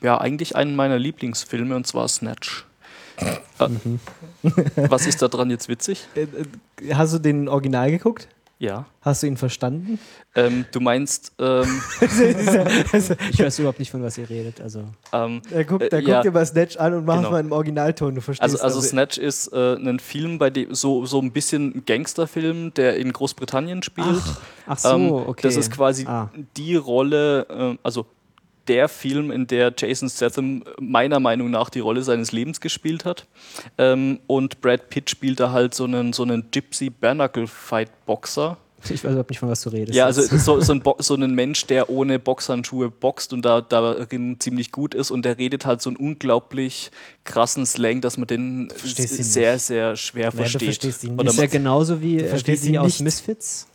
[0.00, 2.64] ja, eigentlich einen meiner Lieblingsfilme und zwar Snatch.
[3.20, 6.06] Äh, Was ist da dran jetzt witzig?
[6.14, 8.28] Äh, äh, hast du den Original geguckt?
[8.58, 8.84] Ja.
[9.00, 9.98] Hast du ihn verstanden?
[10.34, 11.80] Ähm, du meinst, ähm,
[13.30, 14.60] Ich weiß überhaupt nicht, von was ihr redet.
[14.60, 16.14] Also, ähm, Er guckt, Äh, der ja.
[16.16, 17.30] guckt dir mal Snatch an und macht Genau.
[17.30, 18.14] mal im Originalton.
[18.16, 21.74] Du verstehst also, also Snatch ist äh, ein Film, bei dem so, so ein bisschen
[21.76, 24.20] ein Gangsterfilm, der in Großbritannien spielt.
[24.66, 25.40] ach so, Ähm, okay.
[25.42, 26.28] Das ist quasi Ah.
[26.58, 28.04] die Rolle, äh, also
[28.70, 33.26] der Film, in der Jason Statham meiner Meinung nach die Rolle seines Lebens gespielt hat.
[33.78, 38.56] Ähm, und Brad Pitt spielt da halt so einen, so einen Gypsy Barnacle Fight Boxer.
[38.84, 39.94] Ich weiß überhaupt nicht, von was du redest.
[39.94, 44.38] Ja, also so, so, ein so einen Mensch, der ohne Boxhandschuhe boxt und da darin
[44.38, 46.92] ziemlich gut ist und der redet halt so einen unglaublich
[47.24, 49.62] krassen Slang, dass man den sehr, nicht.
[49.64, 50.62] sehr schwer du versteht.
[50.62, 53.02] verstehst ihn Oder ist ja genauso wie, äh, wie ihn aus nicht.
[53.02, 53.66] Misfits.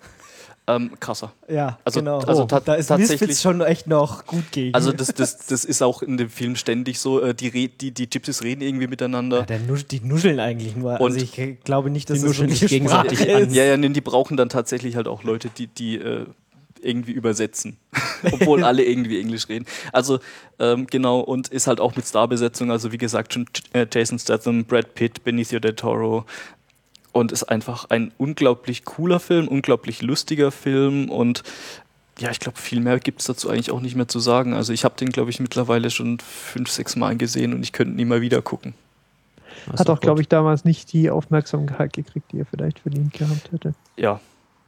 [0.68, 1.32] Ähm, krasser.
[1.48, 2.20] Ja, Also- genau.
[2.20, 4.74] also oh, da ist tatsächlich- schon echt noch gut gegen.
[4.74, 8.10] Also das, das, das ist auch in dem Film ständig so, äh, die, die, die
[8.10, 9.40] Gypsies reden irgendwie miteinander.
[9.40, 11.00] ja, der nusch die nuscheln eigentlich nur.
[11.00, 13.54] Und- also ich glaube nicht, dass Die nuscheln sich gegenseitig Sprache an.
[13.54, 16.26] Ja, ja, nee, die brauchen dann tatsächlich halt auch Leute, die, die äh,
[16.82, 17.78] irgendwie übersetzen.
[18.32, 19.66] Obwohl alle irgendwie Englisch reden.
[19.92, 20.20] Also,
[20.60, 24.66] ähm, genau, und ist halt auch mit Starbesetzung, also wie gesagt, schon äh, Jason Statham,
[24.66, 26.26] Brad Pitt, Benicio del Toro.
[27.16, 31.44] Und ist einfach ein unglaublich cooler Film, unglaublich lustiger Film und
[32.20, 34.54] ja, ich glaube, viel mehr gibt es dazu eigentlich auch nicht mehr zu sagen.
[34.54, 37.94] Also ich habe den, glaube ich, mittlerweile schon fünf, sechs Mal gesehen und ich könnte
[37.94, 38.74] ihn immer wieder gucken.
[39.78, 43.76] Hat auch, glaube ich, damals nicht die Aufmerksamkeit gekriegt, die er vielleicht verdient gehabt hätte.
[43.96, 44.20] Ja,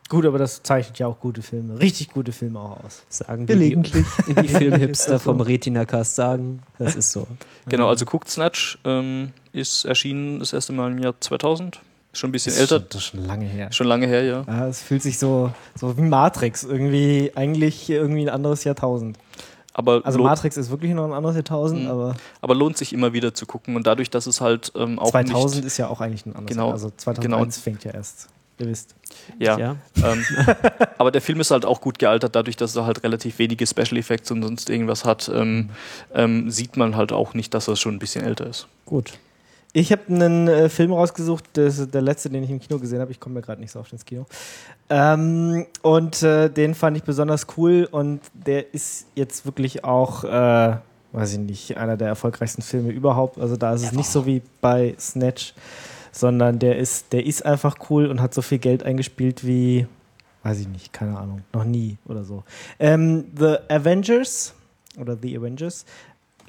[0.07, 3.03] Gut, aber das zeichnet ja auch gute Filme, richtig gute Filme auch aus.
[3.09, 4.05] Sagen die, Gelegentlich.
[4.25, 6.63] die, die Filmhipster vom Retina-Cast sagen.
[6.79, 7.27] Das ist so.
[7.67, 11.81] Genau, also guckt Snatch, ähm, ist erschienen das erste Mal im Jahr 2000.
[12.17, 13.71] Schon ein bisschen ist älter, Schon, das ist schon lange her.
[13.71, 14.43] schon lange her, ja.
[14.47, 19.17] Ja, es fühlt sich so, so wie Matrix, irgendwie eigentlich irgendwie ein anderes Jahrtausend.
[19.73, 21.89] Aber, Also Matrix ist wirklich noch ein anderes Jahrtausend, Mhm.
[21.91, 23.75] aber aber lohnt sich immer wieder zu gucken.
[23.75, 26.47] Und dadurch, dass es halt ähm, auch 2000 nicht, ist ja auch eigentlich ein anderes
[26.55, 26.73] Genau, Jahr.
[26.73, 28.27] Also 2001 fängt ja erst.
[28.59, 28.95] Ihr wisst.
[29.37, 29.75] ja, Ja.
[30.03, 30.25] Ähm,
[30.97, 33.97] aber der Film ist halt auch gut gealtert, dadurch, dass er halt relativ wenige Special
[33.97, 35.69] Effects und sonst irgendwas hat, ähm,
[36.15, 38.65] ähm, sieht man halt auch nicht, dass er schon ein bisschen älter ist.
[38.87, 39.13] Gut.
[39.79, 42.99] Ich habe einen äh, Film rausgesucht, das ist der letzte, den ich im Kino gesehen
[42.99, 43.11] habe.
[43.11, 44.25] Ich komme mir gerade nicht so oft ins Kino.
[44.89, 50.77] Ähm, und äh, den fand ich besonders cool und der ist jetzt wirklich auch, äh,
[51.11, 53.37] weiß ich nicht, einer der erfolgreichsten Filme überhaupt.
[53.37, 55.53] Also da ist es nicht so wie bei Snatch,
[56.11, 59.85] sondern der ist, der ist einfach cool und hat so viel Geld eingespielt wie,
[60.41, 62.43] weiß ich nicht, keine Ahnung, noch nie oder so.
[62.79, 64.55] Ähm, The Avengers
[64.99, 65.85] oder The Avengers.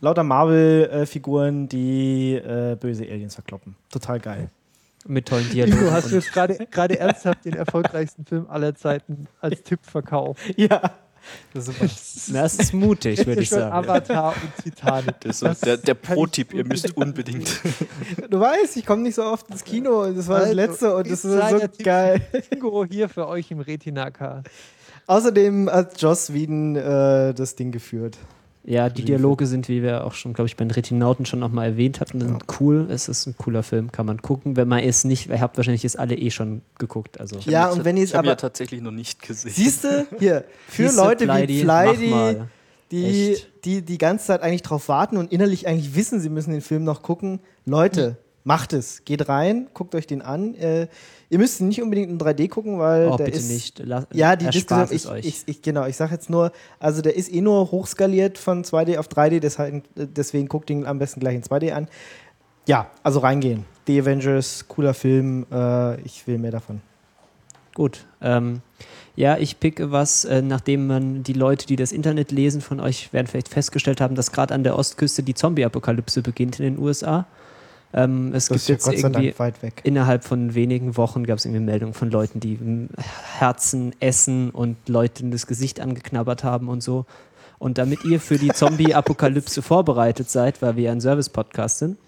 [0.00, 3.74] Lauter Marvel-Figuren, die äh, böse Aliens verkloppen.
[3.90, 4.50] Total geil.
[5.06, 5.90] Mit tollen Dialogen.
[5.90, 10.40] hast du jetzt gerade ernsthaft den erfolgreichsten Film aller Zeiten als Tipp verkauft?
[10.56, 10.80] Ja.
[11.52, 11.90] Das ist, super.
[12.32, 13.72] Na, das ist mutig, würde ich sagen.
[13.72, 15.20] Avatar und Titanic.
[15.20, 17.60] Das ist so der, der Pro-Tipp, ihr müsst unbedingt.
[18.30, 20.94] Du weißt, ich komme nicht so oft ins Kino und das war das Also, letzte
[20.96, 21.84] und das ist so Tipp.
[21.84, 22.20] geil.
[22.50, 24.46] Ingo hier für euch im Retina-Cast.
[25.06, 28.16] Außerdem hat Joss Whedon äh, das Ding geführt.
[28.64, 31.68] Ja, die Dialoge sind, wie wir auch schon, glaube ich, bei den Retinauten schon nochmal
[31.70, 32.86] erwähnt hatten, sind cool.
[32.90, 34.56] Es ist ein cooler Film, kann man gucken.
[34.56, 37.18] Wenn man es nicht, ihr habt wahrscheinlich es alle eh schon geguckt.
[37.18, 37.38] Also.
[37.46, 38.40] Ja, und wenn ihr es ich habe ja aber.
[38.40, 39.52] tatsächlich noch nicht gesehen.
[39.54, 42.48] Siehst du, hier, für Siehste, Leute wie mal.
[42.90, 43.48] die, Echt.
[43.64, 46.84] die die ganze Zeit eigentlich drauf warten und innerlich eigentlich wissen, sie müssen den Film
[46.84, 47.40] noch gucken.
[47.64, 48.18] Leute,
[48.48, 49.04] macht es.
[49.04, 50.54] Geht rein, guckt euch den an.
[50.54, 50.88] Äh,
[51.28, 53.50] ihr müsst ihn nicht unbedingt in 3D gucken, weil Oh, der bitte ist.
[53.50, 53.82] nicht.
[53.84, 55.26] Lass, Ja, die Diskussion, ich, euch.
[55.26, 56.50] ich, ich, genau, ich sage jetzt nur,
[56.80, 60.98] also der ist eh nur hochskaliert von 2D auf 3D, deshalb, deswegen guckt ihn am
[60.98, 61.88] besten gleich in 2D an.
[62.66, 63.66] Ja, also reingehen.
[63.86, 66.80] The Avengers, cooler Film, äh, ich will mehr davon.
[67.74, 68.06] Gut.
[68.22, 68.62] Ähm,
[69.14, 73.12] ja, ich picke was, äh, nachdem man die Leute, die das Internet lesen, von euch
[73.12, 77.26] werden vielleicht festgestellt haben, dass gerade an der Ostküste die Zombie-Apokalypse beginnt in den USA.
[77.94, 79.80] Ähm, es Das gibt jetzt Gott sei irgendwie Dank weit weg.
[79.84, 82.90] innerhalb von wenigen Wochen gab es irgendwie Meldungen von Leuten, die mm,
[83.38, 87.06] Herzen essen und Leuten das Gesicht angeknabbert haben und so.
[87.58, 91.98] Und damit ihr für die Zombie-Apokalypse vorbereitet seid, weil wir ja ein Service-Podcast sind,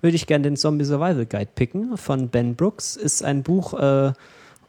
[0.00, 2.96] würde ich gerne den Zombie Survival Guide picken von Ben Brooks.
[2.96, 4.12] Ist ein Buch, äh,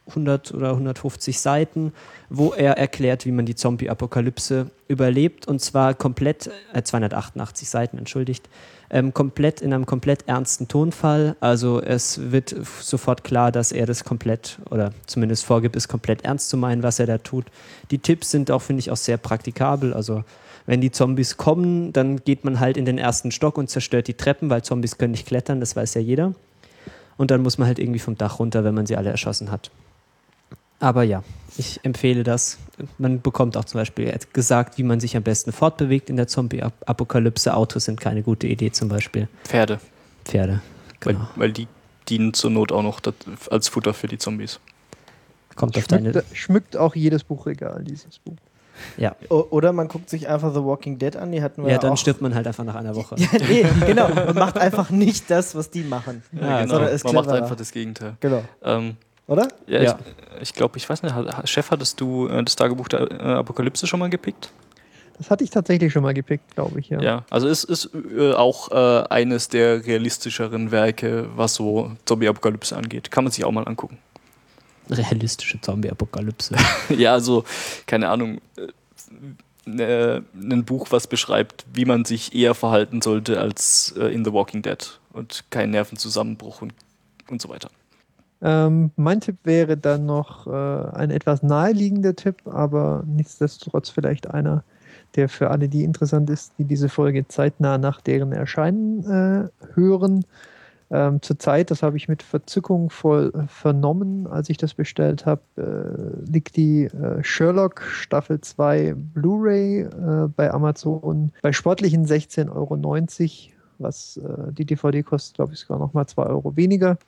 [0.08, 1.92] 100 oder 150 Seiten,
[2.28, 8.48] wo er erklärt, wie man die Zombie-Apokalypse überlebt und zwar komplett, äh, 288 Seiten, entschuldigt,
[8.90, 11.36] ähm, komplett in einem komplett ernsten Tonfall.
[11.40, 16.50] Also es wird sofort klar, dass er das komplett oder zumindest vorgibt, es komplett ernst
[16.50, 17.46] zu meinen, was er da tut.
[17.90, 19.94] Die Tipps sind auch, finde ich, auch sehr praktikabel.
[19.94, 20.22] Also
[20.66, 24.14] wenn die Zombies kommen, dann geht man halt in den ersten Stock und zerstört die
[24.14, 26.34] Treppen, weil Zombies können nicht klettern, das weiß ja jeder.
[27.16, 29.70] Und dann muss man halt irgendwie vom Dach runter, wenn man sie alle erschossen hat.
[30.80, 31.22] Aber ja,
[31.56, 32.58] ich empfehle das.
[32.98, 37.54] Man bekommt auch zum Beispiel gesagt, wie man sich am besten fortbewegt in der Zombie-Apokalypse.
[37.54, 39.28] Autos sind keine gute Idee zum Beispiel.
[39.44, 39.78] Pferde.
[40.24, 40.60] Pferde.
[41.02, 41.28] Weil, Genau.
[41.36, 41.68] weil die
[42.08, 43.00] dienen zur Not auch noch
[43.50, 44.60] als Futter für die Zombies.
[45.54, 46.10] Kommt auf deine.
[46.12, 48.34] Schmückt, schmückt auch jedes Buchregal, dieses Buch.
[48.96, 51.74] Ja, O oder man guckt sich einfach The Walking Dead an, die hatten wir ja
[51.76, 51.96] ja, dann auch.
[51.96, 53.14] stirbt man halt einfach nach einer Woche.
[53.18, 54.08] Ja, nee, genau.
[54.08, 56.24] Man macht einfach nicht das, was die machen.
[56.32, 56.74] Ja, genau.
[56.74, 58.16] sondern ist Man macht einfach das Gegenteil.
[58.18, 58.42] Genau.
[58.64, 58.96] Ähm,
[59.26, 59.48] Oder?
[59.66, 59.98] ja, Ja.
[60.36, 61.14] ich, ich glaube, ich weiß nicht,
[61.44, 64.50] Chef, hattest du äh, das Tagebuch der äh, Apokalypse schon mal gepickt?
[65.18, 67.00] Das hatte ich tatsächlich schon mal gepickt, glaube ich, ja.
[67.00, 73.10] Ja, also es ist äh, auch äh, eines der realistischeren Werke, was so Zombie-Apokalypse angeht.
[73.10, 73.98] Kann man sich auch mal angucken.
[74.90, 76.56] Realistische Zombie-Apokalypse.
[76.90, 77.44] ja, also,
[77.86, 78.66] keine Ahnung, äh,
[79.66, 84.32] ne, ein Buch, was beschreibt, wie man sich eher verhalten sollte als äh, in The
[84.32, 86.74] Walking Dead und kein Nervenzusammenbruch und,
[87.30, 87.70] und so weiter.
[88.44, 94.64] Ähm, mein Tipp wäre dann noch äh, ein etwas naheliegender Tipp, aber nichtsdestotrotz vielleicht einer,
[95.16, 100.26] der für alle, die interessant ist, die diese Folge zeitnah nach deren Erscheinen äh, hören.
[100.90, 105.40] Ähm, Zurzeit, das habe ich mit Verzückung voll äh, vernommen, als ich das bestellt habe,
[105.56, 112.76] äh, liegt die äh, Sherlock Staffel 2 Blu-ray äh, bei Amazon bei sportlichen 16,90 Euro,
[113.78, 116.98] was äh, die DVD kostet, glaube ich, sogar nochmal 2 Euro weniger.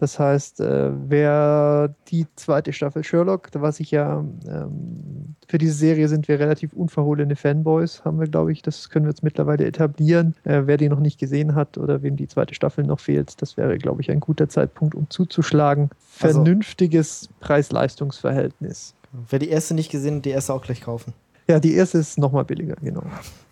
[0.00, 5.72] Das heißt, äh, wer die zweite Staffel Sherlock, da was ich ja, ähm, für diese
[5.72, 9.66] Serie sind wir relativ unverhohlene Fanboys, haben wir, glaube ich, das können wir jetzt mittlerweile
[9.66, 10.36] etablieren.
[10.44, 13.56] Äh, wer die noch nicht gesehen hat oder wem die zweite Staffel noch fehlt, das
[13.56, 15.90] wäre, glaube ich, ein guter Zeitpunkt, um zuzuschlagen.
[16.20, 18.94] Also- Vernünftiges Preis-Leistungs-Verhältnis.
[19.28, 21.12] Wer die erste nicht gesehen hat, die erste auch gleich kaufen.
[21.48, 23.02] Ja, die erste ist nochmal billiger, genau.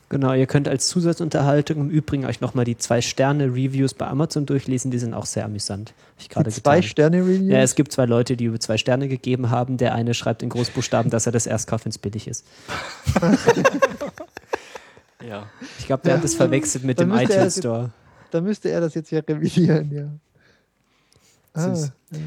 [0.08, 4.98] Genau, ihr könnt als Zusatzunterhaltung im Übrigen euch nochmal die Zwei-Sterne-Reviews bei Amazon durchlesen, die
[4.98, 5.94] sind auch sehr amüsant.
[6.18, 6.88] Ich gerade Die zwei getan.
[6.90, 7.50] Sterne-Reviews.
[7.50, 9.78] Ja, es gibt zwei Leute, die über zwei Sterne gegeben haben.
[9.78, 12.44] Der eine schreibt in Großbuchstaben, dass er das erst kauft, wenn es billig ist.
[15.26, 15.48] Ja.
[15.78, 16.16] Ich glaube, der Ja.
[16.18, 17.90] hat das verwechselt mit dem iTunes Store.
[18.30, 20.08] Da müsste er das jetzt ja revidieren, ja.
[21.54, 22.18] Ah, ja.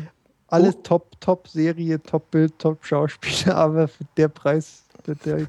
[0.48, 4.84] Alles top, top Serie, top Bild, top Schauspieler, aber für der Preis,
[5.16, 5.48] der,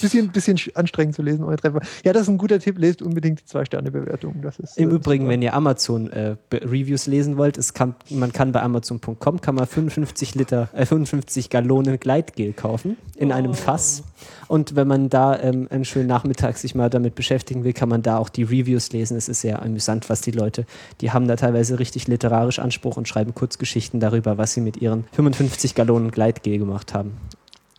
[0.00, 1.80] bisschen, bisschen sch- anstrengend zu lesen, eure Treffer.
[2.04, 4.42] Ja, das ist ein guter Tipp, lest unbedingt die Zwei-Sterne-Bewertung.
[4.42, 8.62] Das ist, Im äh, Übrigen, wenn ihr Amazon-Reviews lesen wollt, es kann, man kann bei
[8.62, 14.02] Amazon.com kann man 55 Liter, äh, 55 Gallonen Gleitgel kaufen in einem Fass.
[14.48, 18.02] Und wenn man da ähm, einen schönen Nachmittag sich mal damit beschäftigen will, kann man
[18.02, 19.16] da auch die Reviews lesen.
[19.16, 20.66] Es ist sehr amüsant, was die Leute,
[21.00, 25.04] die haben da teilweise richtig literarisch Anspruch und schreiben Kurzgeschichten darüber, was sie mit ihren
[25.12, 27.12] 55 Gallonen Gleitgel gemacht haben.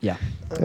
[0.03, 0.17] Ja.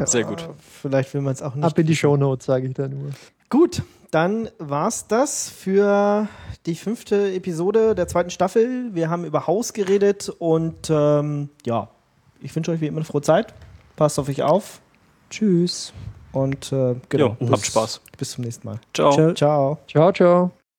[0.04, 0.42] Sehr gut.
[0.42, 0.48] Äh,
[0.82, 1.64] Vielleicht will man es auch nicht.
[1.64, 3.10] Ab in die Shownotes, sage ich da nur.
[3.48, 6.28] Gut, dann war's das für
[6.66, 8.94] die fünfte Episode der zweiten Staffel.
[8.94, 11.88] Wir haben über Haus geredet und ähm, ja,
[12.40, 13.54] ich wünsche euch wie immer eine frohe Zeit.
[13.96, 14.80] Passt auf euch auf
[15.30, 15.92] Tschüss.
[16.32, 17.36] und äh, genau.
[17.40, 18.00] Jo, habt Spaß.
[18.18, 18.80] Bis zum nächsten Mal.
[18.92, 19.34] Ciao.
[19.34, 19.78] Ciao.
[19.86, 20.57] Ciao, ciao.